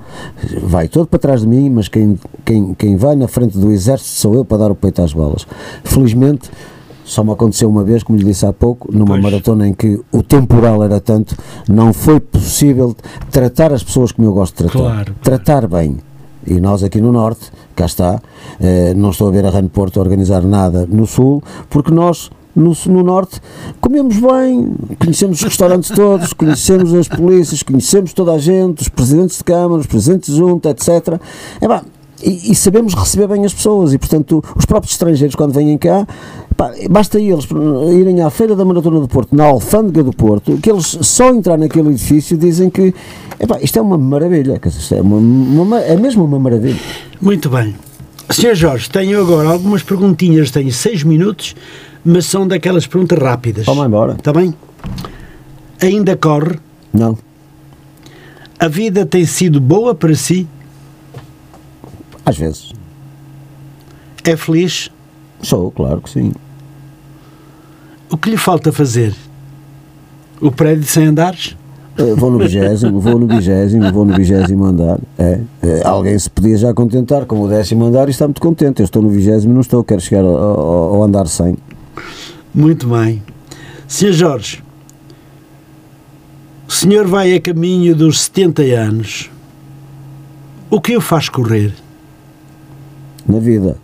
[0.63, 4.11] vai todo para trás de mim, mas quem, quem, quem vai na frente do exército
[4.11, 5.47] sou eu para dar o peito às balas.
[5.85, 6.51] Felizmente,
[7.05, 9.23] só me aconteceu uma vez, como lhe disse há pouco, numa pois.
[9.23, 11.37] maratona em que o temporal era tanto,
[11.69, 12.95] não foi possível
[13.31, 14.79] tratar as pessoas como eu gosto de tratar.
[14.79, 15.99] Claro, tratar bem.
[16.47, 18.23] E nós aqui no Norte, cá está,
[18.61, 22.77] eh, não estou a ver a Rano Porto organizar nada no Sul, porque nós no,
[22.87, 23.41] no Norte,
[23.81, 29.39] comemos bem, conhecemos os restaurantes todos, conhecemos as polícias, conhecemos toda a gente, os presidentes
[29.39, 31.21] de Câmara, os presidentes de Junta, etc.
[31.61, 31.83] É pá,
[32.23, 36.07] e, e, sabemos receber bem as pessoas e, portanto, os próprios estrangeiros, quando vêm cá,
[36.57, 37.47] pá, basta eles
[37.99, 41.57] irem à Feira da Maratona do Porto, na Alfândega do Porto, que eles só entrar
[41.57, 42.95] naquele edifício dizem que
[43.39, 46.81] epá, isto é uma maravilha, isto é, uma, uma, é mesmo uma maravilha.
[47.21, 47.75] Muito bem.
[48.29, 48.55] Sr.
[48.55, 51.57] Jorge, tenho agora algumas perguntinhas, tenho seis minutos
[52.05, 53.67] mas são daquelas perguntas rápidas.
[53.67, 54.15] Vamos embora.
[54.15, 54.55] Está bem?
[55.81, 56.59] Ainda corre?
[56.93, 57.17] Não.
[58.59, 60.47] A vida tem sido boa para si?
[62.25, 62.73] Às vezes.
[64.25, 64.91] É feliz?
[65.43, 66.33] Sou, claro que sim.
[68.11, 69.15] O que lhe falta fazer?
[70.41, 71.57] O prédio sem andares?
[71.99, 74.99] Uh, vou no vigésimo, vou no vigésimo, vou no vigésimo andar.
[75.19, 78.81] É, é, alguém se podia já contentar com o décimo andar e está muito contente.
[78.81, 81.57] Eu estou no vigésimo, não estou, quero chegar ao, ao, ao andar 100.
[82.55, 83.23] Muito bem.
[83.87, 84.13] Sr.
[84.13, 84.63] Jorge,
[86.69, 89.31] o senhor vai a caminho dos 70 anos.
[90.71, 91.73] O que o faz correr?
[93.27, 93.77] Na vida.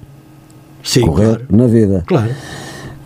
[0.82, 1.46] Sim, correr claro.
[1.50, 2.04] na vida.
[2.06, 2.30] Claro.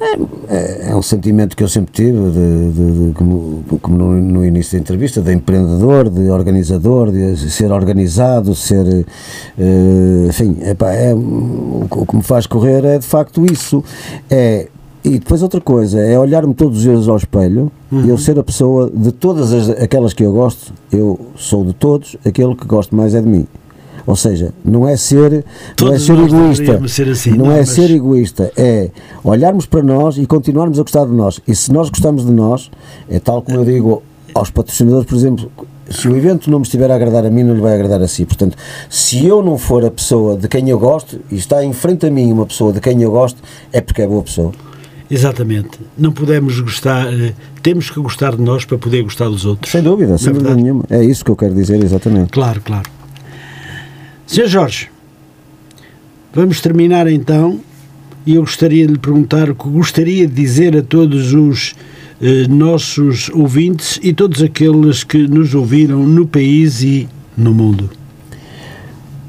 [0.01, 0.15] É,
[0.49, 4.47] é, é, um sentimento que eu sempre tive, de, de, de como, como no, no,
[4.47, 9.07] início da entrevista, de empreendedor, de organizador, de ser organizado, ser.
[9.59, 13.85] Uh, enfim, epá, é, o, o que me faz correr é de facto isso.
[14.31, 14.69] É
[15.03, 18.05] e depois outra coisa, é olhar-me todos os dias ao espelho uhum.
[18.05, 21.73] e eu ser a pessoa de todas as, aquelas que eu gosto, eu sou de
[21.73, 23.47] todos, aquele que gosto mais é de mim.
[24.07, 25.45] Ou seja, não é ser,
[25.81, 26.89] não é ser egoísta.
[26.89, 28.91] ser assim, não não, é mas- ser egoísta, é
[29.23, 31.41] olharmos para nós e continuarmos a gostar de nós.
[31.47, 32.71] E se nós gostamos de nós,
[33.09, 34.03] é tal como eu digo
[34.35, 35.51] aos patrocinadores, por exemplo,
[35.89, 38.09] se o evento não me estiver a agradar a mim, não lhe vai agradar a
[38.09, 38.25] si.
[38.25, 38.57] Portanto,
[38.89, 42.11] se eu não for a pessoa de quem eu gosto e está em frente a
[42.11, 44.53] mim uma pessoa de quem eu gosto, é porque é boa pessoa.
[45.11, 45.79] Exatamente.
[45.99, 49.73] Não podemos gostar, eh, temos que gostar de nós para poder gostar dos outros.
[49.73, 50.85] Sem dúvida, sem é dúvida nenhuma.
[50.89, 52.31] É isso que eu quero dizer, exatamente.
[52.31, 52.89] Claro, claro.
[54.27, 54.47] Sr.
[54.47, 54.89] Jorge,
[56.33, 57.61] vamos terminar então
[58.25, 61.75] e eu gostaria de lhe perguntar o que gostaria de dizer a todos os
[62.23, 67.91] eh, nossos ouvintes e todos aqueles que nos ouviram no país e no mundo.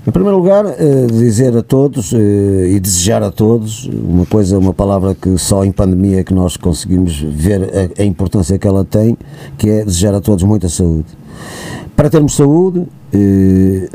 [0.06, 4.73] Em primeiro lugar, eh, dizer a todos eh, e desejar a todos uma coisa, uma
[4.73, 9.15] palavra que só em pandemia é que nós conseguimos ver a, importância que ela tem,
[9.60, 11.06] que é desejar a todos muita saúde.
[11.95, 13.88] Para termos saúde, eh,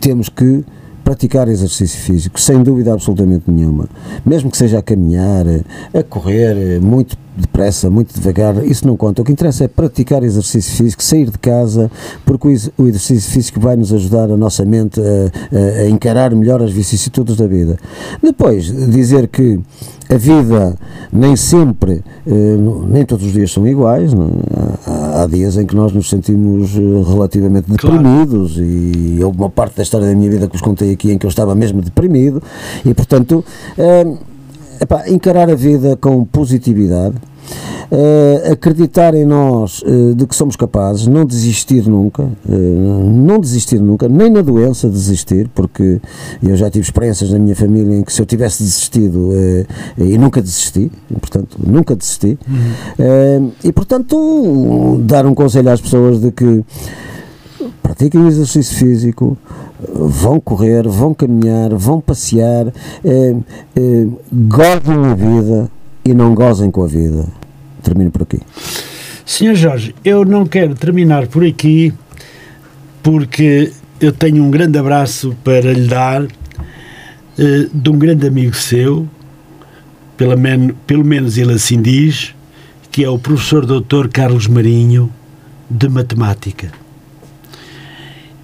[0.00, 0.64] temos que
[1.06, 3.88] praticar exercício físico, sem dúvida absolutamente nenhuma.
[4.24, 5.46] Mesmo que seja a caminhar,
[5.94, 9.22] a correr, muito depressa, muito devagar, isso não conta.
[9.22, 11.88] O que interessa é praticar exercício físico, sair de casa,
[12.24, 15.04] porque o ex- o exercício físico vai nos ajudar a nossa mente a,
[15.56, 17.76] a- a encarar melhor as vicissitudes da vida.
[18.20, 19.60] Depois, dizer que
[20.08, 20.76] a vida
[21.12, 22.56] nem sempre, eh,
[22.88, 24.90] nem todos os dias são iguais, não é?
[25.26, 26.80] Há, dias em que nós nos sentimos eh,
[27.10, 27.98] relativamente Claro.
[27.98, 31.18] deprimidos e houve uma parte da história da minha vida que vos contei aqui em
[31.18, 32.42] que eu estava mesmo deprimido
[32.84, 33.44] e portanto
[34.80, 37.14] epá, encarar a vida com positividade
[37.90, 43.80] eh, acreditar em nós eh, de que somos capazes, não desistir nunca, eh, não desistir
[43.80, 46.00] nunca, nem na doença desistir, porque
[46.42, 49.30] eu já tive experiências na minha família em que se eu tivesse desistido
[49.98, 50.90] e nunca desisti,
[51.20, 52.38] portanto, nunca desisti,
[52.98, 56.64] Eh, e portanto, dar um conselho às pessoas de que
[57.82, 59.36] pratiquem exercício físico,
[59.92, 62.72] vão correr, vão caminhar, vão passear,
[63.04, 63.36] eh,
[63.76, 65.70] eh, gozem a vida
[66.06, 67.26] e não gozem com a vida.
[67.82, 68.40] Termino por aqui.
[69.24, 71.92] Senhor Jorge, eu não quero terminar por aqui
[73.02, 79.08] porque eu tenho um grande abraço para lhe dar eh, de um grande amigo seu,
[80.16, 82.34] pelo, men pelo menos ele assim diz,
[82.90, 85.12] que é o professor doutor Carlos Marinho,
[85.68, 86.70] de Matemática.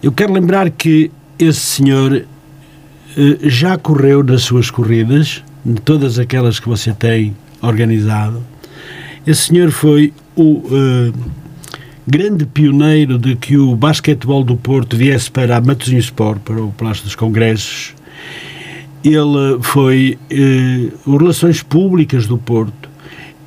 [0.02, 5.44] Eu quero lembrar que esse senhor eh, já correu nas suas corridas,
[5.84, 8.43] todas aquelas que você tem organizado.
[9.26, 11.12] Esse senhor foi o eh,
[12.06, 16.72] grande pioneiro de que o basquetebol do Porto viesse para a Matosinhos Sport, para o
[16.72, 17.94] Palácio dos Congressos.
[19.05, 22.90] Ele foi eh, o Relações Públicas do Porto.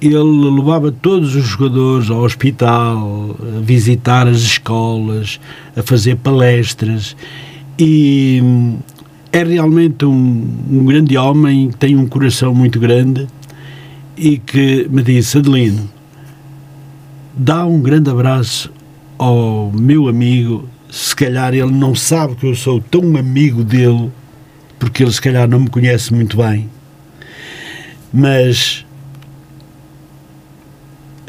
[0.01, 5.39] Ele levava todos os jogadores ao hospital, a visitar as escolas,
[5.75, 7.15] a fazer palestras
[7.77, 8.77] e hum,
[9.31, 13.27] é realmente um, um grande homem, tem um coração muito grande
[14.17, 15.89] e que me disse, Adelino,
[17.33, 18.71] dá um grande abraço
[19.17, 24.11] ao meu amigo, se calhar ele não sabe que eu sou tão amigo dele,
[24.79, 26.69] porque ele se calhar não me conhece muito bem,
[28.13, 28.85] mas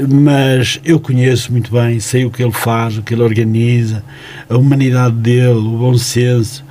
[0.08, 4.04] mas eu conheço muito bem, sei o que ele faz, o que ele organiza,
[4.46, 6.62] a humanidade dele, o bom senso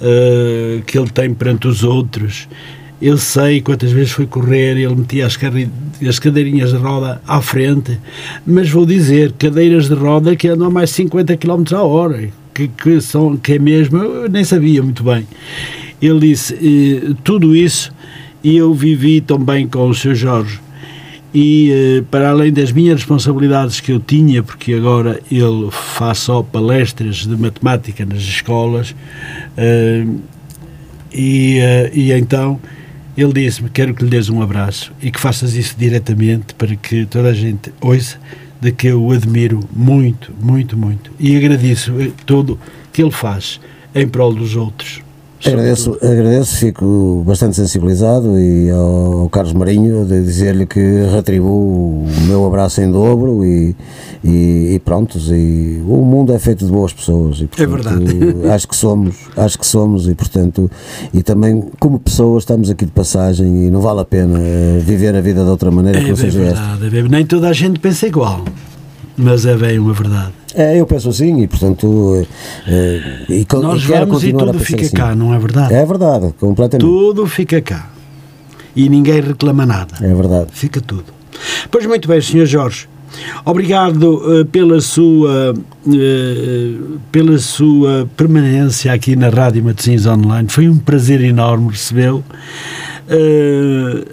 [0.00, 2.48] eh, que ele tem perante os outros.
[3.02, 5.36] Eu sei quantas vezes foi correr, ele metia as,
[6.08, 7.98] as cadeirinhas de roda à frente,
[8.46, 12.28] mas vou dizer, cadeiras de roda que andam a mais de 50 km a hora,
[12.54, 15.26] que, que, são, que é mesmo, eu nem sabia muito bem.
[16.00, 17.92] Ele disse, tudo isso,
[18.40, 20.14] e eu vivi também com o Sr.
[20.14, 20.60] Jorge,
[21.34, 26.40] e eh, para além das minhas responsabilidades que eu tinha, porque agora ele faz só
[26.40, 28.94] palestras de matemática nas escolas,
[29.56, 30.06] eh,
[31.12, 32.60] e, eh, e então
[33.16, 37.04] ele disse-me: Quero que lhe des um abraço e que faças isso diretamente para que
[37.06, 38.18] toda a gente ouça
[38.60, 41.10] de que eu o admiro muito, muito, muito.
[41.18, 42.58] E agradeço eh, tudo
[42.92, 43.60] que ele faz
[43.94, 45.01] em prol dos outros.
[45.44, 50.78] Agradeço, agradeço, fico bastante sensibilizado e ao Carlos Marinho de dizer-lhe que
[51.12, 53.74] retribuo o meu abraço em dobro e,
[54.22, 58.48] e, e prontos, e o mundo é feito de boas pessoas e, É portanto, verdade.
[58.54, 60.70] acho que somos, acho que somos e portanto,
[61.12, 65.14] e também como pessoas estamos aqui de passagem e não vale a pena eh, viver
[65.16, 66.60] a vida de outra maneira que É não bem seja esta.
[66.60, 68.44] verdade, é bem- nem toda a gente pensa igual,
[69.16, 70.32] mas é bem uma verdade.
[70.54, 72.26] É, eu penso assim e portanto,
[72.66, 74.94] eh, e, con- Nós e vamos e tudo fica assim.
[74.94, 75.72] cá, não é verdade?
[75.74, 76.86] É verdade, completamente.
[76.86, 77.88] Tudo fica cá.
[78.76, 79.94] E ninguém reclama nada.
[80.00, 80.48] É verdade.
[80.52, 81.04] Fica tudo.
[81.70, 82.46] Pois muito bem, Sr.
[82.46, 82.88] Jorge.
[83.44, 90.48] Obrigado uh, pela sua uh, pela sua permanência aqui na Rádio Matosinhos Online.
[90.48, 92.24] Foi um prazer enorme recebê-lo.
[93.08, 94.06] Uh,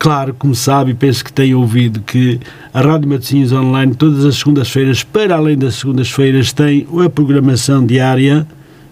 [0.00, 2.40] claro, como sabe, penso que tem ouvido que
[2.72, 8.46] a Rádio Matosinhos Online, todas as segundas-feiras, para além das segundas-feiras, tem a programação diária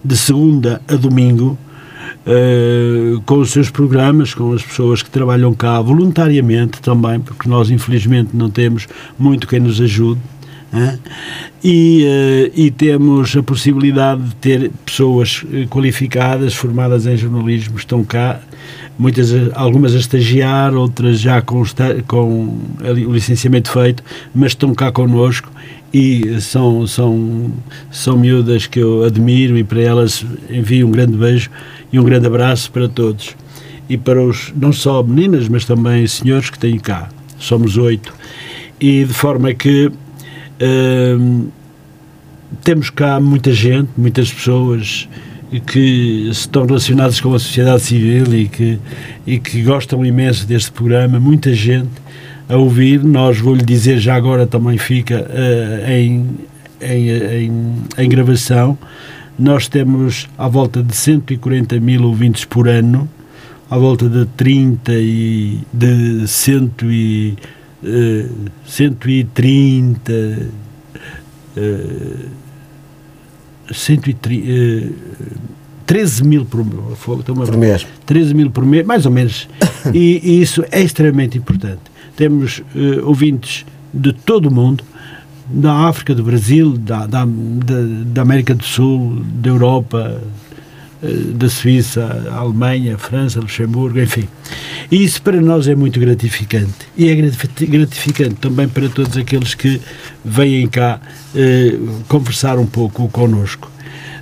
[0.05, 1.57] de segunda a domingo
[2.27, 7.71] uh, com os seus programas, com as pessoas que trabalham cá voluntariamente também, porque nós
[7.71, 8.87] infelizmente não temos
[9.17, 10.21] muito quem nos ajude.
[11.63, 18.03] E, uh, e, temos a possibilidade de ter pessoas eh, qualificadas, formadas em jornalismo, estão
[18.03, 18.39] cá,
[18.97, 21.63] muitas, algumas a estagiar, outras já com,
[22.07, 25.51] com o licenciamento feito, mas estão cá connosco
[25.93, 27.51] e são, são,
[27.91, 31.49] são miúdas que eu admiro e para elas envio um grande beijo
[31.91, 33.35] e um grande abraço para todos.
[33.89, 37.09] E para os, não só meninas, mas também senhores que têm cá.
[37.39, 38.13] Somos oito.
[38.79, 39.91] E de forma que
[42.63, 45.07] temos cá muita gente, muitas pessoas
[45.65, 48.79] que estão relacionadas com a sociedade civil e que,
[49.25, 51.89] e que gostam imenso deste programa, muita gente
[52.47, 53.03] a ouvir.
[53.03, 56.25] Nós, vou-lhe dizer, já agora também fica uh, em,
[56.81, 58.77] em, em, em gravação
[59.39, 63.09] nós temos à volta de 140 mil ouvintes por ano,
[63.71, 67.37] à volta de 30 e de 100 e,
[67.83, 68.29] uh,
[68.65, 70.11] 130
[71.57, 72.29] uh,
[73.71, 74.93] 130 uh,
[75.85, 77.87] 13 mil por, por mês.
[78.05, 79.49] 13 mil por mês, mais ou menos.
[79.91, 81.81] e, e isso é extremamente importante.
[82.15, 84.83] Temos uh, ouvintes de todo o mundo,
[85.49, 90.21] da África, do Brasil, da, da, da América do Sul, da Europa,
[91.01, 94.27] da Suíça, Alemanha, França, Luxemburgo, enfim.
[94.91, 96.87] E isso para nós é muito gratificante.
[96.97, 99.79] E é gratificante também para todos aqueles que
[100.23, 100.99] vêm cá
[101.35, 101.77] eh,
[102.07, 103.71] conversar um pouco connosco.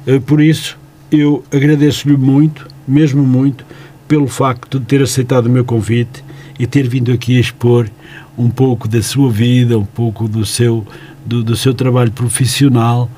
[0.06, 0.78] Eh, por isso,
[1.12, 3.66] eu agradeço-lhe muito, mesmo muito,
[4.08, 6.24] pelo facto de ter aceitado o meu convite
[6.60, 7.90] e ter vindo aqui expor
[8.38, 10.86] um pouco da sua vida, um pouco do seu
[11.26, 13.10] do, do seu trabalho profissional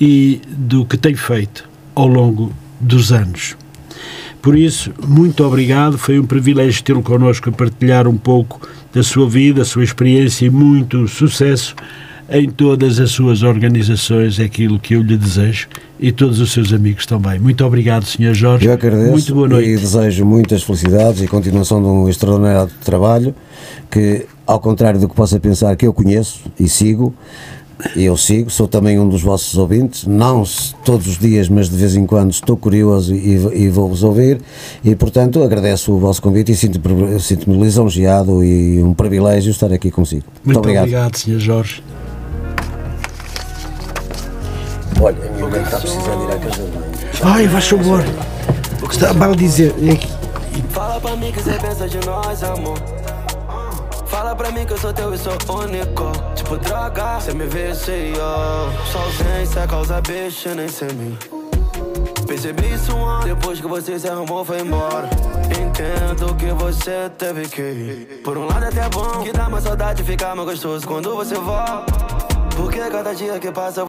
[0.00, 3.56] e do que tem feito ao longo dos anos.
[4.40, 5.98] Por isso, muito obrigado.
[5.98, 8.60] Foi um privilégio tê-lo connosco a partilhar um pouco
[8.92, 11.74] da sua vida, a sua experiência e muito sucesso
[12.30, 15.66] em todas as suas organizações, é aquilo que eu lhe desejo
[15.98, 17.38] e todos os seus amigos também.
[17.38, 18.34] Muito obrigado, Sr.
[18.34, 18.66] Jorge.
[18.66, 19.70] Eu agradeço muito boa noite.
[19.70, 23.34] e desejo muitas felicidades e continuação de um extraordinário trabalho
[23.90, 27.14] que ao contrário do que possa pensar que eu conheço e sigo,
[27.96, 30.42] eu sigo, sou também um dos vossos ouvintes, não
[30.84, 34.40] todos os dias, mas de vez em quando estou curioso e, e vou-vos ouvir,
[34.84, 39.90] e portanto agradeço o vosso convite e sinto-me sinto lisonjeado e um privilégio estar aqui
[39.90, 40.24] consigo.
[40.44, 40.84] Muito, Muito obrigado.
[40.84, 41.38] obrigado, Sr.
[41.38, 41.82] Jorge.
[45.00, 48.04] Olha, a minha mãe está precisando ir à casa de Ai, faz favor.
[48.82, 49.74] O que está a dizer?
[50.70, 52.78] Fala para mim que você pensa de nós, amor.
[54.18, 56.10] Fala pra mim que eu sou teu e sou único.
[56.34, 57.44] Tipo droga, cê me
[58.20, 61.16] ó Sua ausência causa bicho, nem sei mim
[62.26, 65.08] Percebi isso antes, depois que você se arrumou foi embora.
[65.46, 68.20] Entendo que você teve que ir.
[68.24, 71.36] Por um lado é até bom, que dá mais saudade ficar mais gostoso quando você
[71.36, 71.86] volta.
[72.56, 73.76] Porque cada dia que passa